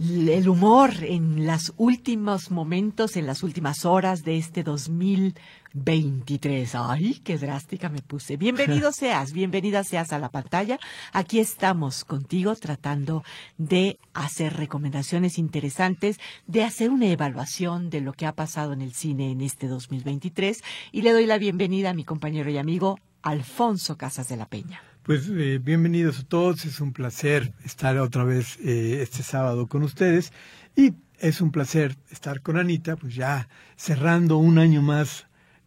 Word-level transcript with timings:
el 0.00 0.48
humor 0.48 0.90
en 1.02 1.46
los 1.46 1.74
últimos 1.76 2.50
momentos, 2.50 3.16
en 3.16 3.26
las 3.26 3.42
últimas 3.42 3.84
horas 3.84 4.24
de 4.24 4.38
este 4.38 4.62
2023. 4.62 6.74
Ay, 6.74 7.20
qué 7.22 7.36
drástica 7.36 7.90
me 7.90 8.00
puse. 8.00 8.38
Bienvenido 8.38 8.92
seas, 8.92 9.34
bienvenida 9.34 9.84
seas 9.84 10.14
a 10.14 10.18
la 10.18 10.30
pantalla. 10.30 10.80
Aquí 11.12 11.38
estamos 11.38 12.06
contigo 12.06 12.56
tratando 12.56 13.24
de 13.58 13.98
hacer 14.14 14.56
recomendaciones 14.56 15.36
interesantes, 15.36 16.18
de 16.46 16.64
hacer 16.64 16.88
una 16.88 17.08
evaluación 17.08 17.90
de 17.90 18.00
lo 18.00 18.14
que 18.14 18.24
ha 18.24 18.34
pasado 18.34 18.72
en 18.72 18.80
el 18.80 18.94
cine 18.94 19.30
en 19.30 19.42
este 19.42 19.68
2023 19.68 20.62
y 20.92 21.02
le 21.02 21.12
doy 21.12 21.26
la 21.26 21.36
bienvenida 21.36 21.90
a 21.90 21.94
mi 21.94 22.04
compañero 22.04 22.48
y 22.48 22.56
amigo 22.56 22.98
Alfonso 23.20 23.98
Casas 23.98 24.28
de 24.28 24.38
la 24.38 24.46
Peña. 24.46 24.80
Pues 25.02 25.28
eh, 25.30 25.58
bienvenidos 25.58 26.20
a 26.20 26.24
todos, 26.24 26.66
es 26.66 26.78
un 26.78 26.92
placer 26.92 27.54
estar 27.64 27.96
otra 27.96 28.22
vez 28.22 28.58
eh, 28.58 29.00
este 29.00 29.22
sábado 29.22 29.66
con 29.66 29.82
ustedes 29.82 30.30
y 30.76 30.92
es 31.18 31.40
un 31.40 31.52
placer 31.52 31.96
estar 32.10 32.42
con 32.42 32.58
Anita, 32.58 32.96
pues 32.96 33.14
ya 33.14 33.48
cerrando 33.76 34.36
un 34.36 34.58
año 34.58 34.82
más 34.82 35.26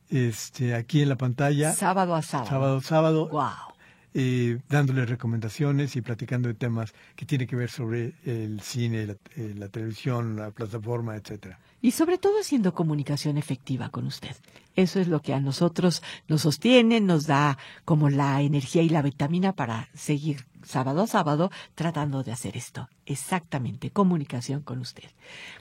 este, 0.10 0.76
aquí 0.76 1.02
en 1.02 1.10
la 1.10 1.16
pantalla. 1.16 1.74
Sábado 1.74 2.14
a 2.14 2.22
sábado. 2.22 2.50
Sábado 2.50 2.78
a 2.78 2.82
sábado. 2.82 3.28
Wow. 3.30 3.74
Eh, 4.14 4.60
dándole 4.70 5.08
recomendaciones 5.08 5.96
y 5.96 6.02
platicando 6.02 6.48
de 6.48 6.54
temas 6.54 6.94
que 7.16 7.26
tienen 7.26 7.48
que 7.48 7.56
ver 7.56 7.72
sobre 7.72 8.14
el 8.26 8.62
cine, 8.62 9.08
la, 9.08 9.14
eh, 9.36 9.56
la 9.58 9.68
televisión, 9.68 10.36
la 10.36 10.52
plataforma, 10.52 11.16
etcétera. 11.16 11.58
Y 11.84 11.92
sobre 11.92 12.18
todo 12.18 12.40
haciendo 12.40 12.74
comunicación 12.74 13.38
efectiva 13.38 13.90
con 13.90 14.08
usted. 14.08 14.38
Eso 14.78 15.02
es 15.02 15.10
lo 15.10 15.22
que 15.22 15.34
a 15.34 15.42
nosotros 15.42 16.02
nos 16.30 16.44
sostiene, 16.44 17.02
nos 17.02 17.28
da 17.28 17.58
como 17.84 18.10
la 18.10 18.42
energía 18.42 18.82
y 18.84 18.90
la 18.90 19.02
vitamina 19.02 19.52
para 19.52 19.90
seguir 19.94 20.46
sábado 20.64 21.02
a 21.02 21.08
sábado 21.08 21.52
tratando 21.76 22.24
de 22.24 22.32
hacer 22.32 22.56
esto. 22.56 22.88
Exactamente, 23.06 23.92
comunicación 23.92 24.62
con 24.62 24.80
usted. 24.80 25.10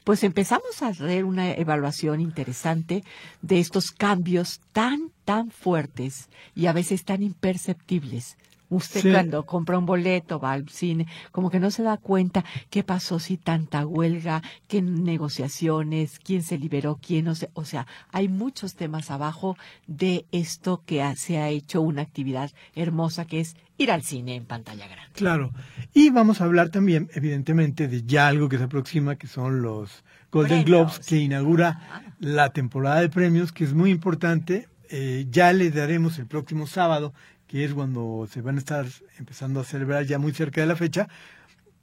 Pues 0.05 0.23
empezamos 0.23 0.81
a 0.81 0.89
hacer 0.89 1.25
una 1.25 1.51
evaluación 1.55 2.21
interesante 2.21 3.03
de 3.41 3.59
estos 3.59 3.91
cambios 3.91 4.61
tan, 4.73 5.11
tan 5.25 5.51
fuertes 5.51 6.29
y 6.55 6.67
a 6.67 6.73
veces 6.73 7.05
tan 7.05 7.25
imperceptibles 7.25 8.37
Usted 8.73 9.03
Sí. 9.03 9.11
cuando 9.13 9.45
compra 9.45 9.79
un 9.79 9.85
boleto, 9.85 10.41
va 10.41 10.53
al 10.53 10.67
cine, 10.71 11.07
como 11.31 11.51
que 11.51 11.61
no 11.61 11.71
se 11.71 11.83
da 11.83 11.99
cuenta 11.99 12.43
qué 12.71 12.83
pasó 12.83 13.19
si 13.19 13.37
tanta 13.37 13.85
huelga, 13.87 14.43
qué 14.67 14.81
negociaciones, 14.81 16.19
quién 16.19 16.43
se 16.43 16.59
liberó, 16.59 16.99
quién 17.01 17.25
no 17.27 17.35
se, 17.35 17.51
o 17.55 17.65
sea, 17.65 17.87
hay 18.11 18.29
muchos 18.29 18.75
temas 18.75 19.11
abajo 19.11 19.57
de 19.87 20.25
esto 20.33 20.83
que 20.87 21.03
ha- 21.03 21.17
se 21.17 21.39
ha 21.39 21.49
hecho 21.51 21.83
una 21.83 22.03
actividad 22.03 22.51
hermosa 22.75 23.25
que 23.27 23.41
es 23.41 23.57
ir 23.79 23.91
al 23.91 24.03
cine 24.03 24.37
en 24.37 24.45
pantalla 24.45 24.87
grande. 24.87 25.13
Claro. 25.15 25.51
Y 25.93 26.11
vamos 26.11 26.41
a 26.41 26.45
hablar 26.45 26.69
también, 26.71 27.11
evidentemente, 27.15 27.89
de 27.89 28.03
ya 28.05 28.29
algo 28.29 28.49
que 28.49 28.59
se 28.59 28.65
aproxima, 28.65 29.17
que 29.17 29.27
son 29.27 29.63
los 29.63 30.05
Golden. 30.31 30.65
Globes, 30.65 30.99
que 31.01 31.19
inaugura 31.19 32.07
la 32.21 32.51
temporada 32.53 33.01
de 33.01 33.09
premios, 33.11 33.53
que 33.53 33.65
es 33.65 33.75
muy 33.75 33.91
importante. 33.91 34.69
Eh, 34.89 35.27
ya 35.31 35.53
le 35.53 35.71
daremos 35.71 36.19
el 36.19 36.27
próximo 36.27 36.67
sábado, 36.67 37.13
que 37.53 37.67
es 37.67 37.75
cuando 37.75 38.27
se 38.31 38.41
van 38.41 38.57
a 38.57 38.61
estar 38.61 38.87
empezando 39.19 39.61
a 39.61 39.65
celebrar 39.65 40.07
ya 40.07 40.19
muy 40.19 40.33
cerca 40.33 40.63
de 40.63 40.67
la 40.67 40.75
fecha, 40.75 41.11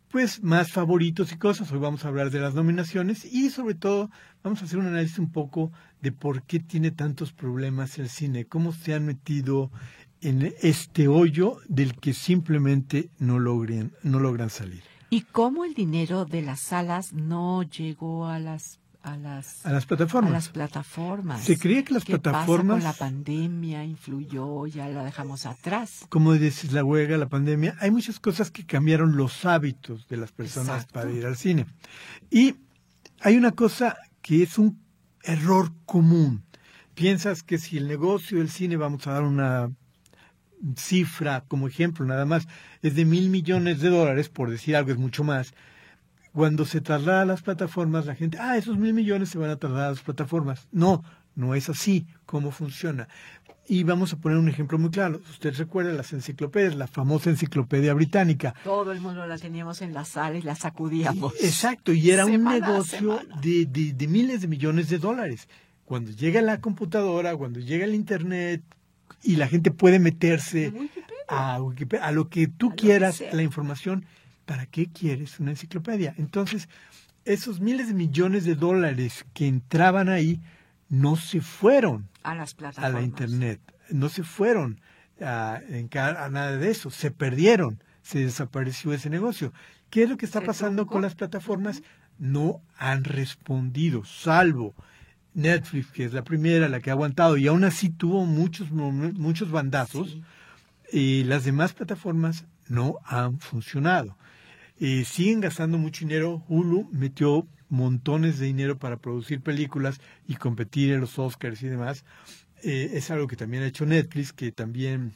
pues 0.09 0.41
más 0.41 0.71
favoritos 0.71 1.31
y 1.31 1.37
cosas. 1.37 1.71
Hoy 1.71 1.77
vamos 1.77 2.03
a 2.03 2.07
hablar 2.07 2.31
de 2.31 2.39
las 2.39 2.55
nominaciones 2.55 3.23
y 3.23 3.51
sobre 3.51 3.75
todo 3.75 4.09
vamos 4.41 4.63
a 4.63 4.65
hacer 4.65 4.79
un 4.79 4.87
análisis 4.87 5.19
un 5.19 5.31
poco 5.31 5.71
de 6.01 6.11
por 6.11 6.41
qué 6.41 6.59
tiene 6.59 6.89
tantos 6.89 7.33
problemas 7.33 7.99
el 7.99 8.09
cine, 8.09 8.45
cómo 8.45 8.71
se 8.71 8.95
han 8.95 9.05
metido 9.05 9.69
en 10.21 10.55
este 10.63 11.07
hoyo 11.07 11.57
del 11.67 11.93
que 11.93 12.15
simplemente 12.15 13.11
no 13.19 13.37
logren, 13.37 13.93
no 14.01 14.19
logran 14.19 14.49
salir. 14.49 14.81
Y 15.11 15.21
cómo 15.21 15.65
el 15.65 15.75
dinero 15.75 16.25
de 16.25 16.41
las 16.41 16.61
salas 16.61 17.13
no 17.13 17.61
llegó 17.61 18.25
a 18.25 18.39
las 18.39 18.79
a 19.01 19.15
las 19.17 19.65
A 19.65 19.71
las 19.71 19.85
plataformas. 19.85 20.31
a 20.31 20.33
las 20.33 20.49
plataformas. 20.49 21.43
Se 21.43 21.57
creía 21.57 21.83
que 21.85 21.93
las 21.93 22.03
¿Qué 22.03 22.19
pasa 22.19 22.45
plataformas- 22.45 22.75
con 22.75 22.83
la 22.83 22.93
pandemia 22.93 23.83
influyó, 23.85 24.67
ya 24.67 24.87
la 24.89 25.03
dejamos 25.03 25.45
atrás. 25.45 26.05
Como 26.09 26.33
dices, 26.33 26.73
la 26.73 26.83
huelga, 26.83 27.17
la 27.17 27.29
pandemia, 27.29 27.75
hay 27.79 27.91
muchas 27.91 28.19
cosas 28.19 28.51
que 28.51 28.65
cambiaron 28.65 29.15
los 29.15 29.45
hábitos 29.45 30.07
de 30.07 30.17
las 30.17 30.31
personas 30.31 30.83
Exacto. 30.83 30.93
para 30.93 31.11
ir 31.11 31.25
al 31.25 31.37
cine. 31.37 31.65
Y 32.29 32.55
hay 33.21 33.37
una 33.37 33.51
cosa 33.51 33.97
que 34.21 34.43
es 34.43 34.57
un 34.57 34.79
error 35.23 35.71
común. 35.85 36.43
Piensas 36.93 37.43
que 37.43 37.57
si 37.57 37.77
el 37.77 37.87
negocio 37.87 38.39
del 38.39 38.49
cine, 38.49 38.75
vamos 38.75 39.07
a 39.07 39.13
dar 39.13 39.23
una 39.23 39.71
cifra 40.75 41.45
como 41.47 41.67
ejemplo 41.67 42.05
nada 42.05 42.25
más, 42.25 42.47
es 42.81 42.95
de 42.95 43.05
mil 43.05 43.29
millones 43.29 43.79
de 43.79 43.89
dólares, 43.89 44.27
por 44.29 44.49
decir 44.49 44.75
algo 44.75 44.91
es 44.91 44.97
mucho 44.97 45.23
más. 45.23 45.53
Cuando 46.39 46.63
se 46.63 46.79
traslada 46.79 47.23
a 47.23 47.25
las 47.25 47.41
plataformas, 47.41 48.05
la 48.05 48.15
gente, 48.15 48.37
ah, 48.39 48.55
esos 48.55 48.77
mil 48.77 48.93
millones 48.93 49.27
se 49.27 49.37
van 49.37 49.49
a 49.49 49.57
trasladar 49.57 49.87
a 49.87 49.89
las 49.91 49.99
plataformas. 49.99 50.69
No, 50.71 51.03
no 51.35 51.53
es 51.53 51.67
así 51.69 52.07
cómo 52.25 52.51
funciona. 52.51 53.09
Y 53.67 53.83
vamos 53.83 54.13
a 54.13 54.17
poner 54.17 54.37
un 54.37 54.47
ejemplo 54.47 54.79
muy 54.79 54.89
claro. 54.89 55.19
Usted 55.29 55.53
recuerda 55.57 55.91
las 55.91 56.13
enciclopedias, 56.13 56.75
la 56.75 56.87
famosa 56.87 57.29
enciclopedia 57.29 57.93
británica. 57.93 58.55
Todo 58.63 58.93
el 58.93 59.01
mundo 59.01 59.27
la 59.27 59.37
teníamos 59.37 59.81
en 59.81 59.93
la 59.93 60.05
sala 60.05 60.37
y 60.37 60.41
la 60.41 60.55
sacudíamos. 60.55 61.33
Exacto, 61.43 61.91
y 61.91 62.09
era 62.09 62.25
un 62.25 62.31
Semana 62.31 62.67
negocio 62.69 63.19
de, 63.41 63.65
de- 63.65 63.91
de 63.91 64.07
miles 64.07 64.39
de 64.39 64.47
millones 64.47 64.87
de 64.89 64.97
dólares. 64.97 65.49
Cuando 65.83 66.09
llega 66.11 66.41
la 66.41 66.61
computadora, 66.61 67.35
cuando 67.35 67.59
llega 67.59 67.83
el 67.83 67.95
Internet 67.95 68.63
y 69.23 69.35
la 69.35 69.49
gente 69.49 69.71
puede 69.71 69.99
meterse 69.99 70.69
Wikipedia. 70.69 71.15
a, 71.27 71.61
Wikipedia, 71.61 72.05
a 72.07 72.11
lo 72.13 72.29
que 72.29 72.47
tú 72.47 72.67
A 72.67 72.69
lo 72.69 72.75
que 72.77 72.81
quieras, 72.81 73.21
la 73.33 73.43
información, 73.43 74.05
¿para 74.49 74.65
qué 74.65 74.87
quieres 74.91 75.39
una 75.39 75.51
enciclopedia? 75.51 76.15
Entonces, 76.17 76.67
esos 77.23 77.59
miles 77.59 77.87
de 77.89 77.93
millones 77.93 78.45
de 78.45 78.55
dólares 78.55 79.23
que 79.35 79.47
entraban 79.47 80.09
ahí 80.09 80.41
no 80.89 81.15
se 81.17 81.39
fueron 81.39 82.09
A 82.23 82.33
las 82.33 82.53
a 82.53 82.57
plataformas. 82.57 82.93
la 82.93 83.01
Internet, 83.03 83.61
no 83.91 84.09
se 84.09 84.23
fueron 84.23 84.81
a, 85.21 85.59
a 85.93 86.29
nada 86.29 86.57
de 86.57 86.71
eso, 86.71 86.89
se 86.89 87.11
perdieron, 87.11 87.83
se 88.01 88.19
desapareció 88.21 88.91
ese 88.91 89.11
negocio. 89.11 89.53
¿Qué 89.91 90.01
es 90.03 90.09
lo 90.09 90.17
que 90.17 90.25
está 90.25 90.41
pasando 90.41 90.77
truncó. 90.81 90.93
con 90.93 91.01
las 91.03 91.13
plataformas? 91.13 91.83
No 92.17 92.63
han 92.75 93.03
respondido, 93.03 94.03
salvo 94.03 94.73
Netflix, 95.35 95.91
que 95.91 96.05
es 96.05 96.13
la 96.13 96.23
primera, 96.23 96.69
la 96.69 96.79
que 96.79 96.89
ha 96.89 96.93
aguantado, 96.93 97.37
y 97.37 97.45
aún 97.45 97.63
así 97.65 97.89
tuvo 97.91 98.25
muchos, 98.25 98.71
muchos 98.71 99.51
bandazos, 99.51 100.09
Sí. 100.09 100.23
y 100.91 101.23
las 101.25 101.43
demás 101.43 101.73
plataformas 101.73 102.45
no 102.67 102.95
han 103.05 103.39
funcionado. 103.39 104.17
Eh, 104.79 105.03
siguen 105.05 105.41
gastando 105.41 105.77
mucho 105.77 106.05
dinero. 106.05 106.43
Hulu 106.47 106.89
metió 106.91 107.47
montones 107.69 108.39
de 108.39 108.47
dinero 108.47 108.79
para 108.79 108.97
producir 108.97 109.41
películas 109.41 109.99
y 110.27 110.35
competir 110.35 110.91
en 110.91 111.01
los 111.01 111.19
Oscars 111.19 111.61
y 111.63 111.67
demás. 111.67 112.05
Eh, 112.63 112.91
es 112.93 113.11
algo 113.11 113.27
que 113.27 113.35
también 113.35 113.63
ha 113.63 113.67
hecho 113.67 113.85
Netflix, 113.85 114.33
que 114.33 114.51
también 114.51 115.13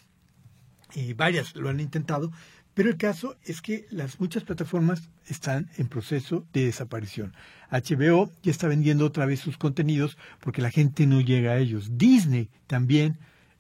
y 0.95 1.13
varias 1.13 1.55
lo 1.55 1.69
han 1.69 1.79
intentado. 1.79 2.31
Pero 2.73 2.89
el 2.89 2.97
caso 2.97 3.35
es 3.43 3.61
que 3.61 3.85
las 3.91 4.19
muchas 4.19 4.43
plataformas 4.43 5.09
están 5.27 5.69
en 5.77 5.87
proceso 5.87 6.45
de 6.53 6.65
desaparición. 6.65 7.33
HBO 7.69 8.31
ya 8.41 8.51
está 8.51 8.67
vendiendo 8.67 9.05
otra 9.05 9.25
vez 9.25 9.39
sus 9.39 9.57
contenidos 9.57 10.17
porque 10.39 10.61
la 10.61 10.71
gente 10.71 11.05
no 11.05 11.21
llega 11.21 11.51
a 11.51 11.57
ellos. 11.57 11.97
Disney 11.97 12.49
también 12.65 13.19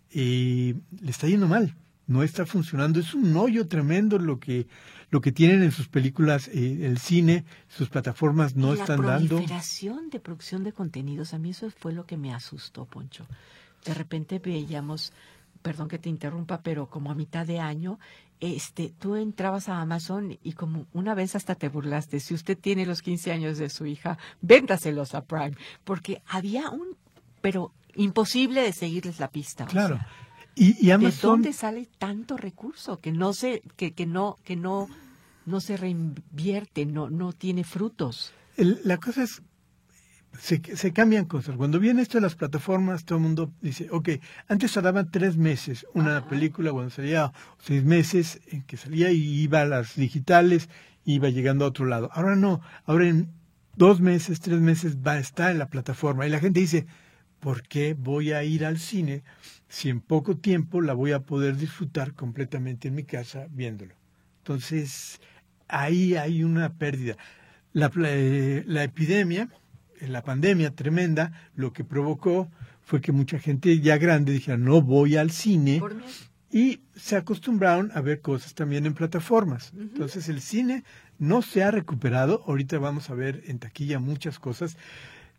eh, 0.09 0.73
le 0.99 1.11
está 1.11 1.27
yendo 1.27 1.47
mal, 1.47 1.75
no 2.07 2.23
está 2.23 2.45
funcionando. 2.45 2.99
Es 2.99 3.13
un 3.13 3.35
hoyo 3.37 3.67
tremendo 3.67 4.17
lo 4.19 4.39
que 4.39 4.67
lo 5.09 5.21
que 5.21 5.31
tienen 5.31 5.61
en 5.61 5.71
sus 5.71 5.87
películas, 5.87 6.47
eh, 6.47 6.87
el 6.87 6.97
cine, 6.97 7.45
sus 7.67 7.87
plataformas 7.87 8.55
no 8.55 8.73
están 8.73 9.01
la 9.03 9.09
dando. 9.13 9.35
proliferación 9.35 10.09
de 10.09 10.19
producción 10.19 10.63
de 10.63 10.73
contenidos, 10.73 11.35
a 11.35 11.37
mí 11.37 11.51
eso 11.51 11.69
fue 11.69 11.93
lo 11.93 12.05
que 12.07 12.17
me 12.17 12.33
asustó, 12.33 12.85
Poncho. 12.85 13.27
De 13.85 13.93
repente 13.93 14.39
veíamos, 14.39 15.13
perdón 15.61 15.87
que 15.87 15.99
te 15.99 16.09
interrumpa, 16.09 16.61
pero 16.63 16.87
como 16.89 17.11
a 17.11 17.15
mitad 17.15 17.45
de 17.45 17.59
año, 17.59 17.99
este, 18.39 18.91
tú 18.97 19.15
entrabas 19.15 19.69
a 19.69 19.79
Amazon 19.81 20.37
y 20.43 20.53
como 20.53 20.87
una 20.93 21.13
vez 21.13 21.35
hasta 21.35 21.53
te 21.53 21.69
burlaste, 21.69 22.19
si 22.19 22.33
usted 22.33 22.57
tiene 22.57 22.87
los 22.87 23.03
15 23.03 23.31
años 23.33 23.59
de 23.59 23.69
su 23.69 23.85
hija, 23.85 24.17
véndaselos 24.41 25.13
a 25.13 25.25
Prime, 25.25 25.53
porque 25.83 26.23
había 26.25 26.71
un, 26.71 26.97
pero 27.41 27.71
imposible 27.95 28.61
de 28.63 28.73
seguirles 28.73 29.19
la 29.19 29.29
pista. 29.29 29.65
o 29.65 29.67
Claro. 29.67 29.97
sea, 29.97 30.07
Y, 30.55 30.77
y 30.79 30.87
¿De 30.87 30.93
Amazon, 30.93 31.31
dónde 31.31 31.53
sale 31.53 31.87
tanto 31.97 32.37
recurso 32.37 32.99
que 32.99 33.11
no 33.11 33.33
se, 33.33 33.61
que, 33.75 33.93
que 33.93 34.05
no, 34.05 34.37
que 34.43 34.55
no, 34.55 34.87
no 35.45 35.59
se 35.59 35.77
reinvierte, 35.77 36.85
no, 36.85 37.09
no 37.09 37.33
tiene 37.33 37.63
frutos? 37.63 38.33
el- 38.57 38.79
la 38.83 38.97
cosa 38.97 39.23
es, 39.23 39.41
se, 40.39 40.61
se, 40.75 40.93
cambian 40.93 41.25
cosas. 41.25 41.55
Cuando 41.55 41.79
viene 41.79 42.01
esto 42.01 42.17
de 42.17 42.21
las 42.21 42.35
plataformas, 42.35 43.03
todo 43.05 43.17
el 43.17 43.23
mundo 43.23 43.51
dice, 43.61 43.87
ok, 43.91 44.09
antes 44.47 44.73
tardaban 44.73 45.09
tres 45.11 45.37
meses 45.37 45.85
una 45.93 46.27
película, 46.27 46.71
cuando 46.71 46.89
salía 46.91 47.31
seis 47.59 47.83
meses 47.83 48.39
en 48.51 48.61
que 48.63 48.77
salía 48.77 49.11
y 49.11 49.21
iba 49.41 49.61
a 49.61 49.65
las 49.65 49.95
digitales, 49.95 50.69
iba 51.05 51.29
llegando 51.29 51.65
a 51.65 51.69
otro 51.69 51.85
lado. 51.85 52.09
Ahora 52.13 52.35
no, 52.35 52.61
ahora 52.85 53.07
en 53.07 53.29
dos 53.75 54.01
meses, 54.01 54.39
tres 54.39 54.59
meses 54.59 54.97
va 54.97 55.13
a 55.13 55.19
estar 55.19 55.51
en 55.51 55.57
la 55.59 55.67
plataforma. 55.69 56.25
Y 56.25 56.29
la 56.29 56.39
gente 56.39 56.59
dice, 56.59 56.85
¿por 57.39 57.63
qué 57.67 57.93
voy 57.95 58.31
a 58.33 58.43
ir 58.43 58.65
al 58.65 58.79
cine 58.79 59.23
si 59.73 59.89
en 59.89 60.01
poco 60.01 60.37
tiempo 60.37 60.81
la 60.81 60.93
voy 60.93 61.13
a 61.13 61.23
poder 61.23 61.57
disfrutar 61.57 62.13
completamente 62.13 62.89
en 62.89 62.95
mi 62.95 63.03
casa 63.03 63.47
viéndolo? 63.49 63.95
Entonces, 64.39 65.19
ahí 65.67 66.15
hay 66.15 66.43
una 66.43 66.73
pérdida. 66.77 67.17
La, 67.73 67.91
la 67.95 68.83
epidemia 68.83 69.49
la 70.07 70.23
pandemia 70.23 70.75
tremenda, 70.75 71.31
lo 71.55 71.73
que 71.73 71.83
provocó 71.83 72.49
fue 72.81 73.01
que 73.01 73.11
mucha 73.11 73.39
gente 73.39 73.79
ya 73.79 73.97
grande 73.97 74.33
dijera, 74.33 74.57
no 74.57 74.81
voy 74.81 75.15
al 75.15 75.31
cine. 75.31 75.81
Y 76.51 76.81
se 76.95 77.15
acostumbraron 77.15 77.91
a 77.95 78.01
ver 78.01 78.21
cosas 78.21 78.53
también 78.53 78.85
en 78.85 78.93
plataformas. 78.93 79.73
Entonces 79.75 80.29
el 80.29 80.39
cine 80.39 80.83
no 81.17 81.41
se 81.41 81.63
ha 81.63 81.71
recuperado. 81.71 82.43
Ahorita 82.45 82.77
vamos 82.77 83.09
a 83.09 83.15
ver 83.15 83.41
en 83.47 83.57
taquilla 83.57 83.99
muchas 83.99 84.37
cosas. 84.37 84.77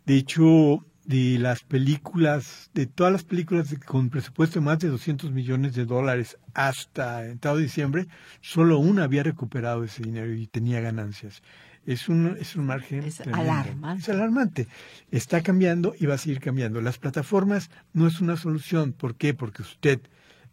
De 0.07 0.17
hecho, 0.17 0.85
de 1.05 1.39
las 1.39 1.63
películas, 1.63 2.71
de 2.75 2.87
todas 2.87 3.13
las 3.13 3.25
películas 3.25 3.75
con 3.85 4.11
presupuesto 4.11 4.61
de 4.61 4.65
más 4.65 4.79
de 4.79 4.89
200 4.89 5.33
millones 5.33 5.75
de 5.75 5.85
dólares 5.85 6.39
hasta 6.55 7.27
entrado 7.27 7.59
diciembre, 7.59 8.07
solo 8.41 8.79
una 8.79 9.05
había 9.05 9.23
recuperado 9.23 9.85
ese 9.85 10.03
dinero 10.03 10.33
y 10.33 10.47
tenía 10.47 10.81
ganancias 10.81 11.43
es 11.87 12.09
un, 12.09 12.37
es 12.41 12.57
un 12.57 12.67
margen. 12.67 13.05
Es 13.05 13.21
alarmante. 13.21 14.03
Es 14.03 14.09
alarmante. 14.09 14.69
Está 15.11 15.43
cambiando 15.43 15.95
y 15.99 16.07
va 16.07 16.15
a 16.15 16.19
seguir 16.19 16.41
cambiando. 16.41 16.81
Las 16.81 16.99
plataformas 16.99 17.71
no 17.93 18.07
es 18.07 18.21
una 18.21 18.37
solución. 18.37 18.93
¿Por 18.93 19.17
qué? 19.17 19.35
Porque 19.35 19.63
usted 19.63 20.01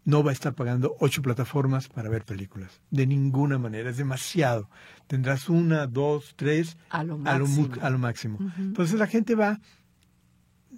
no 0.03 0.23
va 0.23 0.31
a 0.31 0.33
estar 0.33 0.53
pagando 0.55 0.95
ocho 0.99 1.21
plataformas 1.21 1.87
para 1.87 2.09
ver 2.09 2.25
películas. 2.25 2.81
De 2.89 3.05
ninguna 3.05 3.57
manera. 3.57 3.89
Es 3.89 3.97
demasiado. 3.97 4.69
Tendrás 5.07 5.49
una, 5.49 5.87
dos, 5.87 6.33
tres. 6.35 6.77
A 6.89 7.03
lo 7.03 7.17
máximo. 7.17 7.69
A 7.81 7.89
lo, 7.89 7.97
máximo. 7.97 8.39
Entonces 8.57 8.99
la 8.99 9.07
gente 9.07 9.35
va. 9.35 9.59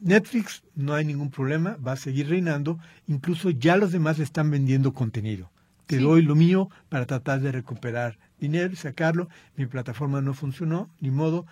Netflix 0.04 0.64
no 0.76 0.94
hay 0.94 1.06
ningún 1.06 1.32
problema, 1.32 1.78
va 1.78 1.94
a 1.94 1.98
seguir 1.98 2.30
reinando. 2.30 2.78
Incluso 3.08 3.50
ya 3.50 3.78
los 3.78 3.92
demás 3.92 4.18
le 4.18 4.26
están 4.26 4.52
vendiendo 4.52 4.94
contenido. 4.94 5.50
Te 5.86 5.98
doy 6.00 6.22
lo 6.22 6.36
mío 6.36 6.70
para 6.90 7.06
tratar 7.06 7.40
de 7.40 7.52
recuperar 7.52 8.20
dinero 8.40 8.74
y 8.74 8.76
sacarlo. 8.76 9.30
Mi 9.56 9.66
plataforma 9.66 10.22
no 10.22 10.34
funcionó, 10.34 10.90
ni 11.00 11.10
modo, 11.10 11.46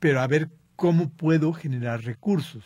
pero 0.00 0.20
a 0.20 0.26
ver 0.26 0.50
cómo 0.74 1.10
puedo 1.10 1.52
generar 1.52 2.02
recursos. 2.02 2.64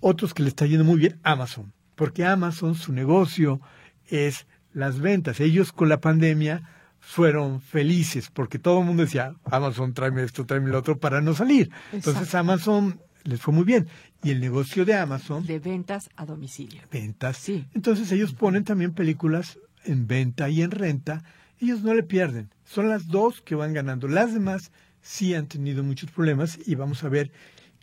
Otros 0.00 0.34
que 0.34 0.44
le 0.44 0.48
está 0.48 0.66
yendo 0.66 0.84
muy 0.84 0.98
bien, 0.98 1.18
Amazon, 1.24 1.72
porque 1.96 2.24
Amazon, 2.24 2.74
su 2.76 2.92
negocio 2.92 3.60
es 4.06 4.46
las 4.72 5.00
ventas. 5.00 5.40
Ellos 5.40 5.72
con 5.72 5.88
la 5.88 6.00
pandemia 6.00 6.62
fueron 7.00 7.60
felices 7.60 8.30
porque 8.32 8.58
todo 8.58 8.80
el 8.80 8.86
mundo 8.86 9.02
decía, 9.02 9.34
Amazon, 9.44 9.94
tráeme 9.94 10.22
esto, 10.22 10.46
tráeme 10.46 10.70
lo 10.70 10.78
otro 10.78 10.98
para 10.98 11.20
no 11.20 11.34
salir. 11.34 11.70
Entonces 11.92 12.34
Amazon 12.34 13.00
les 13.24 13.40
fue 13.40 13.54
muy 13.54 13.64
bien. 13.64 13.88
Y 14.22 14.30
el 14.30 14.40
negocio 14.40 14.84
de 14.84 14.94
Amazon... 14.94 15.46
De 15.46 15.58
ventas 15.58 16.10
a 16.16 16.26
domicilio. 16.26 16.82
Ventas. 16.90 17.36
Sí. 17.36 17.66
Entonces 17.74 18.10
ellos 18.12 18.32
ponen 18.32 18.64
también 18.64 18.92
películas 18.92 19.58
en 19.84 20.06
venta 20.06 20.48
y 20.48 20.62
en 20.62 20.70
renta 20.70 21.22
ellos 21.60 21.82
no 21.82 21.94
le 21.94 22.02
pierden. 22.02 22.50
Son 22.64 22.88
las 22.88 23.08
dos 23.08 23.42
que 23.42 23.54
van 23.54 23.74
ganando. 23.74 24.08
Las 24.08 24.32
demás 24.32 24.72
sí 25.02 25.34
han 25.34 25.46
tenido 25.46 25.82
muchos 25.82 26.10
problemas 26.10 26.58
y 26.66 26.74
vamos 26.74 27.04
a 27.04 27.08
ver 27.08 27.30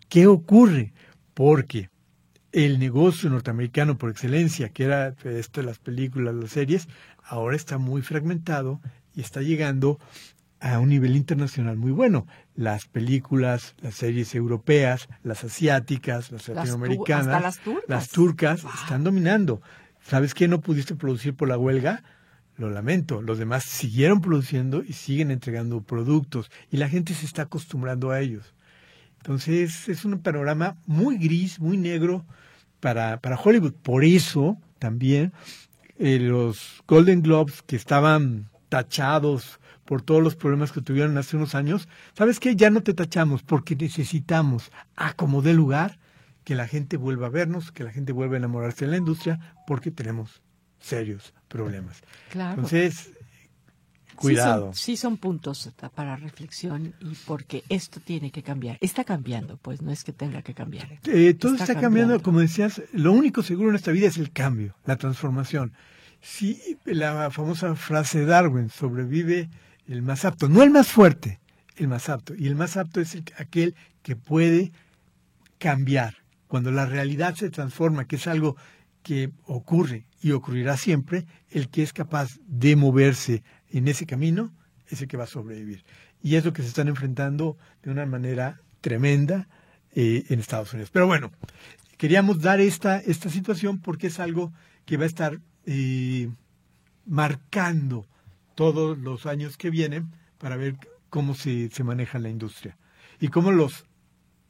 qué 0.08 0.26
ocurre. 0.26 0.92
Porque 1.34 1.90
el 2.50 2.78
negocio 2.78 3.30
norteamericano 3.30 3.98
por 3.98 4.10
excelencia, 4.10 4.70
que 4.70 4.84
era 4.84 5.14
esto, 5.24 5.62
las 5.62 5.78
películas, 5.78 6.34
las 6.34 6.50
series, 6.50 6.88
ahora 7.22 7.54
está 7.54 7.78
muy 7.78 8.02
fragmentado 8.02 8.80
y 9.14 9.20
está 9.20 9.42
llegando 9.42 10.00
a 10.60 10.78
un 10.78 10.88
nivel 10.88 11.16
internacional 11.16 11.76
muy 11.76 11.92
bueno. 11.92 12.26
Las 12.54 12.86
películas, 12.86 13.74
las 13.80 13.94
series 13.94 14.34
europeas, 14.34 15.08
las 15.22 15.44
asiáticas, 15.44 16.32
las 16.32 16.48
latinoamericanas, 16.48 17.60
las, 17.86 18.08
turcas, 18.08 18.64
están 18.82 19.04
dominando. 19.04 19.60
¿Sabes 20.00 20.34
qué 20.34 20.48
no 20.48 20.60
pudiste 20.60 20.94
producir 20.94 21.34
por 21.34 21.48
la 21.48 21.58
huelga? 21.58 22.02
lo 22.58 22.70
lamento, 22.70 23.22
los 23.22 23.38
demás 23.38 23.62
siguieron 23.62 24.20
produciendo 24.20 24.82
y 24.82 24.92
siguen 24.92 25.30
entregando 25.30 25.80
productos 25.80 26.50
y 26.72 26.76
la 26.76 26.88
gente 26.88 27.14
se 27.14 27.24
está 27.24 27.42
acostumbrando 27.42 28.10
a 28.10 28.20
ellos. 28.20 28.52
Entonces 29.18 29.88
es 29.88 30.04
un 30.04 30.18
panorama 30.18 30.76
muy 30.84 31.18
gris, 31.18 31.60
muy 31.60 31.76
negro 31.76 32.24
para, 32.80 33.20
para 33.20 33.38
Hollywood. 33.38 33.74
Por 33.74 34.04
eso 34.04 34.58
también 34.80 35.32
eh, 35.98 36.18
los 36.18 36.82
Golden 36.86 37.22
Globes 37.22 37.62
que 37.62 37.76
estaban 37.76 38.50
tachados 38.68 39.57
por 39.88 40.02
todos 40.02 40.22
los 40.22 40.36
problemas 40.36 40.70
que 40.70 40.82
tuvieron 40.82 41.16
hace 41.16 41.34
unos 41.38 41.54
años, 41.54 41.88
¿sabes 42.12 42.40
qué? 42.40 42.54
Ya 42.54 42.68
no 42.68 42.82
te 42.82 42.92
tachamos 42.92 43.42
porque 43.42 43.74
necesitamos, 43.74 44.70
a 44.96 45.14
como 45.14 45.40
de 45.40 45.54
lugar, 45.54 45.98
que 46.44 46.54
la 46.54 46.68
gente 46.68 46.98
vuelva 46.98 47.28
a 47.28 47.30
vernos, 47.30 47.72
que 47.72 47.84
la 47.84 47.90
gente 47.90 48.12
vuelva 48.12 48.34
a 48.34 48.36
enamorarse 48.36 48.84
de 48.84 48.90
la 48.90 48.98
industria, 48.98 49.54
porque 49.66 49.90
tenemos 49.90 50.42
serios 50.78 51.32
problemas. 51.48 52.02
Claro. 52.30 52.56
Entonces, 52.56 53.12
cuidado. 54.14 54.74
Sí 54.74 54.98
son, 54.98 55.16
puntos 55.16 55.70
para 55.94 56.16
reflexión 56.16 56.92
y 57.00 57.14
porque 57.26 57.64
esto 57.70 57.98
tiene 57.98 58.30
que 58.30 58.42
cambiar. 58.42 58.76
Está 58.82 59.04
cambiando, 59.04 59.56
pues 59.56 59.80
no 59.80 59.90
es 59.90 60.04
que 60.04 60.12
tenga 60.12 60.42
que 60.42 60.52
cambiar. 60.52 60.98
Eh, 61.04 61.32
todo 61.32 61.54
está, 61.54 61.80
cambiando. 61.80 62.20
como 62.20 62.40
decías, 62.40 62.82
lo 62.92 63.12
único 63.12 63.42
seguro 63.42 63.70
en 63.70 63.76
esta 63.76 63.90
vida 63.90 64.08
es 64.08 64.18
el 64.18 64.32
cambio, 64.32 64.74
la 64.84 64.96
transformación. 64.96 65.72
Sí, 66.20 66.76
la 66.84 67.30
famosa 67.30 67.74
frase 67.74 68.18
de 68.18 68.26
Darwin, 68.26 68.68
sobrevive 68.68 69.48
el 69.88 70.02
más 70.02 70.24
apto, 70.24 70.48
no 70.48 70.62
el 70.62 70.70
más 70.70 70.88
fuerte, 70.88 71.40
el 71.76 71.88
más 71.88 72.08
apto. 72.08 72.34
Y 72.36 72.46
el 72.46 72.54
más 72.54 72.76
apto 72.76 73.00
es 73.00 73.16
aquel 73.36 73.74
que 74.02 74.16
puede 74.16 74.72
cambiar. 75.58 76.14
Cuando 76.46 76.70
la 76.70 76.86
realidad 76.86 77.34
se 77.34 77.50
transforma, 77.50 78.06
que 78.06 78.16
es 78.16 78.26
algo 78.26 78.56
que 79.02 79.32
ocurre 79.44 80.06
y 80.22 80.32
ocurrirá 80.32 80.76
siempre, 80.76 81.26
el 81.50 81.68
que 81.68 81.82
es 81.82 81.92
capaz 81.92 82.38
de 82.46 82.76
moverse 82.76 83.42
en 83.70 83.88
ese 83.88 84.06
camino 84.06 84.52
es 84.88 85.02
el 85.02 85.08
que 85.08 85.16
va 85.16 85.24
a 85.24 85.28
sobrevivir. 85.28 85.84
Y 86.22 86.36
es 86.36 86.44
lo 86.44 86.52
que 86.52 86.62
se 86.62 86.68
están 86.68 86.88
enfrentando 86.88 87.56
de 87.82 87.90
una 87.90 88.06
manera 88.06 88.60
tremenda 88.80 89.48
eh, 89.94 90.24
en 90.28 90.40
Estados 90.40 90.72
Unidos. 90.72 90.90
Pero 90.92 91.06
bueno, 91.06 91.30
queríamos 91.96 92.40
dar 92.40 92.60
esta, 92.60 92.98
esta 92.98 93.30
situación 93.30 93.78
porque 93.78 94.08
es 94.08 94.20
algo 94.20 94.52
que 94.84 94.96
va 94.96 95.04
a 95.04 95.06
estar 95.06 95.40
eh, 95.66 96.30
marcando 97.06 98.06
todos 98.58 98.98
los 98.98 99.24
años 99.24 99.56
que 99.56 99.70
vienen 99.70 100.10
para 100.36 100.56
ver 100.56 100.74
cómo 101.10 101.36
se, 101.36 101.70
se 101.70 101.84
maneja 101.84 102.18
la 102.18 102.28
industria 102.28 102.76
y 103.20 103.28
cómo 103.28 103.52
los 103.52 103.84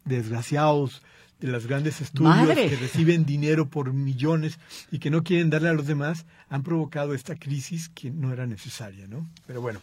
desgraciados 0.06 1.02
de 1.40 1.48
los 1.48 1.66
grandes 1.66 2.00
estudios 2.00 2.48
que 2.48 2.76
reciben 2.76 3.26
dinero 3.26 3.68
por 3.68 3.92
millones 3.92 4.58
y 4.90 4.98
que 4.98 5.10
no 5.10 5.24
quieren 5.24 5.50
darle 5.50 5.68
a 5.68 5.74
los 5.74 5.86
demás 5.86 6.24
han 6.48 6.62
provocado 6.62 7.12
esta 7.12 7.36
crisis 7.36 7.90
que 7.90 8.10
no 8.10 8.32
era 8.32 8.46
necesaria, 8.46 9.06
¿no? 9.08 9.28
Pero 9.46 9.60
bueno, 9.60 9.82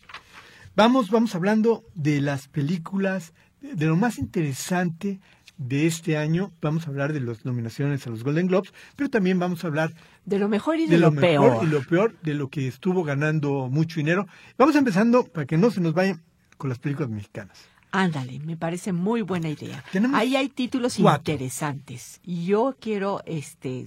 vamos, 0.75 1.11
vamos 1.11 1.35
hablando 1.35 1.83
de 1.93 2.19
las 2.19 2.47
películas, 2.47 3.31
de 3.61 3.85
lo 3.85 3.95
más 3.95 4.17
interesante 4.17 5.19
de 5.59 5.85
este 5.85 6.17
año. 6.17 6.51
Vamos 6.63 6.87
a 6.87 6.89
hablar 6.89 7.13
de 7.13 7.21
las 7.21 7.45
nominaciones 7.45 8.07
a 8.07 8.09
los 8.09 8.23
Golden 8.23 8.47
Globes, 8.47 8.73
pero 8.95 9.07
también 9.11 9.37
vamos 9.37 9.63
a 9.63 9.67
hablar 9.67 9.93
de 10.25 10.39
lo 10.39 10.49
mejor 10.49 10.79
y 10.79 10.87
de, 10.87 10.97
lo, 10.97 11.13
peor. 11.13 11.63
y 11.63 11.67
lo 11.67 11.81
peor 11.83 12.15
de 12.21 12.33
lo 12.33 12.49
que 12.49 12.67
estuvo 12.67 13.03
ganando 13.03 13.69
mucho 13.69 13.97
dinero. 13.97 14.27
Vamos 14.57 14.75
empezando 14.75 15.23
para 15.23 15.45
que 15.45 15.57
no 15.57 15.71
se 15.71 15.81
nos 15.81 15.93
vayan 15.93 16.21
con 16.57 16.69
las 16.69 16.79
películas 16.79 17.09
mexicanas. 17.09 17.69
Ándale, 17.91 18.39
me 18.39 18.57
parece 18.57 18.91
muy 18.91 19.21
buena 19.21 19.49
idea. 19.49 19.83
Ahí 20.13 20.35
hay 20.35 20.49
títulos 20.49 20.99
interesantes. 20.99 22.19
Y 22.23 22.45
yo 22.45 22.75
quiero 22.79 23.21
este 23.25 23.85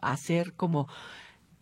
hacer 0.00 0.54
como 0.54 0.88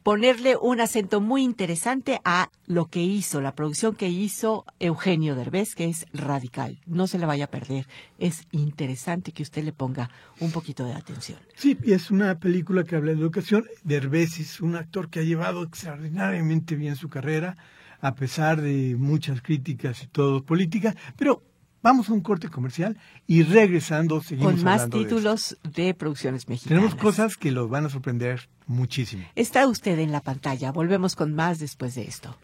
ponerle 0.03 0.57
un 0.57 0.81
acento 0.81 1.21
muy 1.21 1.43
interesante 1.43 2.21
a 2.25 2.51
lo 2.67 2.87
que 2.87 3.03
hizo, 3.03 3.41
la 3.41 3.55
producción 3.55 3.95
que 3.95 4.09
hizo 4.09 4.65
Eugenio 4.81 5.35
Derbez, 5.35 5.75
que 5.75 5.87
es 5.87 6.07
radical. 6.13 6.81
No 6.87 7.07
se 7.07 7.19
la 7.19 7.27
vaya 7.27 7.47
a 7.47 7.51
perder. 7.51 7.87
Es 8.19 8.47
interesante 8.53 9.33
que 9.33 9.43
usted 9.43 9.65
le 9.65 9.73
ponga 9.73 10.11
un 10.41 10.51
poquito 10.51 10.85
de 10.85 10.95
atención. 10.95 11.39
Sí, 11.55 11.77
es 11.85 12.11
una 12.11 12.39
película 12.39 12.85
que 12.85 12.97
habla 12.97 13.13
de 13.13 13.19
educación. 13.19 13.67
Derbez 13.85 14.39
es 14.39 14.61
un 14.61 14.77
actor 14.77 15.11
que 15.11 15.21
ha 15.21 15.25
llevado 15.25 15.63
extraordinariamente 15.63 16.77
bien 16.77 16.97
su 16.97 17.09
carrera, 17.09 17.57
a 18.01 18.15
pesar 18.15 18.61
de 18.61 18.97
muchas 18.97 19.43
críticas 19.43 20.03
y 20.05 20.07
todo 20.07 20.45
política, 20.45 20.95
pero 21.17 21.43
Vamos 21.83 22.09
a 22.09 22.13
un 22.13 22.21
corte 22.21 22.49
comercial 22.49 22.97
y 23.27 23.45
regresando 23.45 24.21
seguimos 24.23 24.55
Con 24.55 24.65
más 24.65 24.91
títulos 24.91 25.57
de, 25.63 25.95
producciones 25.95 26.49
mexicanas. 26.49 26.83
Tenemos 26.83 27.01
cosas 27.01 27.37
que 27.37 27.53
los 27.53 27.71
van 27.71 27.87
a 27.87 27.89
sorprender 27.89 28.49
muchísimo. 28.67 29.25
Está 29.37 29.67
usted 29.69 29.99
en 29.99 30.11
la 30.11 30.21
pantalla. 30.21 30.73
Volvemos 30.73 31.15
con 31.15 31.35
más 31.35 31.59
después 31.59 31.95
de 31.95 32.03
esto. 32.03 32.37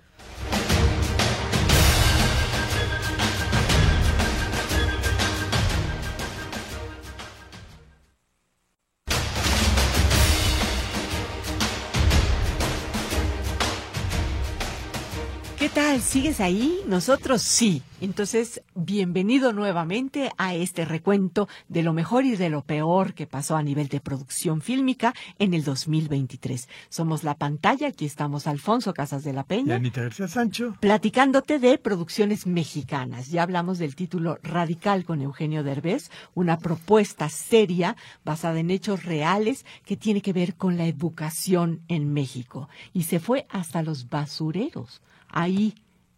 Tal? 15.95 16.03
¿Sigues 16.03 16.41
ahí? 16.41 16.81
Nosotros 16.87 17.43
sí. 17.43 17.83
Entonces, 18.01 18.63
bienvenido 18.75 19.53
nuevamente 19.53 20.31
a 20.37 20.55
este 20.55 20.85
recuento 20.85 21.49
de 21.69 21.83
lo 21.83 21.93
mejor 21.93 22.25
y 22.25 22.37
de 22.37 22.51
lo 22.51 22.63
peor 22.63 23.15
que 23.15 23.27
pasó 23.27 23.57
a 23.57 23.63
nivel 23.63 23.89
de 23.89 24.01
producción 24.01 24.61
fílmica 24.61 25.15
en 25.39 25.55
el 25.55 25.65
2023. 25.65 26.69
Somos 26.89 27.23
la 27.25 27.37
pantalla, 27.37 27.89
aquí 27.89 28.05
estamos 28.05 28.47
Alfonso 28.47 28.93
Casas 28.93 29.25
de 29.25 29.33
la 29.33 29.45
Peña. 29.45 29.75
Y 29.75 29.77
Anita 29.77 30.03
García 30.03 30.29
Sancho. 30.29 30.77
Platicándote 30.81 31.59
de 31.59 31.79
producciones 31.79 32.47
mexicanas. 32.47 33.29
Ya 33.31 33.43
hablamos 33.43 33.79
del 33.79 33.95
título 33.95 34.39
Radical 34.43 35.05
con 35.05 35.23
Eugenio 35.23 35.63
Derbez, 35.63 36.11
una 36.35 36.59
propuesta 36.59 37.29
seria 37.29 37.97
basada 38.25 38.59
en 38.59 38.71
hechos 38.71 39.05
reales 39.05 39.65
que 39.85 39.97
tiene 39.97 40.21
que 40.21 40.33
ver 40.33 40.57
con 40.57 40.77
la 40.77 40.87
educación 40.87 41.81
en 41.89 42.13
México. 42.13 42.69
Y 42.93 43.05
se 43.05 43.21
fue 43.21 43.47
hasta 43.49 43.83
los 43.83 44.09
basureros. 44.09 45.01
Ahí, 45.29 45.75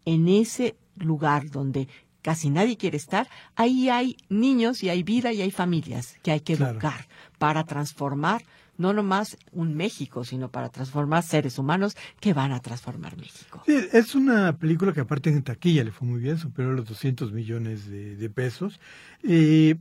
en 0.07 0.27
ese 0.29 0.77
lugar 0.97 1.51
donde 1.51 1.87
casi 2.23 2.49
nadie 2.51 2.77
quiere 2.79 2.97
estar, 2.97 3.29
ahí 3.55 3.89
hay 3.91 4.17
niños 4.31 4.83
y 4.83 4.89
hay 4.89 5.03
vida 5.03 5.33
y 5.33 5.43
hay 5.43 5.51
familias 5.51 6.17
que 6.23 6.31
hay 6.33 6.41
que 6.41 6.57
Claro. 6.57 6.73
educar 6.73 7.07
para 7.39 7.65
transformar 7.65 8.43
no 8.79 8.93
nomás 8.93 9.39
un 9.53 9.75
México, 9.75 10.23
sino 10.25 10.51
para 10.51 10.69
transformar 10.69 11.23
seres 11.23 11.59
humanos 11.59 11.97
que 12.21 12.35
van 12.35 12.53
a 12.53 12.61
transformar 12.61 13.17
México. 13.17 13.63
Sí, 13.65 13.75
es 13.93 14.15
una 14.15 14.59
película 14.59 14.93
que 14.93 15.01
aparte 15.01 15.31
en 15.31 15.43
taquilla 15.43 15.83
le 15.83 15.93
fue 15.93 16.07
muy 16.07 16.21
bien, 16.21 16.37
superó 16.37 16.73
los 16.75 16.85
200 16.87 17.33
millones 17.33 17.87
de, 17.89 18.17
de 18.17 18.29
pesos. 18.31 18.79
Eh, 19.23 19.77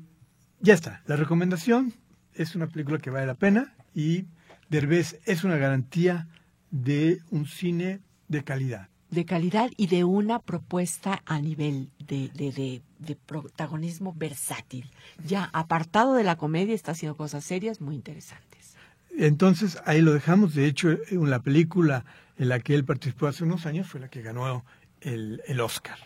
ya 0.62 0.74
está, 0.74 1.01
la 1.08 1.17
recomendación 1.17 1.94
es 2.34 2.55
una 2.55 2.67
película 2.67 2.98
que 3.00 3.10
vale 3.10 3.25
la 3.27 3.36
pena 3.36 3.74
y 3.94 4.25
Derbez 4.70 5.20
es 5.25 5.44
una 5.44 5.58
garantía 5.58 6.27
de 6.72 7.20
un 7.32 7.48
cine 7.48 8.00
de 8.29 8.44
calidad. 8.46 8.88
De 9.15 9.25
calidad 9.25 9.72
y 9.77 9.88
de 9.88 10.03
una 10.03 10.39
propuesta 10.39 11.24
a 11.25 11.39
nivel 11.39 11.89
de, 12.00 12.29
de, 12.36 13.15
protagonismo 13.25 14.13
versátil. 14.15 14.91
Ya 15.25 15.50
apartado 15.53 16.13
de 16.13 16.24
la 16.24 16.36
comedia, 16.36 16.75
está 16.75 16.91
haciendo 16.91 17.17
cosas 17.17 17.43
serias 17.43 17.81
muy 17.81 17.95
interesantes. 17.95 18.75
Entonces 19.17 19.79
ahí 19.86 20.01
lo 20.01 20.13
dejamos. 20.13 20.53
De 20.53 20.67
hecho, 20.67 20.89
en 21.10 21.29
la 21.29 21.39
película 21.39 22.05
en 22.38 22.50
la 22.50 22.60
que 22.60 22.75
él 22.75 22.86
participó 22.86 23.27
hace 23.27 23.43
unos 23.43 23.65
años 23.65 23.88
fue 23.88 24.01
la 24.01 24.10
que 24.10 24.22
ganó 24.22 24.65
el, 25.01 25.41
el 25.48 25.62
Oscar. 25.62 25.98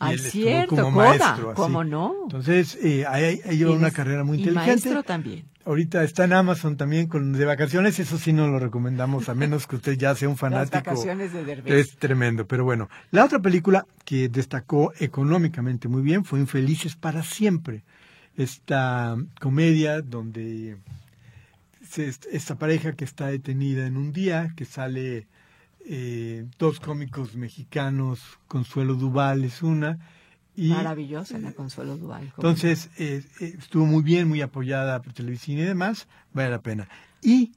Y 0.00 0.04
Ay, 0.04 0.14
él 0.14 0.20
cierto, 0.20 0.76
como 0.76 0.90
maestro, 0.92 1.50
así. 1.50 1.56
¿cómo 1.56 1.84
no? 1.84 2.14
Entonces, 2.24 2.78
eh, 2.82 3.04
ahí, 3.06 3.40
ahí 3.44 3.58
lleva 3.58 3.72
Y 3.72 3.76
una 3.76 3.90
carrera 3.90 4.24
muy 4.24 4.38
y 4.38 4.40
inteligente. 4.40 4.70
maestro 4.70 5.02
también. 5.02 5.44
Ahorita 5.66 6.02
está 6.04 6.24
en 6.24 6.32
Amazon 6.32 6.78
también 6.78 7.06
con 7.06 7.32
de 7.34 7.44
vacaciones, 7.44 7.98
eso 7.98 8.16
sí 8.16 8.32
no 8.32 8.48
lo 8.48 8.58
recomendamos, 8.58 9.28
a 9.28 9.34
menos 9.34 9.66
que 9.66 9.76
usted 9.76 9.98
ya 9.98 10.14
sea 10.14 10.28
un 10.28 10.32
Las 10.40 10.40
fanático. 10.40 10.76
vacaciones 10.78 11.32
de 11.34 11.44
Derbez. 11.44 11.74
Es 11.90 11.96
tremendo, 11.98 12.46
pero 12.46 12.64
bueno. 12.64 12.88
La 13.10 13.24
otra 13.26 13.40
película 13.40 13.86
que 14.06 14.28
destacó 14.30 14.92
económicamente 14.98 15.86
muy 15.86 16.00
bien 16.02 16.24
fue 16.24 16.40
Infelices 16.40 16.96
para 16.96 17.22
siempre. 17.22 17.82
Esta 18.36 19.16
comedia 19.38 20.00
donde 20.00 20.78
esta 22.30 22.54
pareja 22.56 22.92
que 22.92 23.04
está 23.04 23.26
detenida 23.26 23.86
en 23.86 23.96
un 23.96 24.12
día, 24.12 24.52
que 24.56 24.64
sale 24.64 25.26
eh, 25.92 26.46
dos 26.56 26.78
cómicos 26.78 27.34
mexicanos, 27.34 28.20
Consuelo 28.46 28.94
Duval 28.94 29.42
es 29.42 29.60
una, 29.60 29.98
y 30.54 30.68
Maravillosa 30.68 31.36
la 31.38 31.52
Consuelo 31.52 31.96
Duval. 31.96 32.32
¿cómo 32.32 32.48
entonces, 32.48 32.90
eh, 32.96 33.24
eh, 33.40 33.56
estuvo 33.58 33.86
muy 33.86 34.04
bien, 34.04 34.28
muy 34.28 34.40
apoyada 34.40 35.02
por 35.02 35.12
televisión 35.12 35.58
y 35.58 35.62
demás, 35.62 36.06
vale 36.32 36.50
la 36.50 36.62
pena. 36.62 36.88
Y 37.22 37.50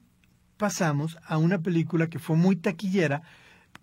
pasamos 0.56 1.16
a 1.24 1.38
una 1.38 1.60
película 1.60 2.08
que 2.08 2.18
fue 2.18 2.34
muy 2.34 2.56
taquillera, 2.56 3.22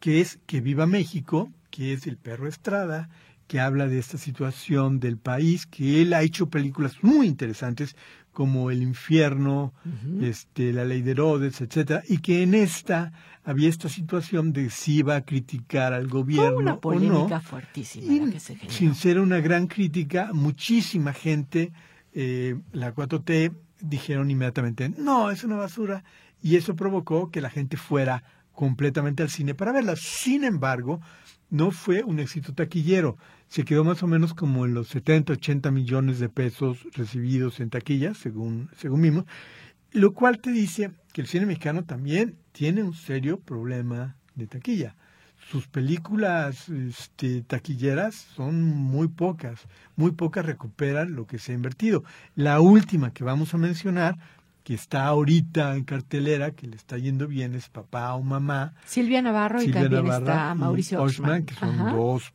que 0.02 0.20
es 0.20 0.38
Que 0.48 0.60
Viva 0.60 0.86
México, 0.86 1.50
que 1.70 1.94
es 1.94 2.06
El 2.06 2.18
Perro 2.18 2.50
Estrada, 2.50 3.10
que 3.48 3.62
habla 3.62 3.88
de 3.88 4.00
esta 4.00 4.18
situación 4.18 5.00
del 5.00 5.18
país, 5.18 5.66
que 5.66 6.02
él 6.02 6.14
ha 6.14 6.24
hecho 6.24 6.50
películas 6.50 7.02
muy 7.04 7.28
interesantes 7.28 7.96
como 8.32 8.72
El 8.72 8.82
Infierno, 8.82 9.74
este, 10.22 10.72
La 10.72 10.86
Ley 10.86 11.02
de 11.02 11.12
Herodes, 11.12 11.60
etcétera, 11.62 12.02
y 12.08 12.20
que 12.20 12.44
en 12.44 12.54
esta 12.54 13.12
había 13.44 13.70
esta 13.70 13.90
situación 13.90 14.54
de 14.54 14.70
si 14.70 14.98
iba 14.98 15.16
a 15.16 15.26
criticar 15.26 15.94
al 15.94 16.08
gobierno 16.08 16.58
una 16.58 16.74
o 16.76 16.80
polémica 16.80 17.36
no. 17.36 17.42
fuertísima 17.42 18.14
Y 18.14 18.20
la 18.20 18.32
que 18.32 18.40
se 18.40 18.56
generó. 18.56 18.78
sin 18.78 18.96
ser 18.96 19.20
una 19.20 19.40
gran 19.40 19.68
crítica, 19.68 20.30
muchísima 20.34 21.12
gente, 21.14 21.74
eh, 22.14 22.56
la 22.72 22.94
4T, 22.94 23.54
dijeron 23.82 24.30
inmediatamente, 24.30 24.90
no, 24.90 25.32
es 25.32 25.44
una 25.44 25.58
basura. 25.58 26.04
Y 26.42 26.56
eso 26.56 26.76
provocó 26.76 27.30
que 27.30 27.42
la 27.42 27.50
gente 27.50 27.78
fuera 27.78 28.24
completamente 28.54 29.24
al 29.24 29.30
cine 29.30 29.54
para 29.56 29.72
verla. 29.72 29.96
Sin 29.96 30.44
embargo, 30.44 31.02
no 31.50 31.72
fue 31.72 32.04
un 32.04 32.20
éxito 32.20 32.54
taquillero. 32.54 33.18
Se 33.52 33.66
quedó 33.66 33.84
más 33.84 34.02
o 34.02 34.08
menos 34.08 34.34
como 34.34 34.66
en 34.66 34.74
los 34.74 34.88
70, 34.88 35.34
80 35.34 35.72
millones 35.72 36.20
de 36.20 36.30
pesos 36.30 36.88
recibidos 36.94 37.60
en 37.60 37.70
taquillas, 37.70 38.16
según, 38.18 38.70
según 38.78 39.02
vimos. 39.02 39.26
Lo 39.92 40.14
cual 40.14 40.40
te 40.40 40.52
dice 40.52 40.92
que 41.12 41.20
el 41.20 41.28
cine 41.28 41.46
mexicano 41.46 41.84
también 41.84 42.38
tiene 42.54 42.82
un 42.82 42.94
serio 42.94 43.42
problema 43.42 44.16
de 44.36 44.48
taquilla. 44.48 44.96
Sus 45.50 45.68
películas 45.68 46.70
este, 46.70 47.42
taquilleras 47.42 48.16
son 48.16 48.64
muy 48.64 49.10
pocas, 49.10 49.68
muy 49.98 50.12
pocas 50.12 50.46
recuperan 50.46 51.14
lo 51.14 51.28
que 51.28 51.38
se 51.38 51.52
ha 51.52 51.56
invertido. 51.56 52.06
La 52.36 52.62
última 52.62 53.12
que 53.12 53.26
vamos 53.26 53.54
a 53.54 53.58
mencionar, 53.58 54.18
que 54.64 54.76
está 54.76 55.08
ahorita 55.08 55.76
en 55.76 55.84
cartelera, 55.84 56.52
que 56.52 56.68
le 56.68 56.78
está 56.78 56.98
yendo 56.98 57.28
bien, 57.28 57.54
es 57.54 57.68
Papá 57.68 58.14
o 58.14 58.24
Mamá. 58.24 58.76
Silvia 58.86 59.22
Navarro 59.22 59.62
y 59.62 59.74
también 59.74 60.06
Navarra 60.06 60.20
está 60.20 60.56
Mauricio 60.56 61.02
Oshman, 61.02 61.30
Oshman. 61.32 61.46
que 61.46 61.56
son 61.56 61.82
Ajá. 61.82 61.92
dos 61.92 62.32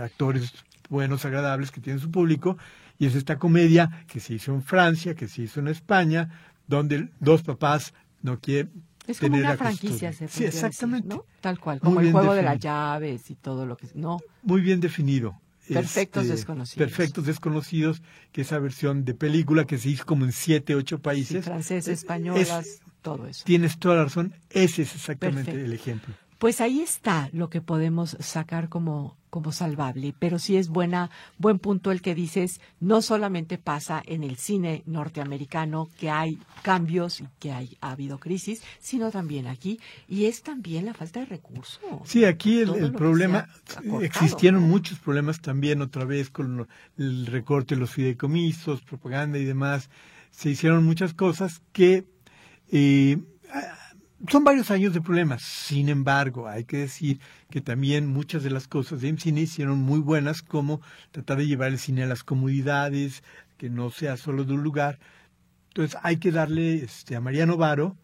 actores 0.00 0.52
buenos, 0.88 1.24
agradables 1.24 1.70
que 1.70 1.80
tienen 1.80 2.00
su 2.00 2.10
público, 2.10 2.56
y 2.98 3.06
es 3.06 3.14
esta 3.14 3.38
comedia 3.38 4.04
que 4.08 4.20
se 4.20 4.34
hizo 4.34 4.52
en 4.54 4.62
Francia, 4.62 5.14
que 5.14 5.28
se 5.28 5.42
hizo 5.42 5.60
en 5.60 5.68
España, 5.68 6.30
donde 6.66 7.08
dos 7.20 7.42
papás 7.42 7.94
no 8.22 8.40
quieren 8.40 8.72
Es 9.06 9.20
como 9.20 9.36
una 9.36 9.56
franquicia, 9.56 10.12
se 10.12 10.28
Sí, 10.28 10.44
decir, 10.44 10.46
exactamente. 10.48 11.08
¿no? 11.08 11.24
Tal 11.40 11.58
cual, 11.60 11.80
como 11.80 12.00
el 12.00 12.10
juego 12.12 12.34
de 12.34 12.42
las 12.42 12.58
llaves 12.58 13.30
y 13.30 13.34
todo 13.36 13.64
lo 13.66 13.76
que... 13.76 13.88
No, 13.94 14.18
Muy 14.42 14.60
bien 14.60 14.80
definido. 14.80 15.40
Perfectos 15.68 16.22
Este, 16.24 16.34
desconocidos. 16.36 16.78
Perfectos 16.88 17.26
desconocidos, 17.26 18.02
que 18.32 18.40
esa 18.40 18.58
versión 18.58 19.04
de 19.04 19.12
película 19.14 19.66
que 19.66 19.76
se 19.76 19.90
hizo 19.90 20.06
como 20.06 20.24
en 20.24 20.32
siete, 20.32 20.74
ocho 20.74 20.96
sí, 20.96 21.02
países. 21.02 21.44
franceses, 21.44 21.88
es- 21.88 21.98
españolas, 22.00 22.80
todo 23.02 23.26
eso. 23.26 23.44
Tienes 23.44 23.78
toda 23.78 23.96
la 23.96 24.04
razón, 24.04 24.32
ese 24.50 24.82
es 24.82 24.94
exactamente 24.94 25.52
Perfecto. 25.52 25.66
el 25.66 25.72
ejemplo. 25.74 26.14
Pues 26.38 26.60
ahí 26.60 26.80
está 26.80 27.28
lo 27.32 27.50
que 27.50 27.60
podemos 27.60 28.16
sacar 28.20 28.68
como, 28.68 29.16
como 29.28 29.50
salvable, 29.50 30.14
pero 30.16 30.38
sí 30.38 30.56
es 30.56 30.68
buena, 30.68 31.10
buen 31.36 31.58
punto 31.58 31.90
el 31.90 32.00
que 32.00 32.14
dices, 32.14 32.60
no 32.78 33.02
solamente 33.02 33.58
pasa 33.58 34.00
en 34.06 34.22
el 34.22 34.36
cine 34.36 34.84
norteamericano 34.86 35.88
que 35.98 36.10
hay 36.10 36.38
cambios 36.62 37.20
y 37.20 37.26
que 37.40 37.50
hay, 37.50 37.76
ha 37.80 37.90
habido 37.90 38.20
crisis, 38.20 38.62
sino 38.78 39.10
también 39.10 39.48
aquí, 39.48 39.80
y 40.06 40.26
es 40.26 40.42
también 40.42 40.86
la 40.86 40.94
falta 40.94 41.18
de 41.18 41.26
recursos. 41.26 41.80
Sí, 42.04 42.24
aquí 42.24 42.60
el, 42.60 42.92
problema, 42.92 43.40
acortado, 43.40 44.02
existieron 44.02 44.60
¿no? 44.60 44.68
muchos 44.68 45.00
problemas 45.00 45.40
también 45.40 45.82
otra 45.82 46.04
vez 46.04 46.30
con 46.30 46.68
el 46.96 47.26
recorte 47.26 47.74
de 47.74 47.80
los 47.80 47.90
fideicomisos, 47.90 48.82
propaganda 48.82 49.38
y 49.38 49.44
demás. 49.44 49.90
Se 50.30 50.50
hicieron 50.50 50.84
muchas 50.84 51.14
cosas 51.14 51.62
que 51.72 52.06
eh, 52.70 53.18
son 54.28 54.42
varios 54.44 54.70
años 54.70 54.92
de 54.94 55.00
problemas. 55.00 55.42
Sin 55.42 55.88
embargo, 55.88 56.48
hay 56.48 56.64
que 56.64 56.78
decir 56.78 57.20
que 57.50 57.60
también 57.60 58.06
muchas 58.08 58.42
de 58.42 58.50
las 58.50 58.66
cosas 58.66 59.00
de 59.00 59.16
cine 59.18 59.42
hicieron 59.42 59.78
muy 59.78 60.00
buenas, 60.00 60.42
como 60.42 60.80
tratar 61.12 61.38
de 61.38 61.46
llevar 61.46 61.68
el 61.68 61.78
cine 61.78 62.02
a 62.02 62.06
las 62.06 62.24
comunidades, 62.24 63.22
que 63.56 63.70
no 63.70 63.90
sea 63.90 64.16
solo 64.16 64.44
de 64.44 64.54
un 64.54 64.62
lugar. 64.62 64.98
Entonces 65.68 65.98
hay 66.02 66.16
que 66.16 66.32
darle 66.32 66.74
este, 66.82 67.14
a 67.16 67.20
Mariano 67.20 67.56
Varo, 67.56 67.96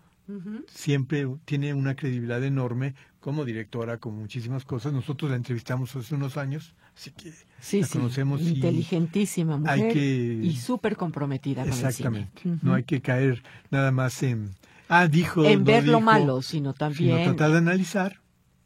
siempre 0.69 1.27
tiene 1.45 1.75
una 1.75 1.95
credibilidad 1.97 2.43
enorme 2.43 2.95
como 3.21 3.45
directora, 3.45 3.99
como 3.99 4.19
muchísimas 4.19 4.65
cosas. 4.65 4.93
Nosotros 4.93 5.31
la 5.31 5.37
entrevistamos 5.37 5.95
hace 5.97 6.15
unos 6.15 6.37
años, 6.37 6.75
así 6.97 7.11
que 7.11 7.33
Sí, 7.61 7.81
la 7.81 7.87
sí, 7.87 7.99
conocemos 7.99 8.41
y 8.43 8.49
inteligentísima 8.51 9.55
hay 9.55 9.81
mujer 9.81 9.93
que- 9.93 10.41
y 10.43 10.57
súper 10.57 10.97
comprometida 10.97 11.65
exactamente. 11.65 12.31
con 12.43 12.53
el 12.53 12.59
cine. 12.59 12.59
No 12.63 12.75
hay 12.75 12.85
que 12.85 13.01
caer 13.01 13.43
nada 13.71 13.91
más 13.91 14.23
en 14.23 14.51
ah 14.89 15.09
dijo, 15.09 15.45
en 15.45 15.61
no 15.61 15.65
ver 15.65 15.87
lo 15.89 16.01
malo, 16.01 16.43
sino 16.43 16.71
sino 16.71 16.75
también, 16.75 17.25
tratar 17.25 17.53
de 17.53 17.59
analizar 17.59 18.21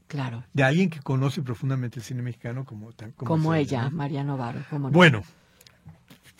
claro, 0.06 0.44
de 0.52 0.62
alguien 0.64 0.90
que 0.90 1.00
conoce 1.00 1.42
profundamente 1.42 1.98
el 1.98 2.04
cine 2.04 2.22
mexicano 2.22 2.64
como 2.64 2.92
tan- 2.92 3.12
como, 3.12 3.54
es 3.54 3.68
ella, 3.68 3.84
¿no? 3.84 3.90
María 3.92 4.24
Novaro. 4.24 4.60
como 4.70 4.90
Bueno, 4.90 5.22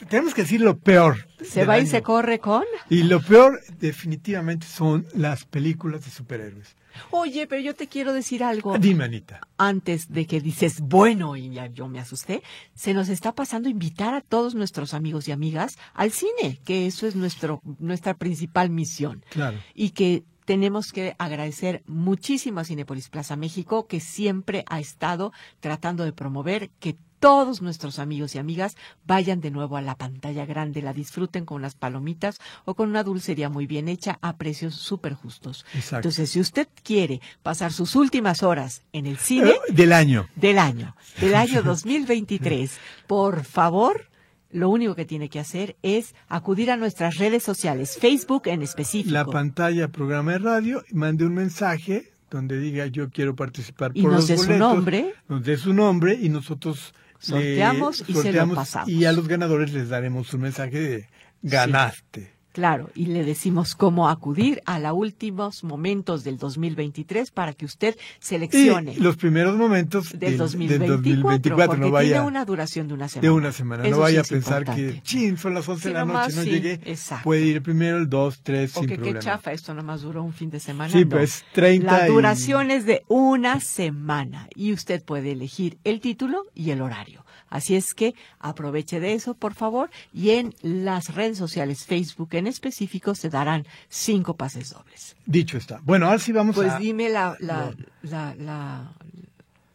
tenemos 0.08 0.34
que 0.34 0.42
decir 0.42 0.60
lo 0.60 0.78
peor. 0.78 1.26
Se 1.44 1.64
va 1.64 1.78
y 1.78 1.86
se 1.86 2.02
corre 2.02 2.38
con. 2.38 2.62
Y 2.88 3.02
lo 3.02 3.20
peor 3.20 3.60
definitivamente 3.78 4.66
son 4.66 5.06
las 5.14 5.44
películas 5.44 6.04
de 6.04 6.10
superhéroes. 6.10 6.76
Oye, 7.10 7.46
pero 7.46 7.60
yo 7.60 7.74
te 7.74 7.86
quiero 7.86 8.12
decir 8.12 8.42
algo. 8.42 8.78
Dime, 8.78 9.04
Anita. 9.04 9.40
Antes 9.56 10.12
de 10.12 10.26
que 10.26 10.40
dices, 10.40 10.80
bueno, 10.80 11.36
y 11.36 11.50
ya 11.50 11.66
yo 11.66 11.88
me 11.88 12.00
asusté, 12.00 12.42
se 12.74 12.94
nos 12.94 13.08
está 13.08 13.32
pasando 13.32 13.68
invitar 13.68 14.14
a 14.14 14.20
todos 14.20 14.54
nuestros 14.54 14.94
amigos 14.94 15.28
y 15.28 15.32
amigas 15.32 15.78
al 15.94 16.10
cine, 16.12 16.60
que 16.64 16.86
eso 16.86 17.06
es 17.06 17.16
nuestro, 17.16 17.62
nuestra 17.78 18.14
principal 18.14 18.70
misión. 18.70 19.24
Claro. 19.30 19.58
Y 19.74 19.90
que 19.90 20.24
tenemos 20.48 20.92
que 20.92 21.14
agradecer 21.18 21.82
muchísimo 21.86 22.58
a 22.58 22.64
Cinepolis 22.64 23.10
Plaza 23.10 23.36
México, 23.36 23.86
que 23.86 24.00
siempre 24.00 24.64
ha 24.70 24.80
estado 24.80 25.30
tratando 25.60 26.04
de 26.04 26.14
promover 26.14 26.70
que 26.80 26.96
todos 27.20 27.60
nuestros 27.60 27.98
amigos 27.98 28.34
y 28.34 28.38
amigas 28.38 28.74
vayan 29.04 29.42
de 29.42 29.50
nuevo 29.50 29.76
a 29.76 29.82
la 29.82 29.96
pantalla 29.96 30.46
grande, 30.46 30.80
la 30.80 30.94
disfruten 30.94 31.44
con 31.44 31.56
unas 31.56 31.74
palomitas 31.74 32.38
o 32.64 32.74
con 32.74 32.88
una 32.88 33.04
dulcería 33.04 33.50
muy 33.50 33.66
bien 33.66 33.88
hecha 33.88 34.18
a 34.22 34.38
precios 34.38 34.74
súper 34.74 35.12
justos. 35.12 35.66
Entonces, 35.92 36.30
si 36.30 36.40
usted 36.40 36.66
quiere 36.82 37.20
pasar 37.42 37.70
sus 37.70 37.94
últimas 37.94 38.42
horas 38.42 38.84
en 38.94 39.04
el 39.04 39.18
cine... 39.18 39.50
Eh, 39.50 39.60
del 39.68 39.92
año. 39.92 40.30
Del 40.34 40.58
año. 40.58 40.96
Del 41.20 41.34
año 41.34 41.62
2023. 41.62 42.72
Por 43.06 43.44
favor, 43.44 44.08
lo 44.50 44.70
único 44.70 44.94
que 44.94 45.04
tiene 45.04 45.28
que 45.28 45.40
hacer 45.40 45.76
es 45.82 46.14
acudir 46.28 46.70
a 46.70 46.76
nuestras 46.76 47.18
redes 47.18 47.42
sociales, 47.42 47.98
Facebook 47.98 48.42
en 48.46 48.62
específico. 48.62 49.12
La 49.12 49.24
pantalla, 49.24 49.88
programa 49.88 50.32
de 50.32 50.38
radio, 50.38 50.84
mande 50.92 51.26
un 51.26 51.34
mensaje 51.34 52.12
donde 52.30 52.58
diga 52.58 52.86
yo 52.86 53.10
quiero 53.10 53.34
participar 53.34 53.92
y 53.94 54.02
nos 54.02 54.26
dé 54.26 54.38
su 54.38 54.52
nombre. 54.56 55.14
Nos 55.28 55.44
dé 55.44 55.56
su 55.56 55.72
nombre 55.72 56.18
y 56.20 56.28
nosotros 56.28 56.94
sorteamos 57.18 58.04
y 58.06 58.14
se 58.14 58.32
lo 58.32 58.54
pasamos. 58.54 58.88
Y 58.88 59.04
a 59.04 59.12
los 59.12 59.28
ganadores 59.28 59.72
les 59.72 59.88
daremos 59.88 60.32
un 60.34 60.42
mensaje 60.42 60.80
de 60.80 61.08
ganaste. 61.42 62.37
Claro, 62.58 62.90
y 62.96 63.06
le 63.06 63.22
decimos 63.22 63.76
cómo 63.76 64.08
acudir 64.08 64.62
a 64.66 64.80
los 64.80 64.92
últimos 64.92 65.62
momentos 65.62 66.24
del 66.24 66.38
2023 66.38 67.30
para 67.30 67.52
que 67.52 67.64
usted 67.64 67.96
seleccione. 68.18 68.96
los 68.96 69.16
primeros 69.16 69.56
momentos 69.56 70.18
del, 70.18 70.36
2024, 70.36 71.56
porque 71.56 71.80
no 71.80 71.92
vaya, 71.92 72.14
tiene 72.14 72.26
una 72.26 72.44
duración 72.44 72.88
de 72.88 72.94
una 72.94 73.08
semana. 73.08 73.28
De 73.28 73.30
una 73.30 73.52
semana, 73.52 73.88
no 73.88 74.00
vaya 74.00 74.22
a 74.22 74.24
pensar 74.24 74.64
que, 74.64 75.00
chin, 75.02 75.38
son 75.38 75.54
las 75.54 75.68
11 75.68 75.86
de 75.86 75.94
la 75.94 76.04
noche, 76.04 76.34
no 76.34 76.42
llegué. 76.42 76.80
Puede 77.22 77.42
ir 77.42 77.62
primero 77.62 77.96
el 77.96 78.08
2, 78.08 78.40
3, 78.42 78.72
sin 78.72 78.86
que 78.88 78.98
qué 78.98 79.18
chafa, 79.20 79.52
esto 79.52 79.72
nomás 79.72 80.02
duró 80.02 80.24
un 80.24 80.32
fin 80.32 80.50
de 80.50 80.58
semana. 80.58 80.92
Sí, 80.92 81.04
pues 81.04 81.44
30 81.52 81.86
La 81.86 82.06
duración 82.08 82.72
es 82.72 82.84
de 82.86 83.04
una 83.06 83.60
semana 83.60 84.48
y 84.56 84.72
usted 84.72 85.04
puede 85.04 85.30
elegir 85.30 85.78
el 85.84 86.00
título 86.00 86.42
y 86.56 86.72
el 86.72 86.82
horario. 86.82 87.24
Así 87.50 87.76
es 87.76 87.94
que 87.94 88.14
aproveche 88.38 89.00
de 89.00 89.14
eso, 89.14 89.34
por 89.34 89.54
favor, 89.54 89.90
y 90.12 90.30
en 90.30 90.54
las 90.62 91.14
redes 91.14 91.38
sociales, 91.38 91.84
Facebook 91.84 92.30
en 92.32 92.46
específico, 92.46 93.14
se 93.14 93.28
darán 93.30 93.66
cinco 93.88 94.36
pases 94.36 94.70
dobles. 94.70 95.16
Dicho 95.26 95.56
está. 95.58 95.80
Bueno, 95.84 96.06
ahora 96.06 96.18
sí 96.18 96.32
vamos 96.32 96.54
pues 96.54 96.68
a... 96.68 96.72
Pues 96.72 96.82
dime 96.82 97.08
la, 97.08 97.36
la, 97.40 97.74
la, 98.02 98.92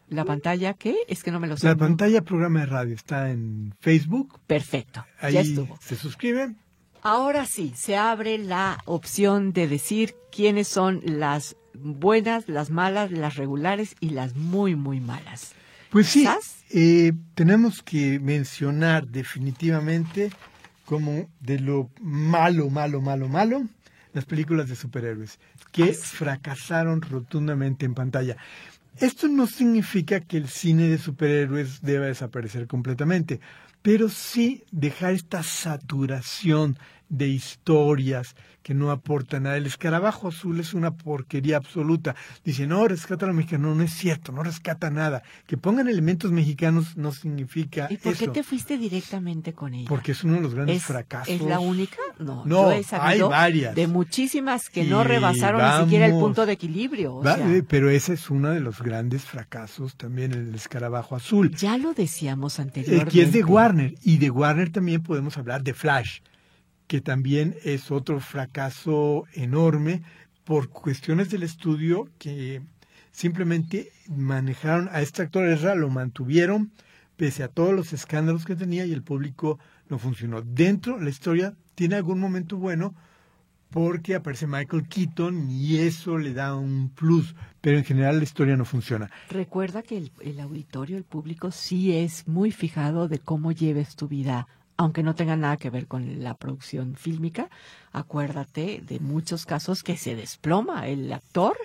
la, 0.10 0.26
pantalla, 0.26 0.74
¿qué? 0.74 0.96
Es 1.08 1.24
que 1.24 1.32
no 1.32 1.40
me 1.40 1.48
lo 1.48 1.58
sé. 1.58 1.68
La 1.68 1.76
pantalla 1.76 2.22
programa 2.22 2.62
de 2.62 2.66
radio 2.68 2.96
está 2.96 3.30
en 3.32 3.74
Facebook. 3.80 4.40
Perfecto, 4.48 5.06
Ahí 5.20 5.34
ya 5.34 5.42
estuvo. 5.42 5.78
se 5.82 5.96
suscriben. 5.96 6.58
Ahora 7.02 7.46
sí, 7.46 7.74
se 7.76 7.98
abre 7.98 8.38
la 8.38 8.78
opción 8.86 9.52
de 9.52 9.68
decir 9.68 10.16
quiénes 10.32 10.70
son 10.70 11.02
las 11.04 11.58
buenas, 11.74 12.48
las 12.48 12.70
malas, 12.70 13.12
las 13.12 13.36
regulares 13.36 13.96
y 14.00 14.12
las 14.12 14.36
muy, 14.36 14.76
muy 14.76 15.00
malas. 15.02 15.54
Pues 15.94 16.08
sí, 16.08 16.28
eh, 16.72 17.14
tenemos 17.36 17.84
que 17.84 18.20
mencionar 18.20 19.08
definitivamente 19.08 20.32
como 20.86 21.30
de 21.40 21.60
lo 21.60 21.92
malo, 22.02 22.72
malo, 22.72 23.00
malo, 23.00 23.28
malo, 23.30 23.68
las 24.12 24.26
películas 24.26 24.68
de 24.70 24.76
superhéroes, 24.76 25.40
que 25.72 25.94
fracasaron 25.94 27.00
rotundamente 27.00 27.86
en 27.86 27.94
pantalla. 27.94 28.38
Esto 28.98 29.28
no 29.28 29.46
significa 29.46 30.20
que 30.20 30.38
el 30.38 30.48
cine 30.48 30.90
de 30.90 30.98
superhéroes 30.98 31.84
deba 31.84 32.08
desaparecer 32.08 32.66
completamente, 32.66 33.40
pero 33.84 34.10
sí 34.10 34.64
dejar 34.72 35.14
esta 35.14 35.44
saturación 35.44 36.80
de 37.14 37.28
historias 37.28 38.36
que 38.64 38.74
no 38.74 38.92
aportan 38.92 39.44
nada. 39.44 39.58
El 39.58 39.66
escarabajo 39.66 40.30
azul 40.30 40.60
es 40.60 40.74
una 40.74 40.96
porquería 40.96 41.58
absoluta. 41.58 42.16
Dice, 42.44 42.66
no, 42.66 42.88
rescata 42.88 43.26
a 43.26 43.28
los 43.28 43.36
mexicanos. 43.36 43.76
No, 43.76 43.84
es 43.84 43.94
cierto, 43.94 44.32
no 44.32 44.42
rescata 44.42 44.90
nada. 44.90 45.22
Que 45.46 45.58
pongan 45.58 45.88
elementos 45.88 46.32
mexicanos 46.32 46.98
no 46.98 47.12
significa 47.12 47.88
¿Y 47.90 47.98
por 47.98 48.16
qué 48.16 48.30
te 48.30 48.42
fuiste 48.42 48.78
directamente 48.78 49.54
con 49.54 49.74
ella? 49.74 49.88
Porque 49.88 50.14
es 50.14 50.24
uno 50.24 50.36
de 50.36 50.42
los 50.42 50.56
grandes 50.56 50.84
fracasos. 50.84 51.36
¿Es 51.36 51.42
la 51.42 51.60
única? 51.60 51.98
No, 52.18 52.44
no 52.46 52.72
he 52.72 52.84
hay 52.92 53.22
varias. 53.22 53.76
De 53.76 53.88
muchísimas 53.88 54.70
que 54.70 54.86
no 54.86 55.04
rebasaron 55.04 55.62
ni 55.62 55.84
siquiera 55.84 56.08
el 56.08 56.14
punto 56.14 56.46
de 56.46 56.54
equilibrio. 56.54 57.22
Pero 57.68 57.90
ese 57.90 58.14
es 58.14 58.30
uno 58.30 58.50
de 58.50 58.62
los 58.62 58.82
grandes 58.82 59.24
fracasos 59.24 59.96
también, 59.98 60.32
el 60.32 60.56
escarabajo 60.56 61.16
azul. 61.16 61.54
Ya 61.56 61.78
lo 61.78 61.94
decíamos 61.94 62.60
anteriormente. 62.60 63.12
que 63.12 63.24
es 63.24 63.34
de 63.34 63.44
Warner. 63.44 63.96
Y 64.04 64.18
de 64.18 64.32
Warner 64.32 64.72
también 64.72 65.04
podemos 65.04 65.38
hablar 65.38 65.64
de 65.64 65.74
Flash 65.74 66.20
que 66.94 67.02
también 67.02 67.56
es 67.64 67.90
otro 67.90 68.20
fracaso 68.20 69.24
enorme 69.34 70.04
por 70.44 70.70
cuestiones 70.70 71.32
del 71.32 71.42
estudio 71.42 72.08
que 72.20 72.62
simplemente 73.12 73.92
manejaron 74.08 74.90
a 74.92 75.02
este 75.02 75.24
actor 75.24 75.48
Ezra, 75.48 75.74
lo 75.74 75.90
mantuvieron 75.90 76.72
pese 77.18 77.42
a 77.42 77.48
todos 77.48 77.74
los 77.74 77.94
escándalos 77.94 78.46
que 78.46 78.56
tenía 78.56 78.86
y 78.86 78.94
el 78.94 79.02
público 79.02 79.58
no 79.90 79.98
funcionó. 79.98 80.44
Dentro 80.44 81.00
la 81.00 81.10
historia 81.10 81.56
tiene 81.74 81.96
algún 81.96 82.20
momento 82.20 82.58
bueno 82.58 82.94
porque 83.72 84.14
aparece 84.14 84.46
Michael 84.46 84.88
Keaton 84.88 85.50
y 85.50 85.78
eso 85.78 86.20
le 86.20 86.36
da 86.36 86.54
un 86.56 86.90
plus, 86.90 87.34
pero 87.60 87.80
en 87.80 87.86
general 87.86 88.20
la 88.20 88.24
historia 88.24 88.56
no 88.56 88.66
funciona. 88.66 89.10
Recuerda 89.32 89.82
que 89.82 89.98
el, 89.98 90.12
el 90.22 90.40
auditorio, 90.40 90.96
el 90.96 91.06
público 91.06 91.50
sí 91.50 91.98
es 91.98 92.28
muy 92.28 92.52
fijado 92.52 93.08
de 93.08 93.18
cómo 93.18 93.52
lleves 93.52 93.96
tu 93.96 94.08
vida 94.08 94.48
aunque 94.78 95.04
no 95.04 95.16
tenga 95.16 95.36
nada 95.36 95.58
que 95.58 95.70
ver 95.70 95.88
con 95.88 96.24
la 96.24 96.36
producción 96.36 96.96
fílmica, 96.96 97.50
acuérdate 97.92 98.82
de 98.86 99.00
muchos 99.00 99.46
casos 99.46 99.84
que 99.84 99.98
se 99.98 100.16
desploma 100.16 100.88
el 100.88 101.12
actor 101.12 101.56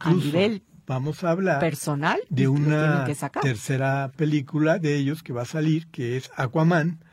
a 0.00 0.12
nivel 0.12 0.62
vamos 0.88 1.22
a 1.22 1.30
hablar 1.30 1.60
personal 1.60 2.18
de 2.30 2.48
una 2.48 3.06
tercera 3.42 4.10
película 4.16 4.78
de 4.78 4.96
ellos 4.96 5.22
que 5.22 5.32
va 5.32 5.42
a 5.42 5.44
salir, 5.44 5.86
que 5.88 6.16
es 6.16 6.30
Aquaman, 6.34 7.04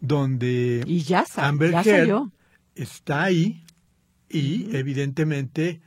donde 0.00 0.84
y 0.86 1.00
ya, 1.00 1.24
Amber 1.36 1.74
Heard 1.74 2.30
está 2.74 3.24
ahí 3.24 3.64
y 4.28 4.76
evidentemente 4.76 5.80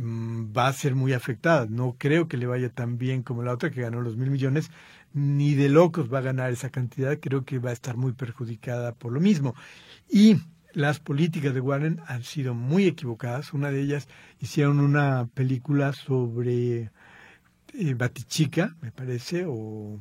va 0.00 0.68
a 0.68 0.72
ser 0.72 0.94
muy 0.94 1.12
afectada. 1.12 1.66
No 1.68 1.96
creo 1.98 2.28
que 2.28 2.36
le 2.36 2.46
vaya 2.46 2.70
tan 2.70 2.98
bien 2.98 3.22
como 3.22 3.42
la 3.42 3.52
otra 3.52 3.70
que 3.70 3.82
ganó 3.82 4.00
los 4.00 4.16
mil 4.16 4.30
millones, 4.30 4.70
ni 5.12 5.54
de 5.54 5.68
locos 5.68 6.12
va 6.12 6.18
a 6.18 6.22
ganar 6.22 6.50
esa 6.52 6.70
cantidad, 6.70 7.18
creo 7.20 7.44
que 7.44 7.58
va 7.58 7.70
a 7.70 7.74
estar 7.74 7.96
muy 7.96 8.12
perjudicada 8.12 8.92
por 8.94 9.12
lo 9.12 9.20
mismo. 9.20 9.54
Y 10.08 10.38
las 10.72 11.00
políticas 11.00 11.52
de 11.54 11.60
Warren 11.60 12.00
han 12.06 12.22
sido 12.22 12.54
muy 12.54 12.86
equivocadas. 12.86 13.52
Una 13.52 13.70
de 13.70 13.82
ellas 13.82 14.08
hicieron 14.40 14.80
una 14.80 15.28
película 15.34 15.92
sobre 15.92 16.90
eh, 17.74 17.94
Batichica, 17.94 18.76
me 18.80 18.92
parece, 18.92 19.44
o... 19.46 20.00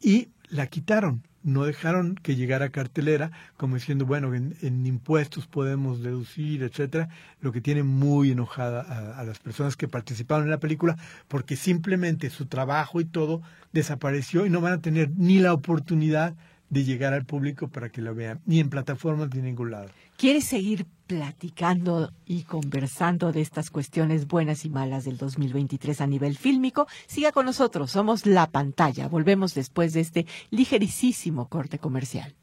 y 0.00 0.28
la 0.48 0.68
quitaron 0.68 1.22
no 1.46 1.64
dejaron 1.64 2.16
que 2.16 2.34
llegara 2.34 2.70
cartelera, 2.70 3.30
como 3.56 3.76
diciendo, 3.76 4.04
bueno, 4.04 4.34
en, 4.34 4.84
impuestos 4.84 5.46
podemos 5.46 6.02
deducir, 6.02 6.64
etcétera, 6.64 7.08
lo 7.40 7.52
que 7.52 7.60
tiene 7.60 7.84
muy 7.84 8.32
enojada 8.32 8.82
a, 8.82 9.20
a, 9.20 9.24
las 9.24 9.38
personas 9.38 9.76
que 9.76 9.86
participaron 9.86 10.44
en 10.44 10.50
la 10.50 10.58
película, 10.58 10.96
porque 11.28 11.54
simplemente 11.54 12.30
su 12.30 12.46
trabajo 12.46 13.00
y 13.00 13.04
todo 13.04 13.42
desapareció 13.72 14.44
y 14.44 14.50
no 14.50 14.60
van 14.60 14.72
a 14.72 14.80
tener 14.80 15.10
ni 15.16 15.38
la 15.38 15.52
oportunidad 15.52 16.34
de 16.70 16.84
llegar 16.84 17.12
al 17.12 17.24
público 17.24 17.68
para 17.68 17.90
que 17.90 18.02
lo 18.02 18.14
vean, 18.14 18.40
ni 18.46 18.60
en 18.60 18.70
plataformas 18.70 19.30
ni 19.32 19.38
en 19.40 19.46
ningún 19.46 19.70
lado. 19.70 19.88
¿Quieres 20.16 20.44
seguir 20.44 20.86
platicando 21.06 22.12
y 22.24 22.42
conversando 22.42 23.32
de 23.32 23.42
estas 23.42 23.70
cuestiones 23.70 24.26
buenas 24.26 24.64
y 24.64 24.70
malas 24.70 25.04
del 25.04 25.18
2023 25.18 26.00
a 26.00 26.06
nivel 26.06 26.36
fílmico? 26.36 26.86
Siga 27.06 27.32
con 27.32 27.46
nosotros, 27.46 27.90
somos 27.90 28.26
La 28.26 28.50
Pantalla. 28.50 29.08
Volvemos 29.08 29.54
después 29.54 29.92
de 29.92 30.00
este 30.00 30.26
ligerísimo 30.50 31.48
corte 31.48 31.78
comercial. 31.78 32.34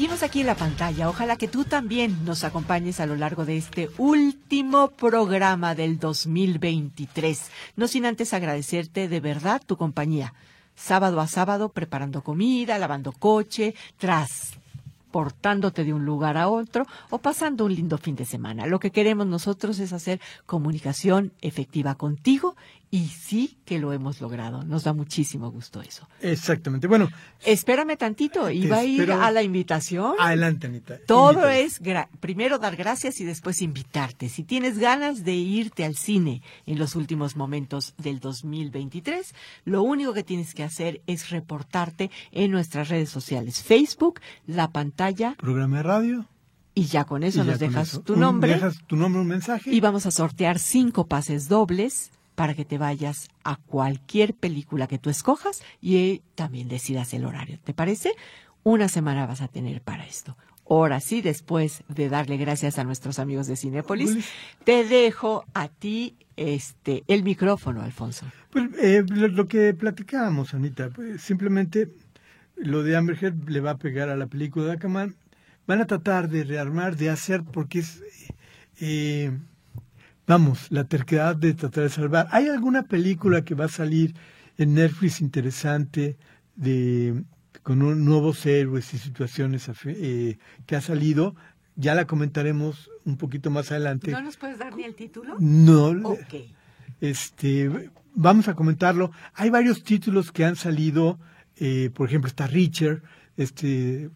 Seguimos 0.00 0.22
aquí 0.22 0.40
en 0.40 0.46
la 0.46 0.54
pantalla. 0.54 1.10
Ojalá 1.10 1.36
que 1.36 1.46
tú 1.46 1.66
también 1.66 2.24
nos 2.24 2.42
acompañes 2.42 3.00
a 3.00 3.06
lo 3.06 3.16
largo 3.16 3.44
de 3.44 3.58
este 3.58 3.90
último 3.98 4.88
programa 4.92 5.74
del 5.74 5.98
2023. 5.98 7.50
No 7.76 7.86
sin 7.86 8.06
antes 8.06 8.32
agradecerte 8.32 9.08
de 9.08 9.20
verdad 9.20 9.60
tu 9.66 9.76
compañía. 9.76 10.32
Sábado 10.74 11.20
a 11.20 11.26
sábado 11.26 11.68
preparando 11.68 12.22
comida, 12.22 12.78
lavando 12.78 13.12
coche, 13.12 13.74
tras 13.98 14.52
transportándote 15.10 15.84
de 15.84 15.92
un 15.92 16.04
lugar 16.04 16.36
a 16.36 16.48
otro 16.48 16.86
o 17.10 17.18
pasando 17.18 17.64
un 17.64 17.74
lindo 17.74 17.98
fin 17.98 18.14
de 18.14 18.24
semana. 18.24 18.66
Lo 18.66 18.78
que 18.78 18.92
queremos 18.92 19.26
nosotros 19.26 19.80
es 19.80 19.92
hacer 19.92 20.20
comunicación 20.46 21.32
efectiva 21.40 21.96
contigo 21.96 22.54
y 22.92 23.06
sí 23.06 23.56
que 23.64 23.78
lo 23.78 23.92
hemos 23.92 24.20
logrado. 24.20 24.64
Nos 24.64 24.82
da 24.82 24.92
muchísimo 24.92 25.50
gusto 25.50 25.80
eso. 25.80 26.08
Exactamente. 26.20 26.88
Bueno. 26.88 27.08
Espérame 27.44 27.96
tantito. 27.96 28.50
Iba 28.50 28.78
a 28.78 28.84
ir 28.84 29.12
a 29.12 29.30
la 29.30 29.44
invitación. 29.44 30.14
Adelante, 30.18 30.66
Anita. 30.66 30.98
Todo 31.06 31.48
es 31.48 31.80
primero 32.18 32.58
dar 32.58 32.74
gracias 32.74 33.20
y 33.20 33.24
después 33.24 33.62
invitarte. 33.62 34.28
Si 34.28 34.42
tienes 34.42 34.78
ganas 34.78 35.22
de 35.22 35.34
irte 35.34 35.84
al 35.84 35.94
cine 35.94 36.42
en 36.66 36.80
los 36.80 36.96
últimos 36.96 37.36
momentos 37.36 37.94
del 37.96 38.18
2023, 38.18 39.34
lo 39.64 39.82
único 39.82 40.12
que 40.12 40.24
tienes 40.24 40.52
que 40.52 40.64
hacer 40.64 41.00
es 41.06 41.30
reportarte 41.30 42.10
en 42.32 42.50
nuestras 42.50 42.88
redes 42.88 43.10
sociales. 43.10 43.62
Facebook, 43.62 44.20
la 44.46 44.72
pantalla. 44.72 44.99
Programa 45.38 45.78
de 45.78 45.82
radio. 45.82 46.26
Y 46.74 46.84
ya 46.84 47.04
con 47.04 47.22
eso 47.22 47.42
nos 47.42 47.58
dejas 47.58 48.02
tu 48.04 48.16
nombre. 48.16 48.52
Dejas 48.52 48.82
tu 48.86 48.96
nombre, 48.96 49.22
un 49.22 49.28
mensaje. 49.28 49.70
Y 49.70 49.80
vamos 49.80 50.04
a 50.04 50.10
sortear 50.10 50.58
cinco 50.58 51.06
pases 51.06 51.48
dobles 51.48 52.10
para 52.34 52.54
que 52.54 52.66
te 52.66 52.76
vayas 52.76 53.28
a 53.42 53.56
cualquier 53.56 54.34
película 54.34 54.86
que 54.86 54.98
tú 54.98 55.08
escojas 55.08 55.62
y 55.80 56.22
también 56.34 56.68
decidas 56.68 57.14
el 57.14 57.24
horario. 57.24 57.58
¿Te 57.64 57.72
parece? 57.72 58.12
Una 58.62 58.88
semana 58.88 59.26
vas 59.26 59.40
a 59.40 59.48
tener 59.48 59.80
para 59.80 60.04
esto. 60.04 60.36
Ahora 60.68 61.00
sí, 61.00 61.22
después 61.22 61.82
de 61.88 62.08
darle 62.10 62.36
gracias 62.36 62.78
a 62.78 62.84
nuestros 62.84 63.18
amigos 63.18 63.46
de 63.46 63.56
Cinepolis, 63.56 64.18
te 64.64 64.84
dejo 64.84 65.44
a 65.54 65.68
ti 65.68 66.16
este 66.36 67.04
el 67.08 67.24
micrófono, 67.24 67.82
Alfonso. 67.82 68.26
Pues 68.50 68.70
eh, 68.78 69.02
lo, 69.08 69.48
que 69.48 69.74
platicábamos, 69.74 70.54
Anita, 70.54 70.90
pues, 70.90 71.22
simplemente 71.22 71.90
lo 72.62 72.82
de 72.82 72.96
Amber 72.96 73.18
Heard 73.20 73.48
le 73.48 73.60
va 73.60 73.72
a 73.72 73.78
pegar 73.78 74.08
a 74.08 74.16
la 74.16 74.26
película 74.26 74.66
de 74.66 74.72
Aquaman. 74.72 75.16
Van 75.66 75.80
a 75.80 75.86
tratar 75.86 76.28
de 76.28 76.44
rearmar, 76.44 76.96
de 76.96 77.10
hacer, 77.10 77.42
porque 77.44 77.80
es 77.80 78.02
eh, 78.80 79.30
vamos, 80.26 80.70
la 80.70 80.84
terquedad 80.84 81.34
de 81.34 81.54
tratar 81.54 81.84
de 81.84 81.90
salvar. 81.90 82.28
¿Hay 82.30 82.48
alguna 82.48 82.84
película 82.84 83.44
que 83.44 83.54
va 83.54 83.64
a 83.64 83.68
salir 83.68 84.14
en 84.58 84.74
Netflix 84.74 85.20
interesante 85.20 86.16
de 86.54 87.24
con 87.62 87.82
un, 87.82 88.04
nuevos 88.04 88.46
héroes 88.46 88.94
y 88.94 88.98
situaciones 88.98 89.68
eh, 89.84 90.38
que 90.66 90.76
ha 90.76 90.80
salido? 90.80 91.34
Ya 91.74 91.94
la 91.94 92.06
comentaremos 92.06 92.90
un 93.04 93.16
poquito 93.16 93.50
más 93.50 93.72
adelante. 93.72 94.12
¿No 94.12 94.22
nos 94.22 94.36
puedes 94.36 94.58
dar 94.58 94.76
ni 94.76 94.84
el 94.84 94.94
título? 94.94 95.36
No. 95.40 95.88
Okay. 96.10 96.54
Este, 97.00 97.90
vamos 98.14 98.46
a 98.46 98.54
comentarlo. 98.54 99.10
Hay 99.34 99.50
varios 99.50 99.82
títulos 99.82 100.30
que 100.30 100.44
han 100.44 100.56
salido. 100.56 101.18
Eh, 101.60 101.90
por 101.94 102.08
ejemplo, 102.08 102.26
está 102.26 102.46
Richard, 102.46 103.02
este 103.36 104.10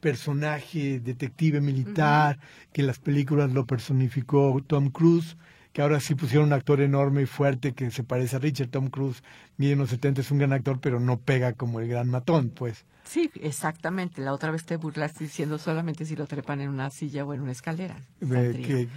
personaje 0.00 1.00
detective 1.00 1.62
militar, 1.62 2.38
que 2.72 2.82
en 2.82 2.86
las 2.86 2.98
películas 2.98 3.52
lo 3.52 3.66
personificó 3.66 4.62
Tom 4.66 4.90
Cruise, 4.90 5.38
que 5.72 5.80
ahora 5.80 5.98
sí 5.98 6.14
pusieron 6.14 6.48
un 6.48 6.52
actor 6.52 6.82
enorme 6.82 7.22
y 7.22 7.26
fuerte 7.26 7.72
que 7.72 7.90
se 7.90 8.04
parece 8.04 8.36
a 8.36 8.38
Richard 8.38 8.68
Tom 8.68 8.90
Cruise, 8.90 9.24
mide 9.56 9.72
unos 9.74 9.88
70, 9.90 10.20
es 10.20 10.30
un 10.30 10.38
gran 10.38 10.52
actor, 10.52 10.78
pero 10.78 11.00
no 11.00 11.18
pega 11.18 11.54
como 11.54 11.80
el 11.80 11.88
gran 11.88 12.10
matón, 12.10 12.50
pues. 12.50 12.84
Sí, 13.04 13.30
exactamente. 13.40 14.20
La 14.20 14.32
otra 14.32 14.50
vez 14.50 14.64
te 14.64 14.76
burlaste 14.76 15.24
diciendo 15.24 15.58
solamente 15.58 16.04
si 16.04 16.16
lo 16.16 16.26
trepan 16.26 16.60
en 16.60 16.68
una 16.68 16.90
silla 16.90 17.24
o 17.24 17.32
en 17.32 17.40
una 17.40 17.52
escalera. 17.52 17.96
que, 18.20 18.88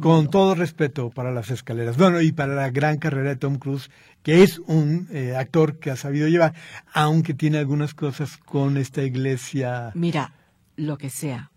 con 0.00 0.30
todo 0.30 0.54
respeto 0.54 1.10
para 1.10 1.32
las 1.32 1.50
escaleras. 1.50 1.96
Bueno, 1.96 2.20
y 2.20 2.32
para 2.32 2.54
la 2.54 2.70
gran 2.70 2.98
carrera 2.98 3.30
de 3.30 3.36
Tom 3.36 3.58
Cruise, 3.58 3.90
que 4.22 4.42
es 4.42 4.58
un 4.60 5.08
eh, 5.10 5.34
actor 5.36 5.78
que 5.78 5.90
ha 5.90 5.96
sabido 5.96 6.28
llevar, 6.28 6.54
aunque 6.92 7.34
tiene 7.34 7.58
algunas 7.58 7.94
cosas 7.94 8.36
con 8.36 8.76
esta 8.76 9.02
iglesia. 9.02 9.92
Mira, 9.94 10.34
lo 10.76 10.98
que 10.98 11.10
sea, 11.10 11.50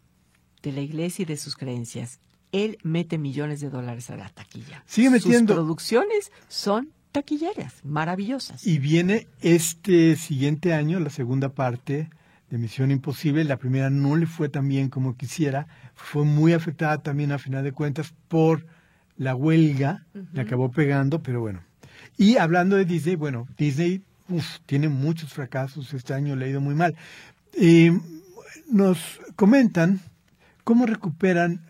de 0.61 0.71
la 0.71 0.81
iglesia 0.81 1.23
y 1.23 1.25
de 1.25 1.37
sus 1.37 1.55
creencias, 1.55 2.19
él 2.51 2.77
mete 2.83 3.17
millones 3.17 3.59
de 3.59 3.69
dólares 3.69 4.09
a 4.09 4.15
la 4.15 4.29
taquilla. 4.29 4.83
Sigue 4.85 5.09
metiendo. 5.09 5.53
Sus 5.53 5.63
producciones 5.63 6.31
son 6.47 6.89
taquilleras, 7.11 7.75
maravillosas. 7.83 8.65
Y 8.65 8.79
viene 8.79 9.27
este 9.41 10.15
siguiente 10.15 10.73
año 10.73 10.99
la 10.99 11.09
segunda 11.09 11.49
parte 11.49 12.09
de 12.49 12.57
Misión 12.57 12.91
Imposible. 12.91 13.43
La 13.43 13.57
primera 13.57 13.89
no 13.89 14.15
le 14.15 14.25
fue 14.25 14.49
tan 14.49 14.67
bien 14.67 14.89
como 14.89 15.15
quisiera. 15.15 15.67
Fue 15.95 16.23
muy 16.23 16.53
afectada 16.53 17.01
también 17.01 17.31
a 17.31 17.37
final 17.37 17.63
de 17.63 17.71
cuentas 17.71 18.13
por 18.27 18.65
la 19.17 19.35
huelga. 19.35 20.05
Le 20.33 20.41
acabó 20.41 20.71
pegando, 20.71 21.21
pero 21.21 21.41
bueno. 21.41 21.61
Y 22.17 22.37
hablando 22.37 22.75
de 22.75 22.85
Disney, 22.85 23.15
bueno, 23.15 23.47
Disney 23.57 24.03
tiene 24.65 24.89
muchos 24.89 25.33
fracasos. 25.33 25.93
Este 25.93 26.13
año 26.13 26.35
le 26.35 26.45
ha 26.45 26.49
ido 26.49 26.61
muy 26.61 26.75
mal. 26.75 26.95
nos 28.71 29.19
comentan 29.35 30.01
cómo 30.63 30.85
recuperan 30.85 31.61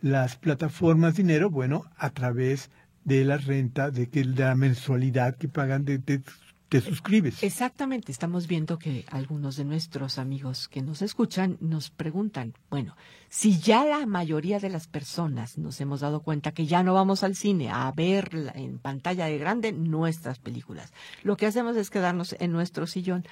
las 0.00 0.36
plataformas 0.36 1.14
dinero, 1.14 1.48
bueno, 1.48 1.84
a 1.96 2.10
través 2.10 2.70
de 3.04 3.24
la 3.24 3.36
renta, 3.36 3.90
de, 3.90 4.08
que, 4.08 4.24
de 4.24 4.44
la 4.44 4.54
mensualidad 4.54 5.36
que 5.36 5.48
pagan 5.48 5.84
de, 5.84 6.22
te 6.72 6.80
suscribes. 6.80 7.42
Exactamente, 7.42 8.10
estamos 8.10 8.46
viendo 8.46 8.78
que 8.78 9.04
algunos 9.10 9.56
de 9.56 9.66
nuestros 9.66 10.16
amigos 10.16 10.68
que 10.68 10.80
nos 10.80 11.02
escuchan 11.02 11.58
nos 11.60 11.90
preguntan, 11.90 12.54
bueno, 12.70 12.96
si 13.28 13.58
ya 13.58 13.84
la 13.84 14.06
mayoría 14.06 14.58
de 14.58 14.70
las 14.70 14.86
personas 14.86 15.58
nos 15.58 15.78
hemos 15.82 16.00
dado 16.00 16.20
cuenta 16.20 16.52
que 16.52 16.64
ya 16.64 16.82
no 16.82 16.94
vamos 16.94 17.24
al 17.24 17.36
cine 17.36 17.68
a 17.68 17.92
ver 17.92 18.52
en 18.54 18.78
pantalla 18.78 19.26
de 19.26 19.36
grande 19.36 19.72
nuestras 19.72 20.38
películas, 20.38 20.94
lo 21.22 21.36
que 21.36 21.44
hacemos 21.44 21.76
es 21.76 21.90
quedarnos 21.90 22.34
en 22.38 22.52
nuestro 22.52 22.86
sillón. 22.86 23.26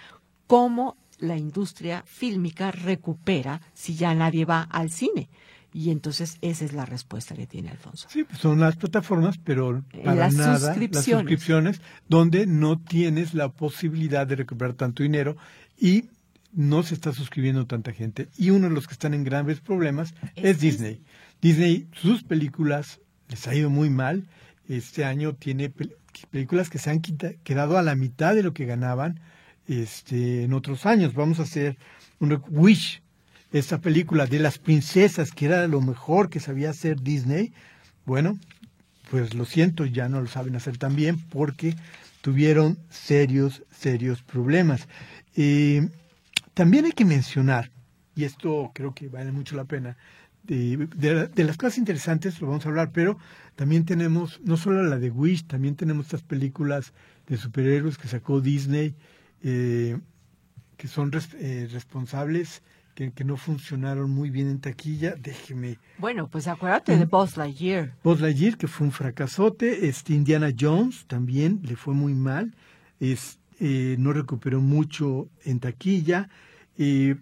¿Cómo 0.46 0.98
la 1.18 1.38
industria 1.38 2.02
fílmica 2.04 2.72
recupera 2.72 3.62
si 3.72 3.94
ya 3.94 4.14
nadie 4.14 4.44
va 4.44 4.64
al 4.64 4.90
cine? 4.90 5.30
Y 5.72 5.90
entonces 5.90 6.38
esa 6.40 6.64
es 6.64 6.72
la 6.72 6.84
respuesta 6.84 7.34
que 7.34 7.46
tiene 7.46 7.70
Alfonso. 7.70 8.08
Sí, 8.10 8.24
pues 8.24 8.40
son 8.40 8.60
las 8.60 8.76
plataformas, 8.76 9.38
pero 9.38 9.84
para 10.04 10.30
nada 10.30 10.58
las 10.58 11.04
suscripciones, 11.04 11.80
donde 12.08 12.46
no 12.46 12.80
tienes 12.80 13.34
la 13.34 13.50
posibilidad 13.50 14.26
de 14.26 14.36
recuperar 14.36 14.74
tanto 14.74 15.02
dinero 15.02 15.36
y 15.78 16.06
no 16.52 16.82
se 16.82 16.94
está 16.94 17.12
suscribiendo 17.12 17.66
tanta 17.66 17.92
gente. 17.92 18.28
Y 18.36 18.50
uno 18.50 18.68
de 18.68 18.74
los 18.74 18.88
que 18.88 18.94
están 18.94 19.14
en 19.14 19.22
grandes 19.22 19.60
problemas 19.60 20.14
es, 20.34 20.60
Disney. 20.60 21.02
Disney, 21.40 21.86
sus 21.92 22.24
películas 22.24 23.00
les 23.28 23.46
ha 23.46 23.54
ido 23.54 23.70
muy 23.70 23.90
mal. 23.90 24.26
Este 24.68 25.04
año 25.04 25.34
tiene 25.34 25.72
películas 26.30 26.70
que 26.70 26.78
se 26.78 26.90
han 26.90 27.00
quedado 27.00 27.78
a 27.78 27.82
la 27.82 27.94
mitad 27.94 28.34
de 28.34 28.42
lo 28.42 28.52
que 28.52 28.66
ganaban 28.66 29.20
este, 29.68 30.44
en 30.44 30.52
otros 30.52 30.86
años. 30.86 31.14
Vamos 31.14 31.38
a 31.38 31.44
hacer 31.44 31.78
un 32.18 32.42
Wish 32.48 33.02
esta 33.52 33.78
película 33.78 34.26
de 34.26 34.38
las 34.38 34.58
princesas, 34.58 35.32
que 35.32 35.46
era 35.46 35.66
lo 35.66 35.80
mejor 35.80 36.30
que 36.30 36.40
sabía 36.40 36.70
hacer 36.70 37.00
Disney, 37.00 37.52
bueno, 38.06 38.38
pues 39.10 39.34
lo 39.34 39.44
siento, 39.44 39.86
ya 39.86 40.08
no 40.08 40.20
lo 40.20 40.28
saben 40.28 40.56
hacer 40.56 40.78
tan 40.78 40.94
bien 40.94 41.18
porque 41.18 41.74
tuvieron 42.20 42.78
serios, 42.90 43.62
serios 43.70 44.22
problemas. 44.22 44.86
también 46.54 46.84
hay 46.84 46.92
que 46.92 47.04
mencionar, 47.04 47.70
y 48.14 48.24
esto 48.24 48.70
creo 48.74 48.94
que 48.94 49.08
vale 49.08 49.32
mucho 49.32 49.56
la 49.56 49.64
pena, 49.64 49.96
de, 50.42 51.44
las 51.44 51.56
cosas 51.56 51.78
interesantes 51.78 52.40
lo 52.40 52.48
vamos 52.48 52.66
a 52.66 52.68
hablar, 52.68 52.90
pero 52.92 53.18
también 53.56 53.84
tenemos, 53.84 54.40
no 54.42 54.56
solo 54.56 54.82
la 54.82 54.98
de 54.98 55.10
Wish, 55.10 55.46
también 55.46 55.76
tenemos 55.76 56.06
estas 56.06 56.22
películas 56.22 56.92
de 57.26 57.36
superhéroes 57.36 57.98
que 57.98 58.08
sacó 58.08 58.40
Disney, 58.40 58.94
eh, 59.42 59.98
que 60.76 60.88
son 60.88 61.12
eh, 61.34 61.68
responsables 61.70 62.62
que, 63.08 63.24
no 63.24 63.38
funcionaron 63.38 64.10
muy 64.10 64.28
bien 64.28 64.48
en 64.48 64.60
taquilla, 64.60 65.14
déjeme. 65.18 65.78
Bueno, 65.98 66.28
pues 66.28 66.46
acuérdate 66.46 66.98
de 66.98 67.06
Buzz 67.06 67.38
Lightyear. 67.38 67.94
Buzz 68.04 68.20
Lightyear, 68.20 68.58
que 68.58 68.68
fue 68.68 68.86
un 68.86 68.92
fracasote. 68.92 69.88
Este 69.88 70.12
Indiana 70.12 70.50
Jones 70.58 71.06
también 71.06 71.60
le 71.62 71.76
fue 71.76 71.94
muy 71.94 72.14
mal. 72.14 72.54
Es, 72.98 73.38
eh, 73.58 73.96
no 73.98 74.12
recuperó 74.12 74.60
mucho 74.60 75.28
en 75.44 75.60
taquilla. 75.60 76.28
Eh, 76.76 77.16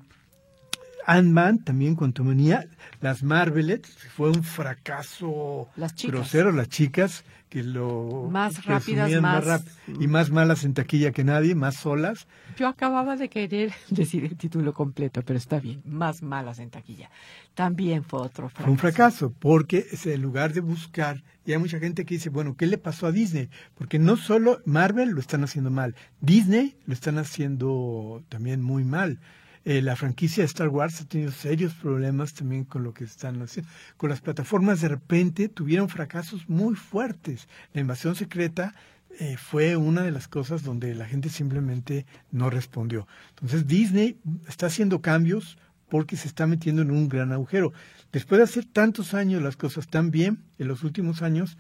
Ant-Man 1.09 1.65
también 1.65 1.95
cuando 1.95 2.23
venía, 2.23 2.69
las 3.01 3.23
Marvelets, 3.23 3.89
fue 4.15 4.29
un 4.29 4.45
fracaso 4.45 5.69
las 5.75 5.95
grosero, 5.95 6.53
las 6.53 6.69
chicas 6.69 7.25
que 7.49 7.63
lo 7.63 8.29
más 8.31 8.67
rápidas, 8.67 9.11
más, 9.23 9.65
y 9.87 10.07
más 10.07 10.31
malas 10.31 10.65
en 10.65 10.75
taquilla 10.75 11.13
que 11.13 11.25
nadie, 11.25 11.55
más 11.55 11.77
solas. 11.77 12.27
Yo 12.59 12.69
acababa 12.69 13.17
de 13.17 13.31
querer 13.31 13.73
decir 13.89 14.25
el 14.25 14.37
título 14.37 14.75
completo, 14.75 15.23
pero 15.23 15.39
está 15.39 15.59
bien, 15.59 15.81
más 15.87 16.23
malas 16.23 16.59
en 16.59 16.69
taquilla. 16.69 17.11
También 17.55 18.05
fue 18.05 18.21
otro 18.21 18.51
fracaso. 18.51 18.65
Fue 18.65 18.73
un 18.73 18.79
fracaso, 18.79 19.33
porque 19.39 19.87
en 20.05 20.21
lugar 20.21 20.53
de 20.53 20.61
buscar, 20.61 21.25
y 21.47 21.53
hay 21.53 21.59
mucha 21.59 21.79
gente 21.79 22.05
que 22.05 22.17
dice, 22.17 22.29
bueno, 22.29 22.55
¿qué 22.55 22.67
le 22.67 22.77
pasó 22.77 23.07
a 23.07 23.13
Disney? 23.13 23.49
Porque 23.77 23.99
no 23.99 24.19
solo 24.19 24.61
Marvel 24.67 25.11
lo 25.11 25.21
están 25.21 25.43
haciendo 25.43 25.71
mal, 25.71 25.95
Disney 26.21 26.77
lo 26.85 26.93
están 26.93 27.17
haciendo 27.17 28.23
también 28.29 28.61
muy 28.61 28.85
mal. 28.85 29.21
Eh, 29.69 29.83
la 29.83 29.97
franquicia 29.97 30.43
de 30.43 30.47
Star 30.47 30.69
Wars 30.69 30.99
ha 31.03 31.05
tenido 31.05 31.31
serios 31.31 31.75
problemas 31.75 32.33
también 32.33 32.65
con 32.65 32.83
lo 32.83 32.95
que 32.95 33.05
están 33.05 33.43
haciendo. 33.43 33.71
Con 33.99 34.09
las 34.09 34.23
plataformas 34.23 34.81
de 34.81 34.89
repente 34.89 35.51
tuvieron 35.51 35.91
fracasos 35.91 36.49
muy 36.49 36.75
fuertes. 36.75 37.49
La 37.75 37.83
invasión 37.83 38.15
secreta 38.15 38.75
eh, 39.21 39.37
fue 39.37 39.77
una 39.77 40.01
de 40.01 40.11
las 40.11 40.27
cosas 40.27 40.63
donde 40.63 40.95
la 40.95 41.05
gente 41.05 41.29
simplemente 41.29 42.07
no 42.31 42.49
respondió. 42.49 43.07
Entonces 43.29 43.67
Disney 43.67 44.17
está 44.49 44.69
haciendo 44.69 45.03
cambios 45.03 45.59
porque 45.91 46.17
se 46.17 46.29
está 46.29 46.47
metiendo 46.47 46.81
en 46.81 46.91
un 46.91 47.07
gran 47.11 47.31
agujero. 47.33 47.75
Después 48.11 48.39
de 48.39 48.45
hacer 48.45 48.65
tantos 48.65 49.13
años 49.13 49.43
las 49.43 49.59
cosas 49.59 49.87
tan 49.87 50.11
bien, 50.11 50.45
en 50.59 50.67
los 50.67 50.83
últimos 50.83 51.21
años 51.21 51.59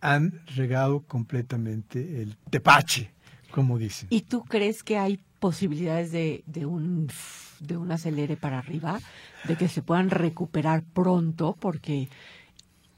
han 0.00 0.40
regado 0.56 1.02
completamente 1.02 2.20
el 2.20 2.36
tepache, 2.50 3.12
como 3.52 3.78
dicen. 3.78 4.08
¿Y 4.10 4.22
tú 4.22 4.42
crees 4.42 4.82
que 4.82 4.98
hay 4.98 5.20
posibilidades 5.38 6.10
de, 6.10 6.42
de 6.46 6.66
un 6.66 7.06
de 7.66 7.76
un 7.76 7.92
acelere 7.92 8.36
para 8.36 8.58
arriba, 8.58 9.00
de 9.44 9.56
que 9.56 9.68
se 9.68 9.82
puedan 9.82 10.10
recuperar 10.10 10.82
pronto, 10.82 11.56
porque 11.58 12.08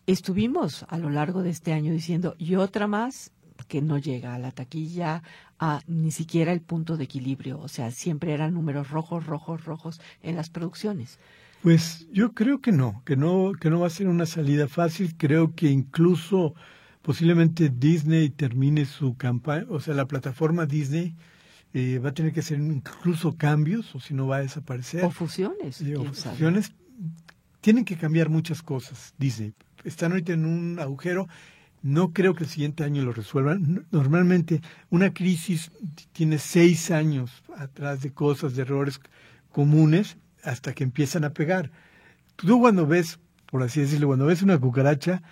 estuvimos 0.07 0.85
a 0.89 0.99
lo 0.99 1.11
largo 1.11 1.43
de 1.43 1.51
este 1.51 1.73
año 1.73 1.93
diciendo, 1.93 2.35
y 2.39 2.55
otra 2.57 2.87
más 2.87 3.33
que 3.69 3.83
no 3.83 3.99
llega 3.99 4.35
a 4.35 4.39
la 4.39 4.53
taquilla, 4.53 5.23
a 5.59 5.81
ni 5.87 6.11
siquiera 6.11 6.53
el 6.53 6.61
punto 6.61 6.97
de 6.97 7.05
equilibrio, 7.05 7.59
o 7.59 7.69
sea, 7.69 7.91
siempre 7.91 8.33
eran 8.33 8.55
números 8.55 8.91
rojos, 8.91 9.27
rojos, 9.27 9.65
rojos 9.65 10.01
en 10.23 10.37
las 10.37 10.51
producciones. 10.51 11.19
Pues 11.63 12.07
yo 12.13 12.33
creo 12.33 12.61
que 12.61 12.71
no, 12.71 13.03
que 13.05 13.17
no, 13.17 13.53
que 13.59 13.71
no 13.71 13.81
va 13.81 13.89
a 13.89 13.91
ser 13.91 14.09
una 14.09 14.27
salida 14.27 14.69
fácil. 14.69 15.17
Creo 15.17 15.55
que 15.55 15.69
incluso 15.69 16.55
posiblemente 17.03 17.71
Disney 17.71 18.31
termine 18.31 18.85
su 18.85 19.17
campaña, 19.17 19.67
o 19.69 19.81
sea, 19.81 19.95
la 19.95 20.07
plataforma 20.07 20.67
Disney 20.67 21.15
eh, 21.79 21.99
va 21.99 22.09
a 22.09 22.15
tener 22.15 22.33
que 22.33 22.41
hacer 22.41 22.59
incluso 22.59 23.37
cambios, 23.37 23.95
o 23.95 24.01
si 24.01 24.15
no 24.15 24.27
va 24.27 24.37
a 24.37 24.41
desaparecer. 24.41 25.05
O 25.05 25.11
fusiones. 25.11 25.83
o 25.83 26.05
fusiones. 26.07 26.73
Tienen 27.61 27.85
que 27.85 27.99
cambiar 27.99 28.31
muchas 28.31 28.63
cosas, 28.63 29.13
Disney. 29.19 29.53
Están 29.85 30.13
ahorita 30.13 30.33
en 30.33 30.47
un 30.47 30.79
agujero. 30.81 31.29
No 31.83 32.15
creo 32.15 32.35
que 32.35 32.45
el 32.45 32.49
siguiente 32.49 32.83
año 32.83 33.03
lo 33.03 33.13
resuelvan. 33.13 33.87
Normalmente 33.91 34.63
una 34.89 35.13
crisis 35.13 35.71
tiene 36.13 36.39
seis 36.39 36.91
años 36.91 37.43
atrás 37.59 38.01
de 38.01 38.11
cosas, 38.11 38.57
de 38.57 38.63
errores 38.63 38.99
comunes, 39.53 40.17
hasta 40.45 40.73
que 40.73 40.83
empiezan 40.83 41.25
a 41.25 41.35
pegar. 41.35 41.71
Tú 42.37 42.59
cuando 42.59 42.87
ves, 42.87 43.19
por 43.45 43.63
así 43.63 43.83
decirlo, 43.83 44.07
cuando 44.07 44.25
ves 44.25 44.41
una 44.41 44.59
cucaracha, 44.59 45.23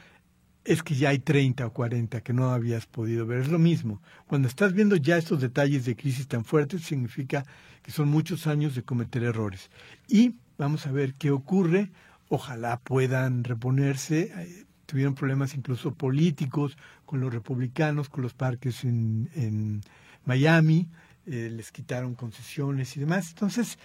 es 0.65 0.83
que 0.83 0.95
ya 0.95 1.11
hay 1.11 1.19
30 1.19 1.67
o 1.67 1.73
40 1.73 2.23
que 2.23 2.33
no 2.33 2.51
habías 2.51 2.87
podido 2.87 3.27
ver. 3.27 3.41
Es 3.41 3.49
lo 3.49 3.59
mismo. 3.59 4.01
Cuando 4.27 4.49
estás 4.49 4.73
viendo 4.73 4.97
ya 4.97 5.19
estos 5.19 5.41
detalles 5.41 5.85
de 5.85 5.97
crisis 5.97 6.27
tan 6.27 6.45
fuertes, 6.45 6.83
significa 6.83 7.45
que 7.83 7.91
son 7.91 8.09
muchos 8.09 8.47
años 8.47 8.75
de 8.75 8.83
cometer 8.83 9.23
errores. 9.23 9.71
Y 10.09 10.37
vamos 10.57 10.87
a 10.87 10.93
ver 10.93 11.15
qué 11.15 11.31
ocurre. 11.31 11.91
Ojalá 12.29 12.81
puedan 12.81 13.45
reponerse. 13.45 14.33
Eh, 14.35 14.65
tuvieron 14.87 15.15
problemas 15.15 15.55
incluso 15.55 15.93
políticos 15.93 16.79
con 17.05 17.21
los 17.21 17.33
republicanos, 17.33 18.09
con 18.09 18.23
los 18.23 18.33
parques 18.33 18.85
en, 18.85 19.83
Miami. 20.25 20.89
Eh, 21.27 21.51
les 21.53 21.71
quitaron 21.71 22.15
concesiones 22.15 22.97
y 22.97 23.01
demás. 23.01 23.29
Entonces, 23.29 23.79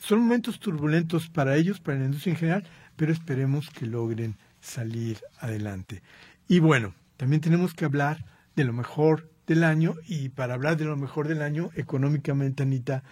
son 0.00 0.18
momentos 0.20 0.58
turbulentos 0.58 1.28
para 1.28 1.56
ellos, 1.56 1.78
para 1.78 1.98
la 1.98 2.06
industria 2.06 2.32
en 2.32 2.38
general, 2.38 2.64
pero 2.96 3.12
esperemos 3.12 3.70
que 3.70 3.86
logren 3.86 4.36
salir 4.62 5.18
adelante. 5.38 6.02
Y 6.48 6.60
bueno, 6.60 6.94
también 7.18 7.42
tenemos 7.42 7.74
que 7.74 7.84
hablar 7.84 8.24
de 8.56 8.64
lo 8.64 8.72
mejor 8.72 9.28
del 9.46 9.64
año 9.64 9.96
y 10.06 10.30
para 10.30 10.54
hablar 10.54 10.78
de 10.78 10.86
lo 10.86 10.96
mejor 10.96 11.28
del 11.28 11.42
año 11.42 11.70
económicamente, 11.74 12.62
Anita, 12.62 13.02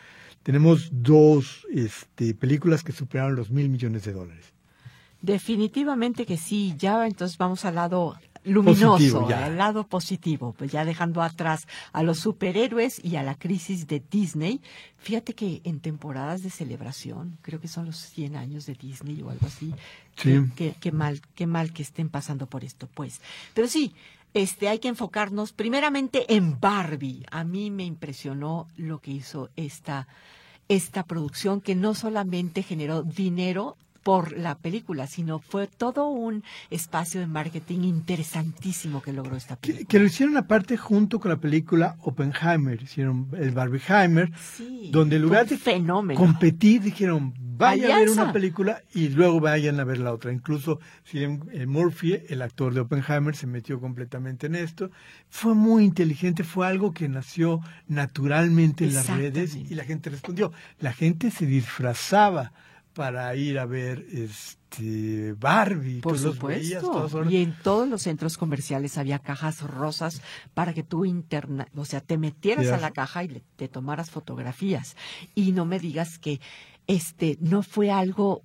tenemos 0.42 0.88
dos 0.90 1.66
este, 1.70 2.34
películas 2.34 2.82
que 2.82 2.92
superaron 2.92 3.36
los 3.36 3.50
mil 3.50 3.68
millones 3.68 4.04
de 4.04 4.12
dólares. 4.12 4.54
Definitivamente 5.20 6.24
que 6.24 6.38
sí, 6.38 6.74
ya 6.78 7.06
entonces 7.06 7.36
vamos 7.36 7.66
al 7.66 7.74
lado 7.74 8.16
luminoso, 8.44 9.28
al 9.28 9.56
lado 9.56 9.86
positivo, 9.86 10.54
pues 10.56 10.72
ya 10.72 10.84
dejando 10.84 11.22
atrás 11.22 11.66
a 11.92 12.02
los 12.02 12.18
superhéroes 12.18 13.04
y 13.04 13.16
a 13.16 13.22
la 13.22 13.34
crisis 13.34 13.86
de 13.86 14.02
Disney. 14.10 14.60
Fíjate 14.98 15.34
que 15.34 15.60
en 15.64 15.80
temporadas 15.80 16.42
de 16.42 16.50
celebración, 16.50 17.38
creo 17.42 17.60
que 17.60 17.68
son 17.68 17.86
los 17.86 17.96
100 17.96 18.36
años 18.36 18.66
de 18.66 18.74
Disney 18.74 19.22
o 19.22 19.30
algo 19.30 19.46
así, 19.46 19.74
sí. 20.16 20.40
qué 20.56 20.92
mal, 20.92 21.20
qué 21.34 21.46
mal 21.46 21.72
que 21.72 21.82
estén 21.82 22.08
pasando 22.08 22.46
por 22.46 22.64
esto, 22.64 22.88
pues. 22.94 23.20
Pero 23.54 23.68
sí, 23.68 23.94
este, 24.32 24.68
hay 24.68 24.78
que 24.78 24.88
enfocarnos 24.88 25.52
primeramente 25.52 26.32
en 26.34 26.58
Barbie. 26.60 27.24
A 27.30 27.42
mí 27.44 27.70
me 27.70 27.84
impresionó 27.84 28.68
lo 28.76 29.00
que 29.00 29.10
hizo 29.10 29.50
esta, 29.56 30.06
esta 30.68 31.02
producción 31.04 31.60
que 31.60 31.74
no 31.74 31.94
solamente 31.94 32.62
generó 32.62 33.02
dinero, 33.02 33.76
por 34.02 34.36
la 34.36 34.56
película, 34.56 35.06
sino 35.06 35.38
fue 35.38 35.66
todo 35.66 36.08
un 36.08 36.42
espacio 36.70 37.20
de 37.20 37.26
marketing 37.26 37.80
interesantísimo 37.80 39.02
que 39.02 39.12
logró 39.12 39.36
esta 39.36 39.56
película. 39.56 39.86
Que, 39.86 39.98
lo 39.98 40.06
hicieron 40.06 40.36
aparte 40.36 40.76
junto 40.76 41.20
con 41.20 41.30
la 41.30 41.38
película 41.38 41.96
Oppenheimer, 42.02 42.82
hicieron 42.82 43.28
el 43.36 43.50
Barbieheimer, 43.50 44.32
donde 44.90 45.16
en 45.16 45.22
lugar 45.22 45.46
de 45.46 45.58
competir 46.14 46.82
dijeron, 46.82 47.34
vayan 47.60 47.90
a 47.92 47.98
ver 47.98 48.10
una 48.10 48.32
película 48.32 48.82
y 48.94 49.08
luego 49.10 49.38
vayan 49.40 49.78
a 49.80 49.84
ver 49.84 49.98
la 49.98 50.12
otra. 50.12 50.32
Incluso 50.32 50.80
eh, 51.12 51.66
Murphy, 51.66 52.18
el 52.28 52.42
actor 52.42 52.72
de 52.72 52.80
Oppenheimer, 52.80 53.36
se 53.36 53.46
metió 53.46 53.80
completamente 53.80 54.46
en 54.46 54.54
esto. 54.54 54.90
Fue 55.28 55.54
muy 55.54 55.84
inteligente, 55.84 56.42
fue 56.42 56.66
algo 56.66 56.92
que 56.92 57.08
nació 57.08 57.60
naturalmente 57.86 58.84
en 58.84 58.94
las 58.94 59.08
redes 59.08 59.54
y 59.56 59.74
la 59.74 59.84
gente 59.84 60.10
respondió. 60.10 60.52
La 60.78 60.92
gente 60.92 61.30
se 61.30 61.46
disfrazaba 61.46 62.52
para 62.94 63.34
ir 63.36 63.58
a 63.58 63.66
ver 63.66 64.04
este 64.12 65.34
Barbie. 65.34 66.00
Por 66.00 66.18
supuesto. 66.18 67.24
y 67.28 67.36
en 67.36 67.56
todos 67.62 67.88
los 67.88 68.02
centros 68.02 68.36
comerciales 68.36 68.98
había 68.98 69.18
cajas 69.18 69.62
rosas 69.62 70.22
para 70.54 70.74
que 70.74 70.82
tú 70.82 71.04
interna, 71.04 71.68
o 71.74 71.84
sea, 71.84 72.00
te 72.00 72.18
metieras 72.18 72.68
a 72.68 72.78
la 72.78 72.90
caja 72.90 73.24
y 73.24 73.42
te 73.56 73.68
tomaras 73.68 74.10
fotografías. 74.10 74.96
Y 75.34 75.52
no 75.52 75.64
me 75.64 75.78
digas 75.78 76.18
que 76.18 76.40
este 76.86 77.38
no 77.40 77.62
fue 77.62 77.90
algo 77.90 78.42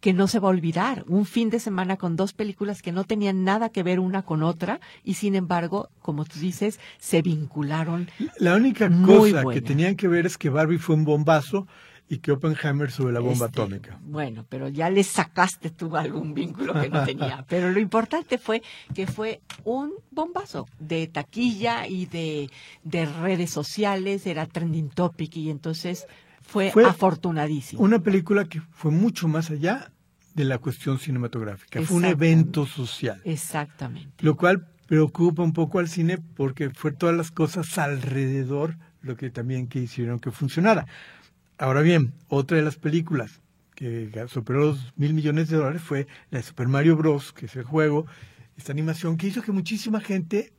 que 0.00 0.12
no 0.12 0.28
se 0.28 0.38
va 0.38 0.48
a 0.48 0.50
olvidar. 0.50 1.04
Un 1.08 1.24
fin 1.24 1.50
de 1.50 1.58
semana 1.58 1.96
con 1.96 2.16
dos 2.16 2.32
películas 2.32 2.82
que 2.82 2.92
no 2.92 3.04
tenían 3.04 3.44
nada 3.44 3.70
que 3.70 3.82
ver 3.82 3.98
una 3.98 4.22
con 4.22 4.42
otra 4.42 4.78
y 5.02 5.14
sin 5.14 5.34
embargo, 5.34 5.88
como 6.00 6.24
tú 6.24 6.38
dices, 6.38 6.78
se 6.98 7.22
vincularon. 7.22 8.08
La 8.38 8.54
única 8.54 8.90
cosa 9.04 9.42
que 9.52 9.60
tenían 9.60 9.96
que 9.96 10.06
ver 10.06 10.26
es 10.26 10.38
que 10.38 10.50
Barbie 10.50 10.78
fue 10.78 10.94
un 10.94 11.04
bombazo 11.04 11.66
y 12.08 12.18
que 12.18 12.32
Oppenheimer 12.32 12.90
sobre 12.90 13.12
la 13.12 13.20
bomba 13.20 13.46
este, 13.46 13.60
atómica. 13.60 13.98
Bueno, 14.02 14.44
pero 14.48 14.68
ya 14.68 14.90
le 14.90 15.02
sacaste 15.02 15.70
tú 15.70 15.96
algún 15.96 16.34
vínculo 16.34 16.80
que 16.80 16.88
no 16.88 17.04
tenía. 17.04 17.44
pero 17.48 17.70
lo 17.70 17.80
importante 17.80 18.38
fue 18.38 18.62
que 18.94 19.06
fue 19.06 19.40
un 19.64 19.92
bombazo 20.10 20.66
de 20.78 21.08
taquilla 21.08 21.86
y 21.86 22.06
de, 22.06 22.50
de 22.84 23.06
redes 23.06 23.50
sociales, 23.50 24.26
era 24.26 24.46
trending 24.46 24.88
topic 24.90 25.36
y 25.36 25.50
entonces 25.50 26.06
fue, 26.42 26.72
afortunadísimo. 26.86 27.82
Una 27.82 27.98
película 27.98 28.44
que 28.44 28.60
fue 28.60 28.92
mucho 28.92 29.26
más 29.26 29.50
allá 29.50 29.90
de 30.34 30.44
la 30.44 30.58
cuestión 30.58 30.98
cinematográfica, 30.98 31.82
fue 31.82 31.96
un 31.96 32.04
evento 32.04 32.66
social. 32.66 33.20
Exactamente. 33.24 34.24
Lo 34.24 34.36
cual 34.36 34.68
preocupa 34.86 35.42
un 35.42 35.52
poco 35.52 35.80
al 35.80 35.88
cine 35.88 36.18
porque 36.36 36.70
fue 36.70 36.92
todas 36.92 37.16
las 37.16 37.32
cosas 37.32 37.78
alrededor 37.78 38.76
lo 39.02 39.16
que 39.16 39.30
también 39.30 39.66
que 39.66 39.80
hicieron 39.80 40.18
que 40.20 40.30
funcionara. 40.30 40.86
Ahora 41.58 41.80
bien, 41.80 42.12
otra 42.28 42.58
de 42.58 42.62
las 42.62 42.76
películas 42.76 43.40
que 43.74 44.10
superó 44.28 44.60
los 44.60 44.92
mil 44.96 45.14
millones 45.14 45.48
de 45.48 45.56
dólares 45.56 45.80
fue 45.80 46.06
la 46.30 46.38
de 46.38 46.42
Super 46.42 46.68
Mario 46.68 46.96
Bros., 46.96 47.32
que 47.32 47.46
es 47.46 47.56
el 47.56 47.64
juego, 47.64 48.06
esta 48.58 48.72
animación 48.72 49.16
que 49.16 49.28
hizo 49.28 49.40
que 49.40 49.52
muchísima 49.52 50.00
gente 50.00 50.52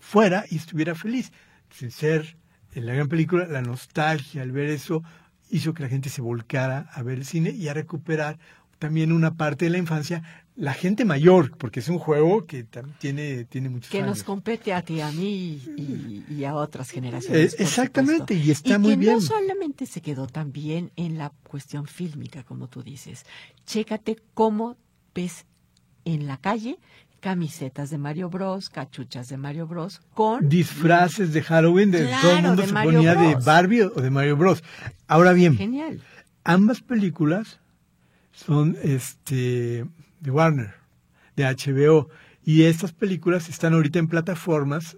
fuera 0.00 0.44
y 0.50 0.56
estuviera 0.56 0.94
feliz. 0.94 1.32
Sin 1.70 1.90
ser 1.90 2.36
en 2.74 2.84
la 2.84 2.92
gran 2.92 3.08
película, 3.08 3.46
la 3.46 3.62
nostalgia 3.62 4.42
al 4.42 4.52
ver 4.52 4.68
eso 4.68 5.02
hizo 5.48 5.72
que 5.72 5.82
la 5.82 5.88
gente 5.88 6.10
se 6.10 6.20
volcara 6.20 6.90
a 6.92 7.02
ver 7.02 7.18
el 7.18 7.24
cine 7.24 7.50
y 7.50 7.68
a 7.68 7.74
recuperar 7.74 8.38
también 8.78 9.12
una 9.12 9.36
parte 9.36 9.64
de 9.64 9.70
la 9.70 9.78
infancia 9.78 10.43
la 10.56 10.72
gente 10.72 11.04
mayor, 11.04 11.56
porque 11.56 11.80
es 11.80 11.88
un 11.88 11.98
juego 11.98 12.46
que 12.46 12.64
tiene, 12.98 13.44
tiene 13.44 13.68
muchos 13.68 13.90
que 13.90 14.02
nos 14.02 14.22
compete 14.22 14.72
a 14.72 14.82
ti, 14.82 15.00
a 15.00 15.10
mí 15.10 15.60
y, 16.28 16.44
a 16.44 16.54
otras 16.54 16.90
generaciones. 16.90 17.54
Eh, 17.54 17.56
exactamente, 17.58 18.34
y 18.34 18.50
está 18.50 18.78
muy 18.78 18.96
bien. 18.96 19.14
No 19.14 19.20
solamente 19.20 19.86
se 19.86 20.00
quedó 20.00 20.26
también 20.26 20.92
en 20.96 21.18
la 21.18 21.30
cuestión 21.48 21.86
fílmica, 21.86 22.44
como 22.44 22.68
tú 22.68 22.82
dices. 22.82 23.26
Chécate 23.66 24.16
cómo 24.34 24.76
ves 25.14 25.44
en 26.04 26.26
la 26.26 26.36
calle 26.36 26.78
camisetas 27.18 27.88
de 27.88 27.96
Mario 27.96 28.28
Bros, 28.28 28.68
cachuchas 28.68 29.28
de 29.28 29.38
Mario 29.38 29.66
Bros, 29.66 30.02
con 30.12 30.46
disfraces 30.46 31.32
de 31.32 31.42
Halloween 31.42 31.90
de 31.90 32.06
todo 32.20 32.36
el 32.36 32.42
mundo 32.42 32.66
se 32.66 32.72
ponía 32.74 33.14
de 33.14 33.36
Barbie 33.36 33.80
o 33.82 34.00
de 34.02 34.10
Mario 34.10 34.36
Bros. 34.36 34.62
Ahora 35.08 35.32
bien, 35.32 35.56
Genial. 35.56 36.02
ambas 36.44 36.82
películas 36.82 37.60
son 38.32 38.76
este 38.82 39.86
de 40.24 40.30
Warner, 40.30 40.74
de 41.36 41.44
HBO. 41.44 42.08
Y 42.42 42.64
estas 42.64 42.92
películas 42.92 43.48
están 43.48 43.74
ahorita 43.74 43.98
en 43.98 44.08
plataformas 44.08 44.96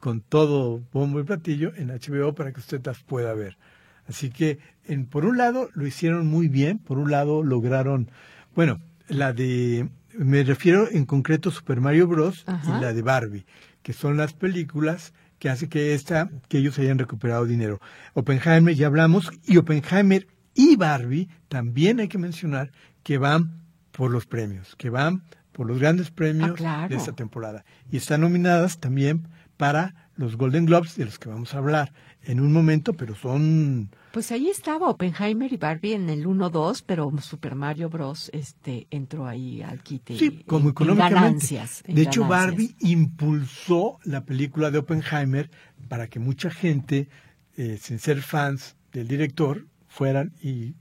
con 0.00 0.20
todo 0.20 0.82
bombo 0.92 1.20
y 1.20 1.24
platillo 1.24 1.72
en 1.76 1.88
HBO 1.88 2.34
para 2.34 2.52
que 2.52 2.60
usted 2.60 2.80
las 2.84 3.02
pueda 3.02 3.34
ver. 3.34 3.58
Así 4.06 4.30
que, 4.30 4.58
en, 4.84 5.06
por 5.06 5.24
un 5.24 5.38
lado, 5.38 5.70
lo 5.74 5.86
hicieron 5.86 6.26
muy 6.26 6.48
bien, 6.48 6.78
por 6.78 6.98
un 6.98 7.10
lado, 7.10 7.42
lograron, 7.42 8.10
bueno, 8.54 8.80
la 9.08 9.32
de, 9.32 9.88
me 10.16 10.42
refiero 10.44 10.88
en 10.90 11.06
concreto 11.06 11.50
Super 11.50 11.80
Mario 11.80 12.06
Bros. 12.06 12.44
y 12.64 12.80
la 12.80 12.92
de 12.92 13.02
Barbie, 13.02 13.46
que 13.82 13.92
son 13.92 14.16
las 14.16 14.34
películas 14.34 15.14
que 15.38 15.48
hace 15.48 15.68
que 15.68 15.94
esta, 15.94 16.30
que 16.48 16.58
ellos 16.58 16.78
hayan 16.78 16.98
recuperado 16.98 17.46
dinero. 17.46 17.80
Oppenheimer 18.12 18.74
ya 18.74 18.88
hablamos, 18.88 19.32
y 19.46 19.56
Oppenheimer 19.56 20.26
y 20.54 20.76
Barbie 20.76 21.28
también 21.48 21.98
hay 21.98 22.08
que 22.08 22.18
mencionar 22.18 22.72
que 23.02 23.16
van 23.18 23.63
por 23.96 24.10
los 24.10 24.26
premios, 24.26 24.74
que 24.76 24.90
van 24.90 25.22
por 25.52 25.66
los 25.68 25.78
grandes 25.78 26.10
premios 26.10 26.60
Ah, 26.64 26.86
de 26.88 26.96
esta 26.96 27.12
temporada. 27.12 27.64
Y 27.90 27.96
están 27.96 28.20
nominadas 28.22 28.78
también 28.78 29.28
para 29.56 29.94
los 30.16 30.36
Golden 30.36 30.66
Globes, 30.66 30.96
de 30.96 31.04
los 31.04 31.18
que 31.18 31.28
vamos 31.28 31.54
a 31.54 31.58
hablar 31.58 31.92
en 32.22 32.40
un 32.40 32.52
momento, 32.52 32.94
pero 32.94 33.14
son... 33.14 33.90
Pues 34.12 34.32
ahí 34.32 34.48
estaba 34.48 34.88
Oppenheimer 34.88 35.52
y 35.52 35.56
Barbie 35.56 35.92
en 35.94 36.08
el 36.08 36.26
1-2, 36.26 36.82
pero 36.86 37.12
Super 37.20 37.54
Mario 37.54 37.88
Bros. 37.90 38.30
este 38.32 38.86
entró 38.90 39.26
ahí 39.26 39.62
al 39.62 39.82
quite. 39.82 40.16
Sí, 40.18 40.42
como 40.46 40.60
en- 40.60 40.66
en 40.66 40.70
económicamente. 40.70 41.14
ganancias, 41.20 41.82
en 41.86 41.94
de 41.96 42.02
hecho. 42.02 42.26
Barbie 42.26 42.74
impulsó 42.80 43.98
la 44.04 44.24
película 44.24 44.70
de 44.70 44.78
Oppenheimer 44.78 45.50
para 45.88 46.08
que 46.08 46.18
mucha 46.18 46.50
gente, 46.50 47.08
eh, 47.56 47.78
sin 47.80 47.98
ser 47.98 48.22
fans 48.22 48.76
del 48.92 49.06
director, 49.08 49.66
fueran 49.88 50.32
y 50.40 50.74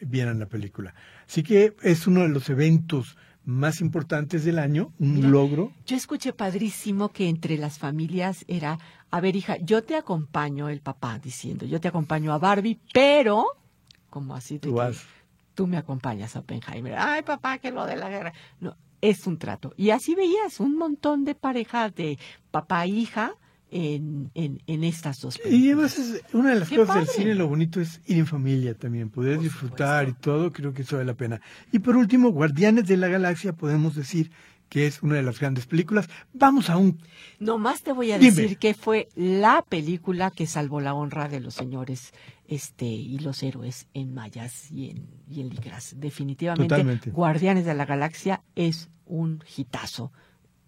vieran 0.00 0.38
la 0.38 0.46
película. 0.46 0.94
Así 1.30 1.44
que 1.44 1.76
es 1.82 2.08
uno 2.08 2.22
de 2.22 2.28
los 2.28 2.50
eventos 2.50 3.16
más 3.44 3.80
importantes 3.80 4.44
del 4.44 4.58
año, 4.58 4.92
un 4.98 5.14
Mira. 5.14 5.28
logro. 5.28 5.72
Yo 5.86 5.96
escuché 5.96 6.32
padrísimo 6.32 7.10
que 7.10 7.28
entre 7.28 7.56
las 7.56 7.78
familias 7.78 8.44
era, 8.48 8.80
a 9.12 9.20
ver 9.20 9.36
hija, 9.36 9.56
yo 9.58 9.84
te 9.84 9.94
acompaño, 9.94 10.68
el 10.68 10.80
papá 10.80 11.20
diciendo, 11.20 11.66
yo 11.66 11.80
te 11.80 11.86
acompaño 11.86 12.32
a 12.32 12.38
Barbie, 12.38 12.80
pero, 12.92 13.46
como 14.10 14.34
así 14.34 14.58
Tú 14.58 14.74
que 14.74 14.92
tú 15.54 15.68
me 15.68 15.76
acompañas 15.76 16.34
a 16.34 16.40
Oppenheimer. 16.40 16.96
Ay, 16.98 17.22
papá, 17.22 17.58
que 17.58 17.70
lo 17.70 17.86
de 17.86 17.94
la 17.94 18.08
guerra. 18.08 18.32
No, 18.58 18.76
es 19.00 19.24
un 19.28 19.38
trato. 19.38 19.72
Y 19.76 19.90
así 19.90 20.16
veías 20.16 20.58
un 20.58 20.76
montón 20.76 21.24
de 21.24 21.36
parejas 21.36 21.94
de 21.94 22.18
papá 22.50 22.86
e 22.86 22.88
hija 22.88 23.34
en, 23.70 24.30
en, 24.34 24.62
en 24.66 24.84
estas 24.84 25.20
dos 25.20 25.36
Y 25.36 25.42
películas. 25.42 25.98
además 25.98 25.98
es 26.26 26.34
una 26.34 26.50
de 26.50 26.60
las 26.60 26.68
Qué 26.68 26.76
cosas 26.76 26.96
del 26.96 27.06
cine, 27.08 27.34
lo 27.34 27.48
bonito 27.48 27.80
es 27.80 28.00
ir 28.06 28.18
en 28.18 28.26
familia 28.26 28.74
también, 28.74 29.10
poder 29.10 29.36
Por 29.36 29.44
disfrutar 29.44 30.06
supuesto. 30.06 30.20
y 30.20 30.22
todo, 30.22 30.52
creo 30.52 30.72
que 30.74 30.82
eso 30.82 30.96
vale 30.96 31.06
la 31.06 31.14
pena. 31.14 31.40
Y 31.72 31.78
por 31.80 31.96
último, 31.96 32.30
Guardianes 32.30 32.86
de 32.86 32.96
la 32.96 33.08
Galaxia, 33.08 33.52
podemos 33.52 33.94
decir 33.94 34.30
que 34.68 34.86
es 34.86 35.02
una 35.02 35.16
de 35.16 35.22
las 35.24 35.40
grandes 35.40 35.66
películas. 35.66 36.08
Vamos 36.32 36.70
a 36.70 36.76
un 36.76 36.98
Nomás 37.40 37.82
te 37.82 37.92
voy 37.92 38.12
a 38.12 38.18
Dime. 38.18 38.30
decir 38.30 38.56
que 38.58 38.74
fue 38.74 39.08
la 39.16 39.64
película 39.68 40.30
que 40.30 40.46
salvó 40.46 40.80
la 40.80 40.94
honra 40.94 41.28
de 41.28 41.40
los 41.40 41.54
señores 41.54 42.12
este 42.46 42.86
y 42.86 43.18
los 43.18 43.42
héroes 43.42 43.88
en 43.94 44.14
mayas 44.14 44.70
y 44.70 44.90
en, 44.90 45.08
y 45.28 45.40
en 45.40 45.48
licras. 45.48 45.94
Definitivamente, 45.98 46.68
Totalmente. 46.68 47.10
Guardianes 47.10 47.64
de 47.64 47.74
la 47.74 47.84
Galaxia 47.84 48.42
es 48.54 48.90
un 49.06 49.42
hitazo 49.56 50.12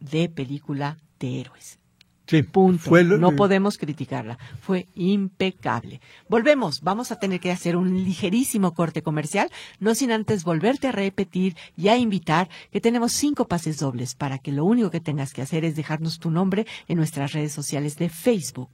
de 0.01 0.29
película 0.29 0.99
de 1.21 1.41
héroes. 1.41 1.79
Sí, 2.27 2.43
Punto. 2.45 2.83
fue 2.83 3.03
lo- 3.05 3.19
no 3.19 3.35
podemos 3.37 3.79
criticarla. 3.79 4.39
Fue 4.61 4.87
impecable. 4.95 6.01
Volvemos. 6.29 6.81
Vamos 6.83 7.11
a 7.13 7.19
tener 7.19 7.41
que 7.41 7.51
hacer 7.51 7.77
un 7.77 8.05
ligerísimo 8.05 8.75
corte 8.75 9.03
comercial, 9.03 9.51
no 9.81 9.95
sin 9.95 10.13
antes 10.13 10.45
volverte 10.45 10.89
a 10.89 10.93
repetir 10.93 11.57
y 11.77 11.89
a 11.89 11.97
invitar 11.99 12.49
que 12.71 12.81
tenemos 12.81 13.13
cinco 13.13 13.49
pases 13.49 13.79
dobles 13.79 14.15
para 14.15 14.39
que 14.39 14.53
lo 14.53 14.65
único 14.65 14.91
que 14.91 15.01
tengas 15.01 15.33
que 15.33 15.43
hacer 15.43 15.65
es 15.65 15.77
dejarnos 15.77 16.19
tu 16.19 16.31
nombre 16.31 16.67
en 16.89 16.97
nuestras 16.97 17.33
redes 17.33 17.53
sociales 17.53 17.97
de 17.97 18.09
Facebook 18.09 18.71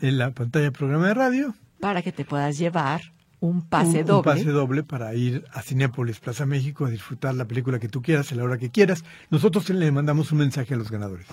en 0.00 0.16
la 0.18 0.30
pantalla 0.30 0.64
del 0.64 0.72
programa 0.72 1.08
de 1.08 1.14
radio. 1.14 1.54
para 1.80 2.02
que 2.02 2.12
te 2.12 2.24
puedas 2.24 2.58
llevar 2.58 3.00
un 3.40 3.62
pase 3.62 4.00
un, 4.00 4.06
doble. 4.06 4.30
Un 4.30 4.36
pase 4.36 4.50
doble 4.50 4.82
para 4.82 5.14
ir 5.14 5.44
a 5.52 5.62
Cinépolis 5.62 6.20
Plaza 6.20 6.44
México 6.46 6.84
a 6.84 6.90
disfrutar 6.90 7.34
la 7.34 7.46
película 7.46 7.78
que 7.78 7.88
tú 7.88 8.02
quieras, 8.02 8.30
a 8.32 8.34
la 8.34 8.44
hora 8.44 8.58
que 8.58 8.68
quieras. 8.70 9.04
Nosotros 9.30 9.68
le 9.70 9.90
mandamos 9.90 10.30
un 10.32 10.38
mensaje 10.38 10.74
a 10.74 10.76
los 10.76 10.90
ganadores. 10.90 11.26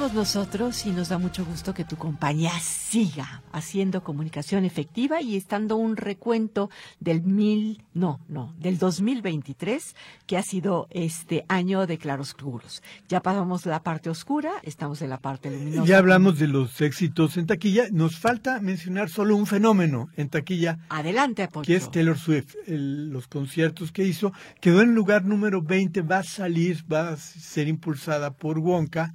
Seguimos 0.00 0.14
nosotros 0.14 0.86
y 0.86 0.92
nos 0.92 1.10
da 1.10 1.18
mucho 1.18 1.44
gusto 1.44 1.74
que 1.74 1.84
tu 1.84 1.96
compañía 1.96 2.52
siga 2.60 3.42
haciendo 3.52 4.02
comunicación 4.02 4.64
efectiva 4.64 5.20
y 5.20 5.36
estando 5.36 5.76
un 5.76 5.98
recuento 5.98 6.70
del 7.00 7.20
mil, 7.22 7.82
no, 7.92 8.18
no, 8.26 8.54
del 8.58 8.78
2023, 8.78 9.94
que 10.26 10.38
ha 10.38 10.42
sido 10.42 10.86
este 10.90 11.44
año 11.48 11.86
de 11.86 11.98
claroscuros. 11.98 12.82
Ya 13.10 13.20
pasamos 13.20 13.66
la 13.66 13.82
parte 13.82 14.08
oscura, 14.08 14.52
estamos 14.62 15.02
en 15.02 15.10
la 15.10 15.18
parte 15.18 15.50
luminosa. 15.50 15.86
Ya 15.86 15.98
hablamos 15.98 16.38
de 16.38 16.48
los 16.48 16.80
éxitos 16.80 17.36
en 17.36 17.46
taquilla. 17.46 17.84
Nos 17.92 18.18
falta 18.18 18.58
mencionar 18.62 19.10
solo 19.10 19.36
un 19.36 19.44
fenómeno 19.46 20.08
en 20.16 20.30
taquilla, 20.30 20.78
Adelante, 20.88 21.42
Apoyo. 21.42 21.66
que 21.66 21.76
es 21.76 21.90
Taylor 21.90 22.18
Swift. 22.18 22.54
El- 22.66 23.10
los 23.10 23.28
conciertos 23.28 23.92
que 23.92 24.04
hizo. 24.06 24.32
Quedó 24.62 24.80
en 24.80 24.94
lugar 24.94 25.26
número 25.26 25.60
20, 25.60 26.00
va 26.00 26.20
a 26.20 26.22
salir, 26.24 26.84
va 26.90 27.10
a 27.10 27.16
ser 27.18 27.68
impulsada 27.68 28.30
por 28.30 28.58
Wonka. 28.60 29.12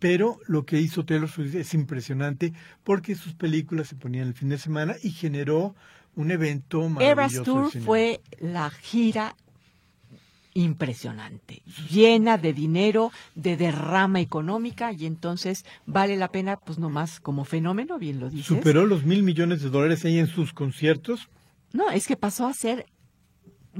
Pero 0.00 0.40
lo 0.46 0.66
que 0.66 0.80
hizo 0.80 1.04
Taylor 1.04 1.28
Swift 1.28 1.54
es 1.54 1.74
impresionante 1.74 2.52
porque 2.82 3.14
sus 3.14 3.34
películas 3.34 3.86
se 3.86 3.94
ponían 3.94 4.26
el 4.26 4.34
fin 4.34 4.48
de 4.48 4.58
semana 4.58 4.96
y 5.02 5.10
generó 5.10 5.76
un 6.16 6.32
evento 6.32 6.80
Eras 6.98 7.34
maravilloso. 7.34 7.44
Tour 7.44 7.62
del 7.62 7.70
cine. 7.70 7.84
fue 7.84 8.20
la 8.40 8.70
gira 8.70 9.36
impresionante, 10.54 11.62
llena 11.90 12.36
de 12.38 12.52
dinero, 12.52 13.12
de 13.34 13.56
derrama 13.56 14.20
económica 14.20 14.92
y 14.92 15.06
entonces 15.06 15.64
vale 15.86 16.16
la 16.16 16.28
pena, 16.28 16.56
pues 16.56 16.78
nomás 16.78 17.20
como 17.20 17.44
fenómeno, 17.44 17.98
bien 17.98 18.18
lo 18.18 18.30
dices. 18.30 18.46
Superó 18.46 18.86
los 18.86 19.04
mil 19.04 19.22
millones 19.22 19.62
de 19.62 19.70
dólares 19.70 20.04
ahí 20.04 20.18
en 20.18 20.26
sus 20.26 20.52
conciertos. 20.52 21.28
No, 21.72 21.90
es 21.90 22.06
que 22.08 22.16
pasó 22.16 22.46
a 22.46 22.54
ser 22.54 22.86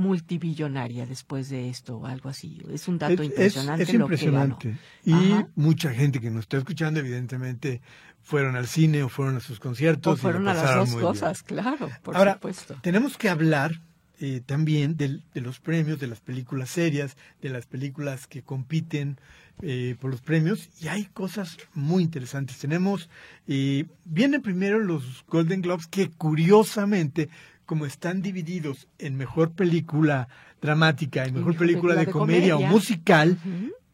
multibillonaria 0.01 1.07
después 1.07 1.49
de 1.49 1.69
esto 1.69 1.99
o 1.99 2.07
algo 2.07 2.29
así. 2.29 2.61
Es 2.73 2.89
un 2.89 2.99
dato 2.99 3.15
Es- 3.15 3.21
es, 3.21 3.27
impresionante. 3.29 3.83
es 3.85 3.89
lo 3.89 3.95
que 3.95 4.03
impresionante. 4.15 4.77
Y 5.05 5.13
Ajá. 5.13 5.49
mucha 5.55 5.93
gente 5.95 6.21
que 6.21 6.31
nos 6.31 6.41
está 6.43 6.57
escuchando, 6.59 7.01
evidentemente, 7.01 7.81
fueron 8.23 8.57
al 8.57 8.67
cine 8.67 9.03
o 9.03 9.09
fueron 9.09 9.37
a 9.37 9.41
sus 9.41 9.61
conciertos. 9.61 10.15
O 10.15 10.17
y 10.17 10.21
fueron 10.21 10.49
a 10.49 10.55
las 10.55 10.75
dos 10.75 10.89
bien. 10.91 11.01
cosas, 11.01 11.43
claro, 11.43 11.89
por 12.03 12.17
Ahora, 12.17 12.35
supuesto. 12.35 12.77
tenemos 12.83 13.17
que 13.17 13.29
hablar 13.29 13.81
eh, 14.23 14.43
también 14.45 14.99
del- 14.99 15.23
de, 15.33 15.41
los 15.41 15.61
premios, 15.61 15.99
de 15.99 16.07
las 16.07 16.21
películas 16.21 16.69
serias, 16.69 17.17
de 17.41 17.49
las 17.49 17.65
películas 17.65 18.27
que 18.27 18.43
compiten 18.43 19.19
eh, 19.63 19.97
por 19.99 20.11
los 20.11 20.21
premios, 20.21 20.69
y 20.81 20.89
hay 20.89 21.05
cosas 21.07 21.57
muy 21.75 22.03
interesantes. 22.03 22.59
Tenemos, 22.59 23.09
eh, 23.47 23.87
vienen 24.05 24.43
primero 24.43 24.79
los 24.79 25.25
Golden 25.27 25.63
Globes, 25.63 25.87
que 25.87 26.11
curiosamente, 26.11 27.29
como 27.71 27.87
están 27.87 28.21
divididos 28.21 28.89
en 28.99 29.17
mejor 29.17 29.53
película 29.53 30.27
dramática 30.61 31.25
y 31.29 31.31
mejor 31.31 31.57
película 31.57 31.95
de, 31.95 31.99
película 32.01 32.05
de 32.05 32.11
comedia, 32.11 32.55
comedia. 32.55 32.69
o 32.69 32.73
musical, 32.73 33.39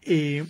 eh, 0.00 0.46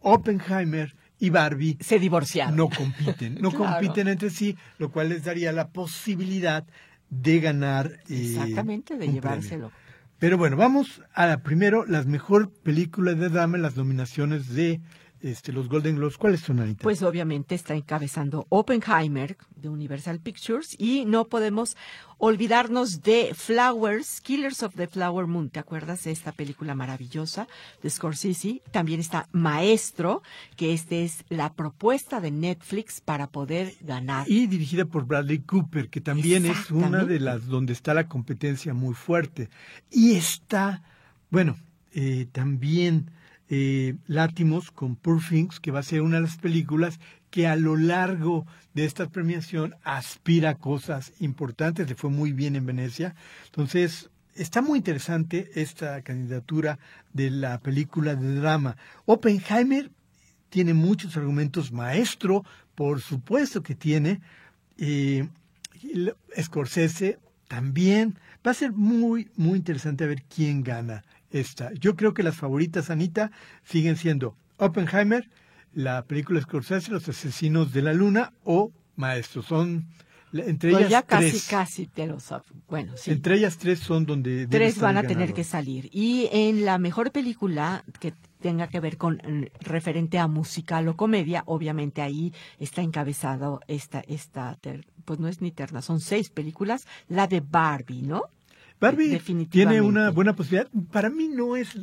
Oppenheimer 0.00 0.94
y 1.18 1.28
Barbie 1.28 1.76
Se 1.80 1.98
divorciaron. 1.98 2.56
no 2.56 2.70
compiten, 2.70 3.34
no 3.38 3.50
Claro. 3.54 3.74
compiten 3.74 4.08
entre 4.08 4.30
sí, 4.30 4.56
lo 4.78 4.90
cual 4.90 5.10
les 5.10 5.24
daría 5.24 5.52
la 5.52 5.68
posibilidad 5.68 6.64
de 7.10 7.40
ganar. 7.40 8.00
eh, 8.08 8.22
Exactamente, 8.32 8.96
de 8.96 9.08
llevárselo. 9.12 9.68
premio. 9.68 9.72
Pero 10.18 10.38
bueno, 10.38 10.56
vamos 10.56 11.02
a 11.12 11.26
la 11.26 11.42
primero, 11.42 11.84
las 11.84 12.06
mejor 12.06 12.50
películas 12.50 13.18
de 13.18 13.28
drama, 13.28 13.58
las 13.58 13.76
nominaciones 13.76 14.48
de 14.54 14.80
este, 15.22 15.52
los 15.52 15.68
Golden 15.68 15.96
Globes. 15.96 16.18
¿Cuáles 16.18 16.40
son, 16.40 16.60
Anita? 16.60 16.82
Pues 16.82 17.02
obviamente 17.02 17.54
está 17.54 17.74
encabezando 17.74 18.46
Oppenheimer 18.48 19.36
de 19.56 19.68
Universal 19.68 20.20
Pictures 20.20 20.74
y 20.78 21.04
no 21.04 21.28
podemos 21.28 21.76
olvidarnos 22.18 23.02
de 23.02 23.32
Flowers, 23.34 24.20
Killers 24.20 24.62
of 24.62 24.74
the 24.74 24.88
Flower 24.88 25.26
Moon. 25.26 25.50
¿Te 25.50 25.60
acuerdas 25.60 26.04
de 26.04 26.10
esta 26.10 26.32
película 26.32 26.74
maravillosa 26.74 27.46
de 27.82 27.90
Scorsese? 27.90 28.62
También 28.72 29.00
está 29.00 29.28
Maestro, 29.32 30.22
que 30.56 30.72
esta 30.72 30.96
es 30.96 31.24
la 31.28 31.52
propuesta 31.54 32.20
de 32.20 32.30
Netflix 32.30 33.00
para 33.00 33.28
poder 33.28 33.74
ganar. 33.80 34.28
y 34.28 34.46
dirigida 34.46 34.84
por 34.84 35.06
Bradley 35.06 35.38
Cooper, 35.38 35.88
que 35.88 36.00
también 36.00 36.46
es 36.46 36.70
una 36.70 37.04
de 37.04 37.20
las 37.20 37.46
donde 37.46 37.72
está 37.72 37.94
la 37.94 38.08
competencia 38.08 38.74
muy 38.74 38.94
fuerte. 38.94 39.48
Y 39.90 40.14
está, 40.14 40.82
bueno, 41.30 41.56
eh, 41.92 42.26
también 42.32 43.10
eh, 43.54 43.96
Látimos 44.06 44.70
con 44.70 44.96
Poor 44.96 45.20
Things, 45.22 45.60
que 45.60 45.70
va 45.70 45.80
a 45.80 45.82
ser 45.82 46.00
una 46.00 46.16
de 46.16 46.22
las 46.22 46.38
películas 46.38 46.98
que 47.30 47.46
a 47.46 47.54
lo 47.54 47.76
largo 47.76 48.46
de 48.72 48.86
esta 48.86 49.10
premiación 49.10 49.74
aspira 49.84 50.50
a 50.50 50.54
cosas 50.54 51.12
importantes, 51.20 51.86
le 51.86 51.94
fue 51.94 52.08
muy 52.08 52.32
bien 52.32 52.56
en 52.56 52.64
Venecia. 52.64 53.14
Entonces, 53.44 54.08
está 54.34 54.62
muy 54.62 54.78
interesante 54.78 55.50
esta 55.54 56.00
candidatura 56.00 56.78
de 57.12 57.28
la 57.28 57.58
película 57.58 58.14
de 58.14 58.36
drama. 58.36 58.78
Oppenheimer 59.04 59.90
tiene 60.48 60.72
muchos 60.72 61.14
argumentos 61.18 61.72
maestro, 61.72 62.46
por 62.74 63.02
supuesto 63.02 63.62
que 63.62 63.74
tiene. 63.74 64.22
Eh, 64.78 65.28
Scorsese 66.40 67.18
también. 67.48 68.18
Va 68.46 68.52
a 68.52 68.54
ser 68.54 68.72
muy, 68.72 69.28
muy 69.36 69.58
interesante 69.58 70.06
ver 70.06 70.22
quién 70.22 70.62
gana 70.62 71.04
esta. 71.32 71.72
Yo 71.74 71.96
creo 71.96 72.14
que 72.14 72.22
las 72.22 72.36
favoritas, 72.36 72.90
Anita, 72.90 73.30
siguen 73.64 73.96
siendo 73.96 74.36
Oppenheimer, 74.58 75.28
la 75.74 76.02
película 76.04 76.40
Scorsese, 76.40 76.90
Los 76.90 77.08
Asesinos 77.08 77.72
de 77.72 77.82
la 77.82 77.92
Luna 77.92 78.32
o 78.44 78.70
Maestro. 78.96 79.42
Son 79.42 79.86
entre 80.34 80.70
Pues 80.70 80.80
ellas 80.82 80.90
ya 80.90 81.02
casi, 81.02 81.30
tres. 81.30 81.46
casi 81.48 81.86
sab- 82.18 82.42
Bueno, 82.68 82.92
sí. 82.96 83.10
Entre 83.10 83.36
ellas 83.36 83.58
tres 83.58 83.80
son 83.80 84.06
donde 84.06 84.46
Tres 84.46 84.78
van 84.78 84.96
a 84.96 85.02
tener 85.02 85.34
que 85.34 85.44
salir. 85.44 85.90
Y 85.92 86.28
en 86.32 86.64
la 86.64 86.78
mejor 86.78 87.12
película 87.12 87.84
que 88.00 88.14
tenga 88.40 88.68
que 88.68 88.80
ver 88.80 88.96
con 88.96 89.16
mm, 89.16 89.44
referente 89.60 90.18
a 90.18 90.26
musical 90.28 90.88
o 90.88 90.96
comedia, 90.96 91.42
obviamente 91.46 92.02
ahí 92.02 92.32
está 92.58 92.82
encabezado 92.82 93.60
esta, 93.68 94.00
esta, 94.00 94.58
pues 95.04 95.20
no 95.20 95.28
es 95.28 95.40
ni 95.40 95.52
terna, 95.52 95.82
son 95.82 96.00
seis 96.00 96.30
películas, 96.30 96.86
la 97.08 97.26
de 97.26 97.40
Barbie, 97.40 98.02
¿no? 98.02 98.22
Barbie 98.82 99.46
tiene 99.48 99.80
una 99.80 100.10
buena 100.10 100.34
posibilidad. 100.34 100.68
Para 100.90 101.08
mí 101.08 101.28
no 101.28 101.56
es, 101.56 101.78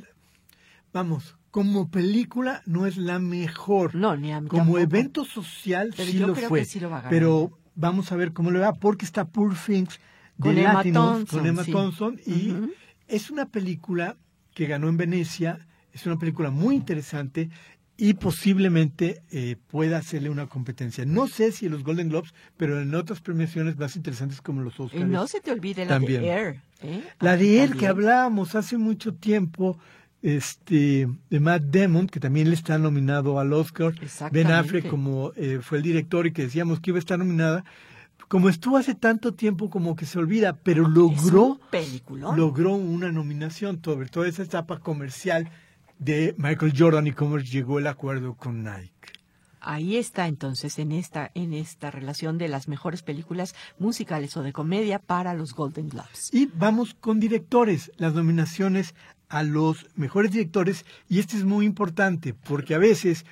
vamos, 0.94 1.36
como 1.52 1.90
película 1.90 2.62
no 2.66 2.86
es 2.86 2.98
la 2.98 3.20
mejor. 3.20 3.96
No, 3.96 4.16
ni 4.16 4.32
a 4.32 4.42
mí 4.42 4.50
como 4.50 4.62
tampoco. 4.64 4.80
evento 4.80 5.26
social 5.26 5.94
Pero 5.96 6.12
sí 6.12 6.18
yo 6.20 6.28
lo 6.28 6.34
creo 6.34 6.50
fue. 6.50 6.60
que 6.60 6.66
sí 6.66 6.80
lo 6.80 6.90
va 6.90 6.98
a 6.98 7.02
ganar. 7.02 7.12
pero 7.12 7.58
vamos 7.76 8.12
a 8.12 8.16
ver 8.16 8.34
cómo 8.34 8.52
le 8.52 8.60
va, 8.60 8.74
porque 8.74 9.06
está 9.06 9.26
Poor 9.26 9.56
Things 9.56 10.00
de 10.38 10.50
Con 10.50 10.58
Emma 10.58 10.74
Latinos, 10.74 11.04
Thompson, 11.18 11.40
con 11.40 11.48
Emma 11.48 11.64
sí. 11.64 11.72
Thompson, 11.72 12.20
y 12.26 12.54
es 13.08 13.30
una 13.32 13.46
película 13.48 14.18
que 14.54 14.68
ganó 14.68 14.90
en 14.90 14.98
Venecia, 14.98 15.66
es 15.94 16.06
una 16.06 16.18
película 16.18 16.52
muy 16.52 16.76
interesante 16.76 17.50
y 18.02 18.14
posiblemente 18.14 19.24
eh, 19.30 19.58
pueda 19.68 19.98
hacerle 19.98 20.30
una 20.30 20.48
competencia. 20.48 21.04
No 21.06 21.28
sé 21.28 21.52
si 21.52 21.66
en 21.66 21.74
los 21.74 21.84
Golden 21.84 22.08
Globes, 22.08 22.34
pero 22.56 22.80
en 22.80 22.96
otras 22.96 23.20
premiaciones 23.20 23.78
más 23.78 23.98
interesantes 23.98 24.40
como 24.42 24.62
los 24.62 24.80
Y 24.80 24.84
Oscars. 24.84 25.06
no 25.06 25.28
se 25.28 25.42
te 25.42 25.52
olvide 25.52 25.84
la 25.84 25.96
También. 25.96 26.22
de 26.22 26.28
Air. 26.30 26.62
¿eh? 26.82 27.04
La 27.20 27.36
de 27.36 27.62
él 27.62 27.76
que 27.76 27.88
hablábamos 27.88 28.56
hace 28.56 28.78
mucho 28.78 29.16
tiempo, 29.16 29.78
este, 30.22 31.10
de 31.30 31.40
Matt 31.42 31.64
Damon, 31.64 32.08
que 32.08 32.22
también 32.22 32.48
le 32.48 32.56
está 32.56 32.78
nominado 32.78 33.38
al 33.38 33.52
Oscar. 33.52 33.94
Ben. 34.32 34.48
Affleck 34.48 34.88
como 34.88 35.34
eh, 35.36 35.60
fue 35.62 35.80
el 35.80 35.84
director 35.84 36.26
y 36.26 36.32
que 36.32 36.44
decíamos 36.44 36.80
que 36.80 36.92
iba 36.92 36.98
a 36.98 37.00
estar 37.00 37.20
nominada. 37.20 37.66
Como 38.30 38.48
estuvo 38.48 38.78
hace 38.78 38.96
tanto 38.96 39.34
tiempo 39.34 39.70
como 39.70 39.98
que 39.98 40.06
se 40.06 40.20
olvida, 40.20 40.56
pero 40.64 40.88
logró, 40.88 41.60
un 42.08 42.38
logró 42.38 42.76
una 42.76 43.12
nominación 43.12 43.82
sobre 43.84 44.08
toda 44.08 44.30
esa 44.30 44.44
etapa 44.44 44.80
comercial 44.80 45.50
de 46.00 46.34
Michael 46.38 46.74
Jordan 46.76 47.08
y 47.08 47.12
cómo 47.12 47.38
llegó 47.38 47.78
el 47.78 47.88
acuerdo 47.88 48.34
con 48.34 48.64
Nike. 48.64 48.92
Ahí 49.62 49.98
está 49.98 50.28
entonces 50.28 50.80
en 50.80 50.94
esta 50.94 51.32
en 51.36 51.54
esta 51.54 51.92
relación 51.92 52.38
de 52.38 52.48
las 52.48 52.70
mejores 52.70 53.04
películas 53.04 53.54
musicales 53.78 54.36
o 54.38 54.42
de 54.42 54.54
comedia 54.54 55.00
para 55.00 55.34
los 55.34 55.54
Golden 55.54 55.90
Globes. 55.90 56.34
Y 56.34 56.50
vamos 56.56 56.96
con 57.00 57.20
directores, 57.20 57.92
las 57.98 58.14
nominaciones 58.14 58.96
a 59.28 59.44
los 59.44 59.88
mejores 59.96 60.32
directores. 60.32 60.86
Y 61.08 61.20
este 61.20 61.38
es 61.38 61.44
muy 61.44 61.66
importante 61.66 62.34
porque 62.34 62.74
a 62.74 62.80
veces 62.80 63.26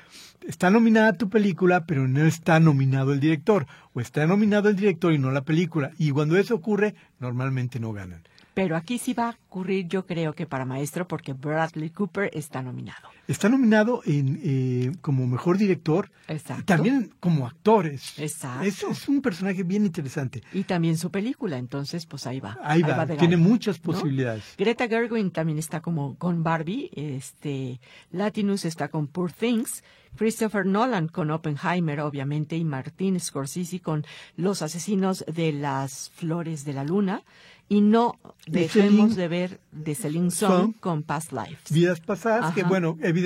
está 0.45 0.69
nominada 0.69 1.13
tu 1.13 1.29
película, 1.29 1.85
pero 1.85 2.07
no 2.07 2.25
está 2.25 2.59
nominado 2.59 3.13
el 3.13 3.19
director. 3.19 3.65
O 3.93 4.01
está 4.01 4.25
nominado 4.27 4.69
el 4.69 4.75
director 4.75 5.13
y 5.13 5.17
no 5.17 5.31
la 5.31 5.41
película. 5.41 5.91
Y 5.97 6.11
cuando 6.11 6.37
eso 6.37 6.55
ocurre, 6.55 6.95
normalmente 7.19 7.79
no 7.79 7.93
ganan. 7.93 8.23
Pero 8.57 8.75
aquí 8.75 8.97
sí 8.97 9.13
va 9.13 9.29
a 9.29 9.37
ocurrir, 9.45 9.87
yo 9.87 10.07
creo 10.07 10.33
que 10.33 10.47
para 10.47 10.65
maestro, 10.65 11.07
porque 11.07 11.33
Bradley 11.33 11.91
Cooper 11.91 12.31
está 12.33 12.63
nominado. 12.63 13.16
Está 13.27 13.49
nominado 13.49 14.01
en, 14.05 14.39
eh, 14.43 14.91
como 15.01 15.27
mejor 15.27 15.57
director 15.57 16.09
Exacto. 16.29 16.61
y 16.61 16.65
también 16.65 17.13
como 17.19 17.45
actores. 17.45 18.17
Exacto. 18.17 18.63
Es, 18.63 18.83
es 18.83 19.07
un 19.09 19.21
personaje 19.21 19.63
bien 19.63 19.85
interesante. 19.85 20.41
Y 20.53 20.63
también 20.63 20.97
su 20.97 21.11
película, 21.11 21.57
entonces 21.57 22.05
pues 22.05 22.25
ahí 22.25 22.39
va. 22.39 22.57
Ahí 22.63 22.81
va, 22.81 23.05
tiene 23.05 23.35
muchas 23.37 23.77
¿no? 23.79 23.91
posibilidades. 23.91 24.43
Greta 24.57 24.87
Gerwig 24.87 25.31
también 25.33 25.57
está 25.57 25.81
como 25.81 26.15
con 26.17 26.43
Barbie, 26.43 26.89
este 26.95 27.79
Latinus 28.11 28.65
está 28.65 28.87
con 28.87 29.07
Poor 29.07 29.31
Things, 29.31 29.83
Christopher 30.15 30.65
Nolan 30.65 31.09
con 31.09 31.29
Oppenheimer, 31.31 31.99
obviamente, 31.99 32.55
y 32.55 32.63
Martin 32.63 33.19
Scorsese 33.19 33.81
con 33.81 34.05
Los 34.35 34.61
asesinos 34.61 35.25
de 35.31 35.51
las 35.51 36.09
flores 36.15 36.63
de 36.65 36.73
la 36.73 36.83
luna, 36.83 37.23
y 37.69 37.81
no 37.81 38.17
De 38.47 38.61
dejemos 38.61 39.11
Celine- 39.11 39.15
de 39.15 39.27
ver 39.27 39.59
de 39.73 39.93
Celine 39.93 40.31
Song 40.31 40.49
Song. 40.61 40.73
con 40.79 41.03
Past 41.03 41.33
Lives. 41.33 41.69
vidas 41.69 41.99
pasadas, 41.99 42.53
que 42.55 42.63
bueno, 42.63 42.97
evidentemente, 43.01 43.16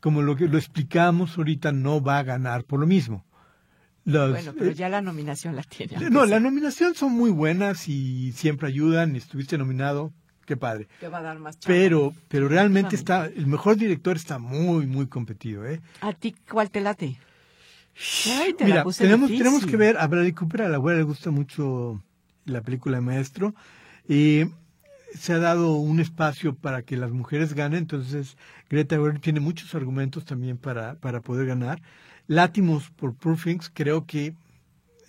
como 0.00 0.22
lo 0.22 0.36
que 0.36 0.48
lo 0.48 0.58
explicamos 0.58 1.38
ahorita, 1.38 1.72
no 1.72 2.02
va 2.02 2.18
a 2.18 2.22
ganar 2.22 2.64
por 2.64 2.80
lo 2.80 2.86
mismo. 2.86 3.24
Los- 4.04 4.32
Bueno, 4.32 4.52
pero 4.58 4.70
ya 4.72 4.88
la 4.90 5.00
nominación 5.00 5.56
la 5.56 5.62
tiene. 5.62 6.10
no, 6.10 6.20
sea, 6.26 6.30
la 6.36 6.40
nominación 6.40 6.94
son 6.94 7.12
muy 7.12 7.30
buenas 7.30 7.88
y 7.88 8.32
siempre 8.32 8.68
ayudan, 8.68 9.16
estuviste 9.16 9.56
nominado, 9.56 10.12
qué 10.44 10.58
padre. 10.58 10.88
que 11.00 11.08
va 11.08 11.18
a 11.18 11.22
dar 11.22 11.38
más 11.38 11.58
chamba. 11.58 11.74
Pero, 11.74 12.14
pero 12.28 12.48
realmente 12.48 12.96
está, 12.96 13.24
el 13.26 13.46
mejor 13.46 13.76
director 13.76 14.16
está 14.16 14.38
muy, 14.38 14.86
muy 14.86 15.06
competido, 15.06 15.66
¿eh? 15.66 15.80
¿A 16.02 16.12
ti 16.12 16.34
cuál 16.50 16.70
te 16.70 16.82
late? 16.82 17.16
Ay, 18.26 18.52
te 18.54 18.64
la 18.64 18.70
Mira, 18.70 18.82
puse 18.82 19.04
tenemos, 19.04 19.30
difícil. 19.30 19.46
tenemos 19.46 19.66
que 19.70 19.76
ver, 19.78 19.96
a 19.98 20.06
Bradley 20.06 20.32
Cooper, 20.32 20.62
a 20.62 20.68
la 20.68 20.76
abuela 20.76 20.98
le 20.98 21.04
gusta 21.04 21.30
mucho 21.30 22.02
la 22.44 22.60
película 22.60 22.96
de 22.98 23.02
Maestro. 23.02 23.54
Y 24.06 24.42
se 25.14 25.32
ha 25.32 25.38
dado 25.38 25.74
un 25.76 26.00
espacio 26.00 26.54
para 26.56 26.82
que 26.82 26.96
las 26.96 27.12
mujeres 27.12 27.54
ganen, 27.54 27.78
entonces 27.78 28.36
Greta 28.74 28.96
Gerwig 28.96 29.20
tiene 29.20 29.40
muchos 29.40 29.74
argumentos 29.74 30.24
también 30.24 30.56
para, 30.58 30.94
para 30.96 31.20
poder 31.20 31.46
ganar. 31.46 31.80
Látimos 32.26 32.90
por 32.90 33.14
Poor 33.14 33.36
Things 33.36 33.70
creo 33.72 34.06
que 34.06 34.34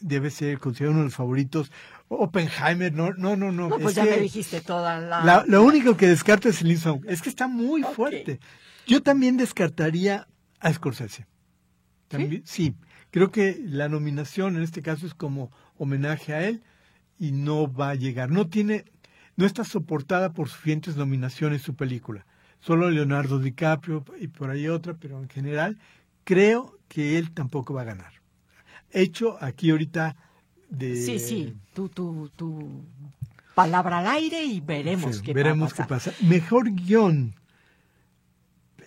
debe 0.02 0.30
ser 0.30 0.60
considerado 0.60 0.92
uno 0.94 1.00
de 1.02 1.06
los 1.06 1.16
favoritos. 1.16 1.72
Oppenheimer, 2.08 2.94
no, 2.94 3.14
no, 3.14 3.36
no, 3.36 3.52
no. 3.52 3.70
No, 3.70 3.80
pues 3.80 3.90
es 3.90 3.96
ya 3.96 4.04
que 4.06 4.18
me 4.18 4.22
dijiste 4.22 4.62
toda 4.62 5.00
la... 5.00 5.24
la- 5.24 5.46
lo 5.48 5.64
único 5.64 5.98
que 5.98 6.08
descarto 6.08 6.50
es 6.50 6.58
Celine 6.60 6.80
Song. 6.80 7.04
Es 7.08 7.22
que 7.22 7.30
está 7.30 7.48
muy 7.48 7.82
fuerte. 7.84 8.40
Yo 8.86 9.02
también 9.02 9.38
descartaría 9.38 10.28
a 10.60 10.72
Scorsese. 10.74 11.26
También, 12.08 12.44
¿Sí? 12.46 12.76
creo 13.10 13.32
que 13.32 13.60
la 13.66 13.90
nominación 13.90 14.56
en 14.58 14.62
este 14.64 14.82
caso 14.84 15.08
es 15.08 15.14
como 15.16 15.52
homenaje 15.78 16.34
a 16.34 16.48
él 16.48 16.62
y 17.18 17.32
no 17.32 17.72
va 17.72 17.90
a 17.92 17.96
llegar. 17.96 18.30
No 18.30 18.48
tiene, 18.48 18.86
no 19.38 19.46
está 19.48 19.64
soportada 19.64 20.34
por 20.34 20.50
suficientes 20.50 20.96
nominaciones 20.98 21.64
su 21.64 21.76
película. 21.76 22.28
Solo 22.60 22.90
Leonardo 22.90 23.40
DiCaprio 23.40 24.04
y 24.20 24.28
por 24.28 24.50
ahí 24.50 24.68
otra, 24.68 24.96
pero 24.96 25.22
en 25.22 25.30
general 25.30 25.78
creo 26.24 26.78
que 26.88 27.18
él 27.18 27.32
tampoco 27.32 27.74
va 27.74 27.82
a 27.82 27.86
ganar. 27.86 28.14
Hecho 28.92 29.38
aquí 29.42 29.72
ahorita 29.72 30.16
de... 30.70 30.96
Sí, 30.96 31.20
sí, 31.20 31.56
tu, 31.74 31.90
tu, 31.90 32.30
tu 32.36 32.86
palabra 33.54 34.00
al 34.00 34.08
aire 34.08 34.44
y 34.44 34.60
veremos 34.62 35.18
Sí, 35.18 35.24
qué 35.24 35.34
veremos 35.34 35.72
va 35.72 35.74
a 35.74 35.78
qué 35.78 35.90
pasa. 35.90 36.14
Mejor 36.22 36.72
guion. 36.72 37.36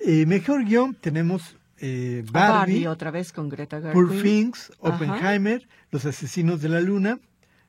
Eh, 0.04 0.26
mejor 0.26 0.64
guion 0.64 0.94
tenemos 0.94 1.56
eh, 1.78 2.24
Barbie, 2.30 2.86
otra 2.86 3.10
vez 3.10 3.32
con 3.32 3.48
Greta 3.48 3.80
Gerwig. 3.80 3.94
Poor 3.94 4.22
Things, 4.22 4.72
Ajá. 4.82 4.94
Oppenheimer, 4.94 5.68
Los 5.90 6.04
Asesinos 6.04 6.60
de 6.60 6.68
la 6.68 6.80
Luna, 6.80 7.20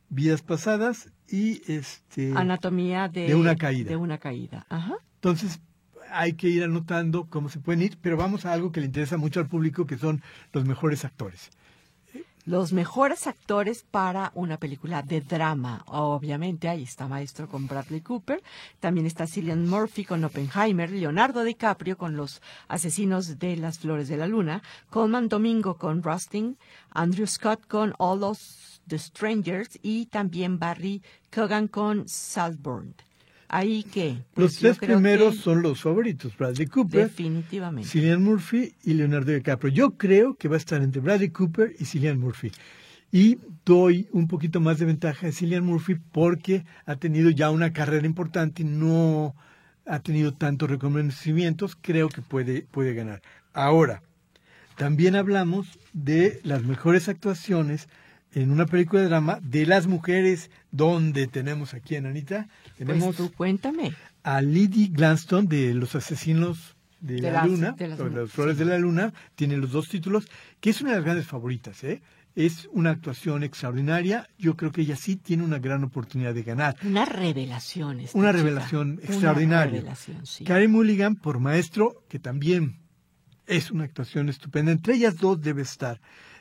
Vidas 0.10 0.42
Pasadas 0.42 1.10
y 1.28 1.62
este. 1.72 2.34
Anatomía 2.36 3.08
de, 3.08 3.28
de 3.28 3.36
una 3.36 3.56
caída. 3.56 3.90
De 3.90 3.96
una 3.96 4.18
caída. 4.18 4.66
Ajá. 4.70 4.96
Entonces 5.16 5.60
hay 6.12 6.34
que 6.34 6.50
ir 6.50 6.64
anotando 6.64 7.28
cómo 7.30 7.50
se 7.50 7.60
pueden 7.60 7.82
ir, 7.82 7.98
pero 8.02 8.18
vamos 8.18 8.46
a 8.46 8.54
algo 8.54 8.72
que 8.72 8.80
le 8.80 8.88
interesa 8.88 9.18
mucho 9.18 9.40
al 9.40 9.48
público, 9.48 9.86
que 9.86 9.98
son 9.98 10.22
los 10.54 10.66
mejores 10.66 11.06
actores. 11.06 11.52
Los 12.46 12.74
mejores 12.74 13.28
actores 13.28 13.84
para 13.84 14.32
una 14.34 14.58
película 14.58 15.04
de 15.04 15.22
drama. 15.22 15.84
Obviamente, 15.86 16.68
ahí 16.68 16.82
está 16.82 17.08
Maestro 17.08 17.48
con 17.48 17.68
Bradley 17.68 18.02
Cooper. 18.02 18.42
También 18.80 19.06
está 19.06 19.28
Cillian 19.28 19.68
Murphy 19.70 20.04
con 20.04 20.24
Oppenheimer. 20.24 20.90
Leonardo 20.90 21.44
DiCaprio 21.44 21.96
con 21.98 22.18
Los 22.18 22.42
Asesinos 22.68 23.38
de 23.38 23.56
las 23.56 23.78
Flores 23.78 24.08
de 24.08 24.18
la 24.18 24.26
Luna. 24.26 24.64
Coleman 24.90 25.28
Domingo 25.28 25.78
con 25.78 26.02
Rusting. 26.02 26.58
Andrew 26.90 27.28
Scott 27.28 27.68
con 27.68 27.94
All 28.00 28.24
of 28.24 28.42
the 28.88 28.98
Strangers. 28.98 29.78
Y 29.84 30.08
también 30.08 30.58
Barry 30.58 31.04
Cogan 31.32 31.68
con 31.68 32.08
Saltburn. 32.08 32.96
Ahí 33.50 33.84
que. 33.84 34.10
Los 34.36 34.54
pues 34.54 34.60
tres 34.60 34.78
primeros 34.78 35.36
que 35.36 35.42
son 35.42 35.64
los 35.64 35.82
favoritos, 35.82 36.38
Bradley 36.38 36.68
Cooper, 36.68 37.10
Definitivamente. 37.10 37.90
Cillian 37.90 38.24
Murphy 38.24 38.76
y 38.84 38.94
Leonardo 38.94 39.32
DiCaprio. 39.32 39.74
Yo 39.74 39.98
creo 39.98 40.36
que 40.36 40.48
va 40.48 40.56
a 40.56 40.58
estar 40.58 40.82
entre 40.84 41.02
Bradley 41.02 41.30
Cooper 41.30 41.76
y 41.80 41.86
Cillian 41.86 42.20
Murphy. 42.20 42.52
Y 43.12 43.40
doy 43.66 44.08
un 44.12 44.28
poquito 44.28 44.62
más 44.62 44.78
de 44.78 44.86
ventaja 44.86 45.28
a 45.28 45.32
Cillian 45.32 45.66
Murphy 45.66 45.96
porque 45.96 46.64
ha 46.86 46.96
tenido 46.98 47.32
ya 47.32 47.50
una 47.50 47.74
carrera 47.74 48.06
importante 48.06 48.62
y 48.62 48.66
no 48.66 49.36
ha 49.88 50.00
tenido 50.00 50.32
tantos 50.32 50.70
reconocimientos. 50.70 51.76
Creo 51.82 52.10
que 52.10 52.22
puede, 52.22 52.62
puede 52.70 52.94
ganar. 52.94 53.24
Ahora, 53.54 54.04
también 54.78 55.16
hablamos 55.16 55.80
de 55.94 56.40
las 56.44 56.64
mejores 56.64 57.10
actuaciones 57.10 57.90
en 58.34 58.52
una 58.52 58.66
película 58.66 59.02
de 59.02 59.08
drama 59.08 59.40
de 59.42 59.66
las 59.66 59.88
mujeres, 59.88 60.52
donde 60.72 61.28
tenemos 61.28 61.74
aquí 61.74 61.96
en 61.96 62.06
Anita, 62.06 62.48
tenemos 62.78 63.04
Pues 63.04 63.18
tú 63.18 63.32
cuéntame. 63.36 63.94
a 64.24 64.42
Lily 64.42 64.88
Glanston 64.90 65.48
de 65.48 65.74
Los 65.74 65.96
Asesinos 65.96 66.76
de, 67.02 67.16
De 67.16 67.22
la 67.24 67.32
las- 67.32 67.48
Luna, 67.48 67.72
de 67.72 67.88
las- 67.88 68.00
o 68.00 68.10
Las 68.10 68.32
Flores 68.32 68.58
sí. 68.58 68.64
de 68.64 68.70
la 68.70 68.78
Luna, 68.78 69.14
tiene 69.36 69.58
los 69.58 69.72
dos 69.72 69.88
títulos, 69.90 70.28
que 70.60 70.70
es 70.70 70.82
una 70.82 70.92
de 70.92 70.98
las 70.98 71.06
grandes 71.06 71.26
favoritas. 71.28 71.84
¿eh? 71.84 72.02
es 72.36 72.70
una 72.72 72.92
actuación 72.92 73.44
extraordinaria. 73.44 74.30
Yo 74.38 74.56
creo 74.56 74.72
que 74.72 74.82
ella 74.82 74.96
sí 74.96 75.18
tiene 75.18 75.44
una 75.44 75.60
gran 75.60 75.84
oportunidad 75.84 76.34
de 76.34 76.44
ganar. 76.44 76.78
Una 76.84 77.04
revelación. 77.04 78.00
esta 78.00 78.18
Una 78.18 78.30
chica. 78.30 78.38
revelación 78.44 78.92
Una 78.92 79.02
extraordinaria. 79.04 79.72
revelación, 79.74 80.26
sí. 80.26 80.44
Carey 80.46 80.68
Mulligan 80.70 81.16
por 81.16 81.40
maestro, 81.40 82.04
que 82.08 82.20
también 82.20 82.78
es 83.48 83.72
una 83.72 83.84
actuación 83.84 84.30
estupenda. 84.30 84.72
Entre 84.72 84.94
ellas 84.94 85.18
dos 85.18 85.42
debe 85.42 85.64
estar. 85.64 86.00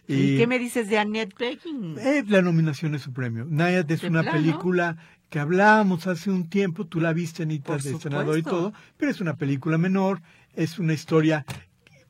¿Y 0.09 0.37
qué 0.39 0.47
me 0.47 0.59
dices 0.59 0.89
de 0.89 0.99
Annette 0.99 1.35
Bening? 1.39 1.99
eh, 1.99 2.25
la 2.27 2.43
nominación 2.43 2.95
es 2.95 3.03
su 3.03 3.13
premio. 3.13 3.45
Nayad 3.49 3.91
es 3.91 4.01
¿De 4.01 4.09
una 4.09 4.23
película 4.23 4.97
que 5.29 5.39
hablábamos 5.39 6.07
hace 6.07 6.31
un 6.31 6.49
tiempo, 6.49 6.87
tú 6.87 7.01
la 7.01 7.13
viste, 7.13 7.43
Anita, 7.43 7.75
Por 7.75 7.83
de 7.83 7.99
senador 7.99 8.39
y 8.39 8.43
supuesto. 8.43 8.51
todo, 8.51 8.73
pero 8.97 9.11
es 9.11 9.21
una 9.21 9.37
película 9.37 9.77
menor, 9.77 10.23
es 10.55 10.79
una 10.79 10.95
historia, 10.95 11.45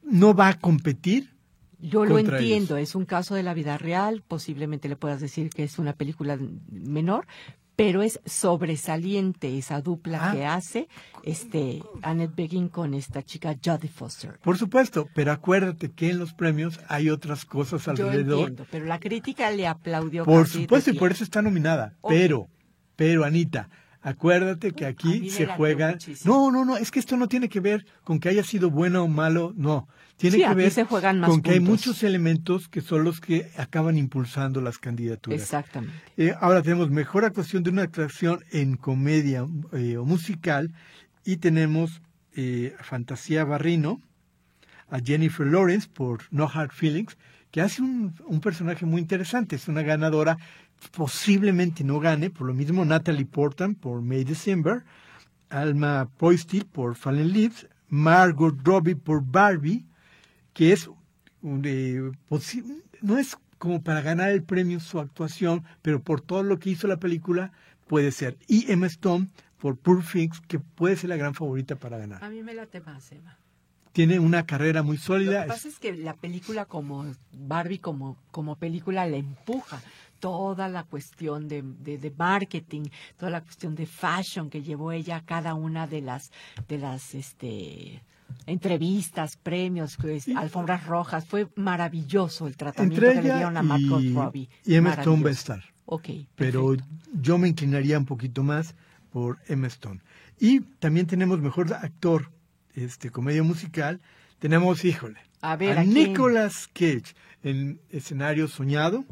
no 0.02 0.34
va 0.34 0.48
a 0.48 0.58
competir. 0.58 1.34
Yo 1.80 2.04
lo 2.04 2.18
entiendo, 2.18 2.76
es 2.76 2.94
un 2.94 3.04
caso 3.04 3.34
de 3.34 3.42
la 3.42 3.54
vida 3.54 3.78
real, 3.78 4.22
posiblemente 4.26 4.88
le 4.88 4.96
puedas 4.96 5.20
decir 5.20 5.50
que 5.50 5.64
es 5.64 5.78
una 5.78 5.92
película 5.92 6.38
menor, 6.70 7.26
pero 7.78 8.02
es 8.02 8.18
sobresaliente 8.26 9.56
esa 9.56 9.80
dupla 9.80 10.18
Ah. 10.30 10.32
que 10.34 10.44
hace 10.44 10.88
este 11.22 11.80
Annette 12.02 12.34
Bening 12.34 12.68
con 12.68 12.92
esta 12.92 13.22
chica 13.22 13.54
Jodie 13.64 13.88
Foster. 13.88 14.36
Por 14.42 14.58
supuesto, 14.58 15.08
pero 15.14 15.30
acuérdate 15.30 15.92
que 15.92 16.10
en 16.10 16.18
los 16.18 16.34
premios 16.34 16.80
hay 16.88 17.08
otras 17.08 17.44
cosas 17.44 17.84
Yo 17.84 17.90
alrededor. 17.92 18.40
entiendo, 18.48 18.66
pero 18.72 18.84
la 18.86 18.98
crítica 18.98 19.52
le 19.52 19.68
aplaudió. 19.68 20.24
Por 20.24 20.48
supuesto, 20.48 20.90
y 20.90 20.94
por 20.94 21.12
eso 21.12 21.22
está 21.22 21.40
nominada. 21.40 21.94
Pero, 22.08 22.48
pero 22.96 23.24
Anita, 23.24 23.68
acuérdate 24.02 24.72
que 24.72 24.86
aquí 24.86 25.30
se 25.30 25.46
juega. 25.46 25.90
muchísimo. 25.92 26.34
No, 26.34 26.50
no, 26.52 26.64
no, 26.64 26.76
es 26.76 26.90
que 26.90 26.98
esto 26.98 27.16
no 27.16 27.28
tiene 27.28 27.48
que 27.48 27.60
ver 27.60 27.86
con 28.04 28.20
que 28.20 28.28
haya 28.28 28.44
sido 28.44 28.70
bueno 28.70 29.04
o 29.04 29.08
malo, 29.08 29.52
no. 29.56 29.88
Tiene 30.16 30.38
Sí, 30.38 30.42
que 30.42 30.54
ver 30.54 30.70
se 30.72 30.84
juegan 30.84 31.20
más 31.20 31.30
con 31.30 31.42
que 31.42 31.52
hay 31.52 31.60
muchos 31.60 32.02
elementos 32.02 32.68
que 32.68 32.80
son 32.80 33.04
los 33.04 33.20
que 33.20 33.50
acaban 33.56 33.96
impulsando 33.96 34.60
las 34.60 34.78
candidaturas. 34.78 35.40
Exactamente. 35.40 35.94
Eh, 36.16 36.34
ahora 36.40 36.60
tenemos 36.62 36.90
mejor 36.90 37.24
actuación 37.24 37.62
de 37.62 37.70
una 37.70 37.82
actuación 37.82 38.44
en 38.50 38.76
comedia 38.76 39.46
eh, 39.72 39.96
o 39.96 40.04
musical 40.04 40.72
y 41.24 41.36
tenemos 41.36 42.02
eh, 42.34 42.74
a 42.80 42.82
Fantasía 42.82 43.44
Barrino, 43.44 44.00
a 44.90 44.98
Jennifer 44.98 45.46
Lawrence 45.46 45.88
por 45.92 46.22
No 46.32 46.50
Hard 46.52 46.72
Feelings, 46.72 47.16
que 47.50 47.60
hace 47.60 47.82
un, 47.82 48.14
un 48.26 48.40
personaje 48.40 48.86
muy 48.86 49.00
interesante, 49.00 49.56
es 49.56 49.68
una 49.68 49.82
ganadora, 49.82 50.36
posiblemente 50.92 51.84
no 51.84 52.00
gane, 52.00 52.30
por 52.30 52.46
lo 52.46 52.54
mismo 52.54 52.84
Natalie 52.84 53.26
Portman 53.26 53.74
por 53.74 54.02
May 54.02 54.24
December, 54.24 54.84
Alma 55.50 56.08
Poisty 56.18 56.60
por 56.60 56.94
Fallen 56.94 57.32
Leaves, 57.32 57.66
Margot 57.88 58.54
Robbie 58.64 58.96
por 58.96 59.24
Barbie, 59.24 59.86
que 60.52 60.72
es 60.72 60.90
eh, 61.42 62.10
no 63.00 63.18
es 63.18 63.36
como 63.58 63.82
para 63.82 64.02
ganar 64.02 64.30
el 64.30 64.42
premio 64.42 64.80
su 64.80 65.00
actuación, 65.00 65.64
pero 65.82 66.02
por 66.02 66.20
todo 66.20 66.42
lo 66.42 66.58
que 66.58 66.70
hizo 66.70 66.86
la 66.86 66.98
película 66.98 67.52
puede 67.86 68.12
ser. 68.12 68.36
Y 68.46 68.70
Emma 68.70 68.86
Stone 68.86 69.28
por 69.58 69.76
Poor 69.76 70.04
Things, 70.04 70.40
que 70.40 70.60
puede 70.60 70.96
ser 70.96 71.10
la 71.10 71.16
gran 71.16 71.34
favorita 71.34 71.76
para 71.76 71.98
ganar. 71.98 72.22
A 72.22 72.30
mí 72.30 72.42
me 72.42 72.54
late 72.54 72.80
más, 72.80 73.10
Eva. 73.12 73.36
Tiene 73.98 74.20
una 74.20 74.46
carrera 74.46 74.84
muy 74.84 74.96
Lo 74.96 75.02
sólida. 75.02 75.42
que 75.42 75.48
pasa 75.48 75.66
es 75.66 75.78
que 75.80 75.92
la 75.96 76.14
película 76.14 76.66
como 76.66 77.04
Barbie 77.32 77.78
como, 77.80 78.16
como 78.30 78.54
película 78.54 79.06
le 79.06 79.18
empuja 79.18 79.82
toda 80.20 80.68
la 80.68 80.84
cuestión 80.84 81.48
de, 81.48 81.62
de, 81.62 81.98
de 81.98 82.10
marketing, 82.16 82.84
toda 83.16 83.32
la 83.32 83.40
cuestión 83.40 83.74
de 83.74 83.86
fashion 83.86 84.50
que 84.50 84.62
llevó 84.62 84.92
ella 84.92 85.16
a 85.16 85.24
cada 85.24 85.54
una 85.54 85.88
de 85.88 86.00
las 86.02 86.30
de 86.68 86.78
las 86.78 87.12
este 87.16 88.00
entrevistas, 88.46 89.36
premios, 89.36 89.96
pues, 90.00 90.28
alfombras 90.28 90.86
rojas. 90.86 91.26
Fue 91.26 91.48
maravilloso 91.56 92.46
el 92.46 92.56
tratamiento 92.56 93.00
que 93.00 93.14
le 93.14 93.22
dieron 93.22 93.56
a 93.56 93.62
Margot 93.62 94.00
y, 94.02 94.12
Robbie. 94.14 94.48
y 94.64 94.74
Emma 94.76 94.90
Stone 94.90 95.22
va 95.24 95.30
a 95.30 95.32
Maravilloso. 95.32 95.40
estar. 95.40 95.64
Ok, 95.86 96.08
pero 96.36 96.68
perfecto. 96.68 96.94
yo 97.20 97.38
me 97.38 97.48
inclinaría 97.48 97.98
un 97.98 98.04
poquito 98.06 98.44
más 98.44 98.76
por 99.10 99.38
Emma 99.48 99.66
Stone. 99.66 100.00
Y 100.38 100.60
también 100.60 101.06
tenemos 101.06 101.40
mejor 101.40 101.72
actor, 101.74 102.30
este, 102.82 103.10
comedia 103.10 103.42
musical. 103.42 104.00
Tenemos, 104.38 104.84
híjole, 104.84 105.18
A 105.40 105.56
ver, 105.56 105.78
a 105.78 105.80
¿a 105.80 105.84
quién? 105.84 105.94
Nicolas 105.94 106.68
Cage 106.72 107.14
en 107.42 107.80
escenario 107.90 108.48
soñado. 108.48 109.04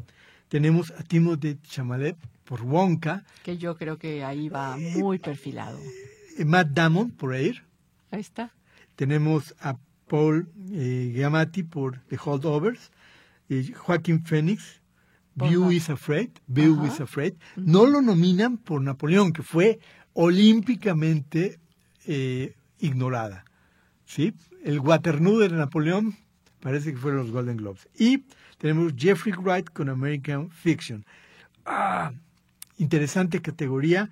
Tenemos 0.49 0.91
a 0.91 1.03
Timothée 1.03 1.57
Chalamet 1.61 2.15
por 2.45 2.61
Wonka, 2.61 3.23
que 3.43 3.57
yo 3.57 3.75
creo 3.75 3.97
que 3.97 4.23
ahí 4.23 4.47
va 4.47 4.77
Eh, 4.79 4.93
muy 4.97 5.19
perfilado. 5.19 5.77
eh, 6.37 6.45
Matt 6.45 6.69
Damon 6.69 7.11
por 7.11 7.33
Air. 7.35 7.63
Ahí 8.11 8.21
está. 8.21 8.53
Tenemos 8.95 9.53
a 9.59 9.77
Paul 10.07 10.47
eh, 10.71 11.11
Giamatti 11.13 11.63
por 11.63 11.99
The 12.07 12.17
Holdovers. 12.23 12.91
Joaquín 13.75 14.23
Phoenix, 14.25 14.81
View 15.35 15.71
is 15.71 15.89
Afraid. 15.89 16.29
View 16.47 16.85
is 16.85 16.99
Afraid. 16.99 17.33
No 17.55 17.85
lo 17.85 18.01
nominan 18.01 18.57
por 18.57 18.81
Napoleón, 18.81 19.31
que 19.31 19.41
fue 19.43 19.79
olímpicamente 20.13 21.59
ignorada. 22.79 23.45
¿Sí? 24.07 24.33
El 24.63 24.79
Waterloo 24.79 25.37
de 25.39 25.49
Napoleón 25.49 26.17
parece 26.61 26.91
que 26.91 26.97
fueron 26.97 27.21
los 27.21 27.31
Golden 27.31 27.57
Globes. 27.57 27.87
Y 27.97 28.23
tenemos 28.57 28.93
Jeffrey 28.97 29.35
Wright 29.35 29.69
con 29.69 29.89
American 29.89 30.49
Fiction. 30.49 31.05
Ah, 31.65 32.11
interesante 32.79 33.41
categoría. 33.41 34.09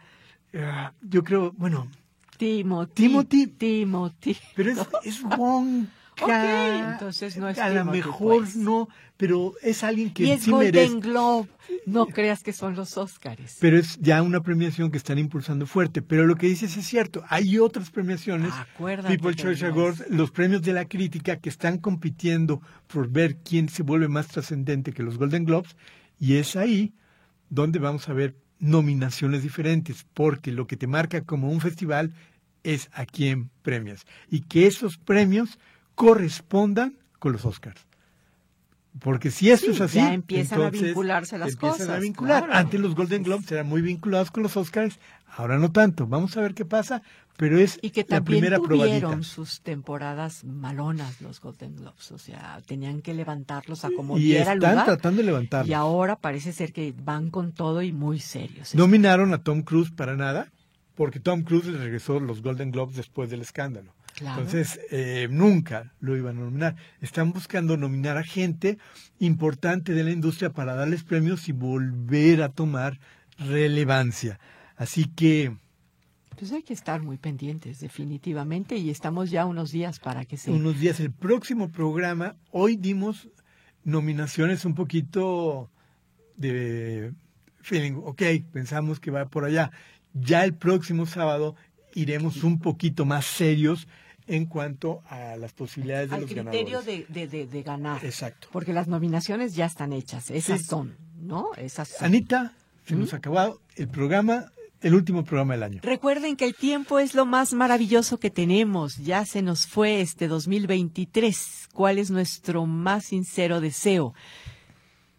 Ah, 0.53 0.93
yo 1.01 1.23
creo, 1.23 1.53
bueno, 1.57 1.89
Timothy. 2.37 2.93
Timothy. 2.93 3.47
Timothy. 3.47 4.37
pero 4.55 4.71
es, 4.71 4.79
es 5.03 5.23
Wonka. 5.23 5.89
Ok, 6.21 6.29
entonces 6.29 7.37
no 7.37 7.49
es 7.49 7.57
A 7.59 7.69
lo 7.69 7.85
mejor 7.85 8.43
pues. 8.43 8.55
no, 8.55 8.87
pero 9.17 9.53
es 9.61 9.83
alguien 9.83 10.13
que 10.13 10.23
y 10.23 10.31
es 10.31 10.43
sí 10.43 10.51
Golden 10.51 10.71
merece. 10.73 10.99
Globe. 11.09 11.49
No 11.85 12.07
creas 12.07 12.41
que 12.43 12.53
son 12.53 12.75
los 12.75 12.97
Óscares. 12.97 13.57
Pero 13.59 13.77
es 13.77 13.97
ya 13.99 14.21
una 14.21 14.41
premiación 14.41 14.91
que 14.91 14.97
están 14.97 15.17
impulsando 15.19 15.65
fuerte. 15.67 16.01
Pero 16.01 16.25
lo 16.25 16.35
que 16.35 16.47
dices 16.47 16.75
es 16.77 16.85
cierto. 16.85 17.23
Hay 17.29 17.57
otras 17.57 17.91
premiaciones. 17.91 18.53
Acuérdate 18.53 19.17
People 19.17 19.35
Choice 19.35 19.65
Awards, 19.65 20.05
los 20.09 20.31
premios 20.31 20.61
de 20.61 20.73
la 20.73 20.85
crítica 20.85 21.37
que 21.37 21.49
están 21.49 21.77
compitiendo 21.77 22.61
por 22.87 23.09
ver 23.09 23.37
quién 23.37 23.69
se 23.69 23.83
vuelve 23.83 24.07
más 24.07 24.27
trascendente 24.27 24.93
que 24.93 25.03
los 25.03 25.17
Golden 25.17 25.45
Globes. 25.45 25.75
Y 26.19 26.35
es 26.35 26.55
ahí 26.55 26.93
donde 27.49 27.79
vamos 27.79 28.09
a 28.09 28.13
ver 28.13 28.35
nominaciones 28.59 29.43
diferentes. 29.43 30.05
Porque 30.13 30.51
lo 30.51 30.67
que 30.67 30.77
te 30.77 30.87
marca 30.87 31.21
como 31.21 31.49
un 31.51 31.61
festival 31.61 32.13
es 32.63 32.89
a 32.93 33.05
quién 33.05 33.49
premias. 33.61 34.05
Y 34.29 34.41
que 34.41 34.67
esos 34.67 34.97
premios 34.97 35.59
correspondan 35.95 36.97
con 37.19 37.31
los 37.31 37.45
Oscars. 37.45 37.81
Porque 38.99 39.29
si 39.29 39.45
Sí, 39.57 39.71
es 39.71 39.81
así, 39.81 39.97
ya 39.97 40.13
empiezan 40.13 40.61
a 40.61 40.65
entonces 40.65 40.87
vincularse 40.89 41.37
las 41.37 41.53
empiezan 41.53 41.81
a 41.81 41.85
cosas, 41.85 42.01
vincular. 42.01 42.43
claro. 42.45 42.59
Antes 42.59 42.79
los 42.79 42.95
Golden 42.95 43.23
Globes 43.23 43.51
eran 43.51 43.67
muy 43.67 43.81
vinculados 43.81 44.31
con 44.31 44.43
los 44.43 44.55
Oscars, 44.55 44.99
ahora 45.35 45.57
no 45.57 45.71
tanto. 45.71 46.07
Vamos 46.07 46.37
a 46.37 46.41
ver 46.41 46.53
qué 46.53 46.63
pasa, 46.63 47.01
pero 47.35 47.59
es 47.59 47.77
Y 47.81 47.89
que 47.89 48.03
la 48.03 48.07
también 48.19 48.39
primera 48.39 48.57
tuvieron 48.57 49.01
probadita. 49.01 49.23
sus 49.23 49.59
temporadas 49.61 50.45
malonas 50.45 51.19
los 51.19 51.41
Golden 51.41 51.75
Globes. 51.75 52.09
O 52.13 52.17
sea, 52.17 52.61
tenían 52.65 53.01
que 53.01 53.13
levantarlos 53.13 53.83
a 53.83 53.89
como 53.91 54.17
Y 54.17 54.23
diera 54.23 54.53
están 54.53 54.71
lugar. 54.71 54.85
tratando 54.85 55.17
de 55.17 55.25
levantarlos. 55.25 55.69
Y 55.69 55.73
ahora 55.73 56.15
parece 56.15 56.53
ser 56.53 56.71
que 56.71 56.93
van 56.97 57.31
con 57.31 57.51
todo 57.51 57.81
y 57.81 57.91
muy 57.91 58.19
serios. 58.21 58.73
Nominaron 58.75 59.33
a 59.33 59.43
Tom 59.43 59.63
Cruise 59.63 59.91
para 59.91 60.15
nada, 60.15 60.53
porque 60.95 61.19
Tom 61.19 61.43
Cruise 61.43 61.65
le 61.65 61.79
regresó 61.79 62.21
los 62.21 62.41
Golden 62.41 62.71
Globes 62.71 62.95
después 62.95 63.29
del 63.29 63.41
escándalo. 63.41 63.93
Claro. 64.15 64.41
Entonces, 64.41 64.79
eh, 64.91 65.27
nunca 65.29 65.93
lo 65.99 66.15
iban 66.15 66.37
a 66.37 66.41
nominar. 66.41 66.75
Están 67.01 67.33
buscando 67.33 67.75
nominar 67.75 68.17
a 68.17 68.23
gente 68.23 68.77
importante 69.19 69.93
de 69.93 70.03
la 70.03 70.11
industria 70.11 70.51
para 70.51 70.73
darles 70.73 71.03
premios 71.03 71.49
y 71.49 71.51
volver 71.51 72.41
a 72.41 72.49
tomar 72.49 72.99
relevancia. 73.37 74.39
Así 74.77 75.05
que 75.05 75.55
Pues 76.37 76.51
hay 76.51 76.63
que 76.63 76.73
estar 76.73 77.01
muy 77.01 77.17
pendientes, 77.17 77.79
definitivamente, 77.79 78.77
y 78.77 78.89
estamos 78.89 79.31
ya 79.31 79.45
unos 79.45 79.71
días 79.71 79.99
para 79.99 80.25
que 80.25 80.37
se... 80.37 80.51
unos 80.51 80.79
días 80.79 80.99
el 80.99 81.11
próximo 81.11 81.69
programa, 81.69 82.35
hoy 82.51 82.75
dimos 82.77 83.29
nominaciones 83.83 84.65
un 84.65 84.75
poquito 84.75 85.69
de 86.37 87.13
feeling, 87.61 87.93
ok, 88.03 88.21
pensamos 88.51 88.99
que 88.99 89.11
va 89.11 89.25
por 89.25 89.45
allá. 89.45 89.71
Ya 90.13 90.43
el 90.43 90.53
próximo 90.53 91.05
sábado 91.05 91.55
iremos 91.93 92.43
un 92.43 92.59
poquito 92.59 93.05
más 93.05 93.25
serios 93.25 93.87
en 94.27 94.45
cuanto 94.45 95.01
a 95.07 95.35
las 95.37 95.53
posibilidades 95.53 96.09
de 96.09 96.15
al 96.15 96.21
los 96.21 96.29
criterio 96.31 96.79
ganadores. 96.79 96.85
de, 96.85 97.05
de, 97.21 97.27
de, 97.27 97.47
de 97.47 97.63
ganar. 97.63 98.03
Exacto. 98.03 98.47
Porque 98.51 98.73
las 98.73 98.87
nominaciones 98.87 99.55
ya 99.55 99.65
están 99.65 99.93
hechas, 99.93 100.31
esas 100.31 100.61
Sí. 100.61 100.65
son, 100.67 100.95
¿no? 101.19 101.49
Esas 101.57 101.89
son. 101.89 102.05
Anita, 102.05 102.53
se 102.85 102.95
nos 102.95 103.13
ha 103.13 103.17
acabado 103.17 103.61
el 103.75 103.87
programa, 103.87 104.51
el 104.81 104.93
último 104.95 105.23
programa 105.23 105.53
del 105.53 105.63
año. 105.63 105.79
Recuerden 105.83 106.35
que 106.35 106.45
el 106.45 106.55
tiempo 106.55 106.99
es 106.99 107.13
lo 107.15 107.25
más 107.25 107.53
maravilloso 107.53 108.19
que 108.19 108.29
tenemos. 108.31 108.97
Ya 108.97 109.25
se 109.25 109.41
nos 109.41 109.67
fue 109.67 110.01
este 110.01 110.27
2023. 110.27 111.69
¿Cuál 111.73 111.97
es 111.99 112.11
nuestro 112.11 112.65
más 112.65 113.05
sincero 113.05 113.61
deseo? 113.61 114.13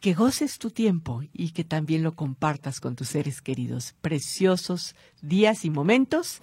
Que 0.00 0.14
goces 0.14 0.58
tu 0.58 0.70
tiempo 0.70 1.22
y 1.32 1.50
que 1.50 1.64
también 1.64 2.02
lo 2.02 2.14
compartas 2.14 2.80
con 2.80 2.94
tus 2.96 3.08
seres 3.08 3.40
queridos. 3.42 3.94
Preciosos 4.00 4.94
días 5.22 5.64
y 5.64 5.70
momentos. 5.70 6.40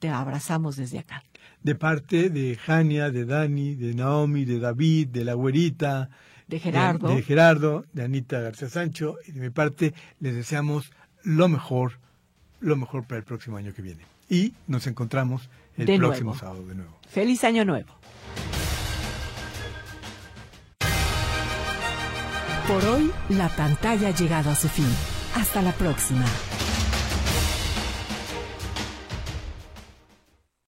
Te 0.00 0.08
abrazamos 0.08 0.76
desde 0.76 0.98
acá. 0.98 1.22
De 1.64 1.74
parte 1.74 2.30
de 2.30 2.56
Jania, 2.56 3.10
de 3.10 3.24
Dani, 3.24 3.74
de 3.74 3.94
Naomi, 3.94 4.44
de 4.44 4.60
David, 4.60 5.08
de 5.08 5.24
la 5.24 5.34
güerita, 5.34 6.10
De 6.46 6.60
Gerardo. 6.60 7.08
De, 7.08 7.22
Gerardo, 7.22 7.86
de 7.92 8.04
Anita 8.04 8.38
García 8.40 8.68
Sancho 8.68 9.16
y 9.26 9.32
de 9.32 9.40
mi 9.40 9.50
parte 9.50 9.94
les 10.20 10.34
deseamos 10.34 10.92
lo 11.22 11.48
mejor, 11.48 11.98
lo 12.60 12.76
mejor 12.76 13.06
para 13.06 13.18
el 13.18 13.24
próximo 13.24 13.56
año 13.56 13.72
que 13.74 13.82
viene. 13.82 14.04
Y 14.28 14.52
nos 14.66 14.86
encontramos 14.86 15.48
el 15.76 15.98
próximo 15.98 16.36
sábado 16.36 16.66
de 16.66 16.74
nuevo. 16.74 16.98
Feliz 17.08 17.42
año 17.44 17.64
nuevo. 17.64 17.94
Por 22.68 22.84
hoy, 22.84 23.10
la 23.28 23.48
pantalla 23.48 24.08
ha 24.08 24.14
llegado 24.14 24.50
a 24.50 24.54
su 24.54 24.68
fin. 24.68 24.88
Hasta 25.34 25.60
la 25.60 25.72
próxima. 25.72 26.24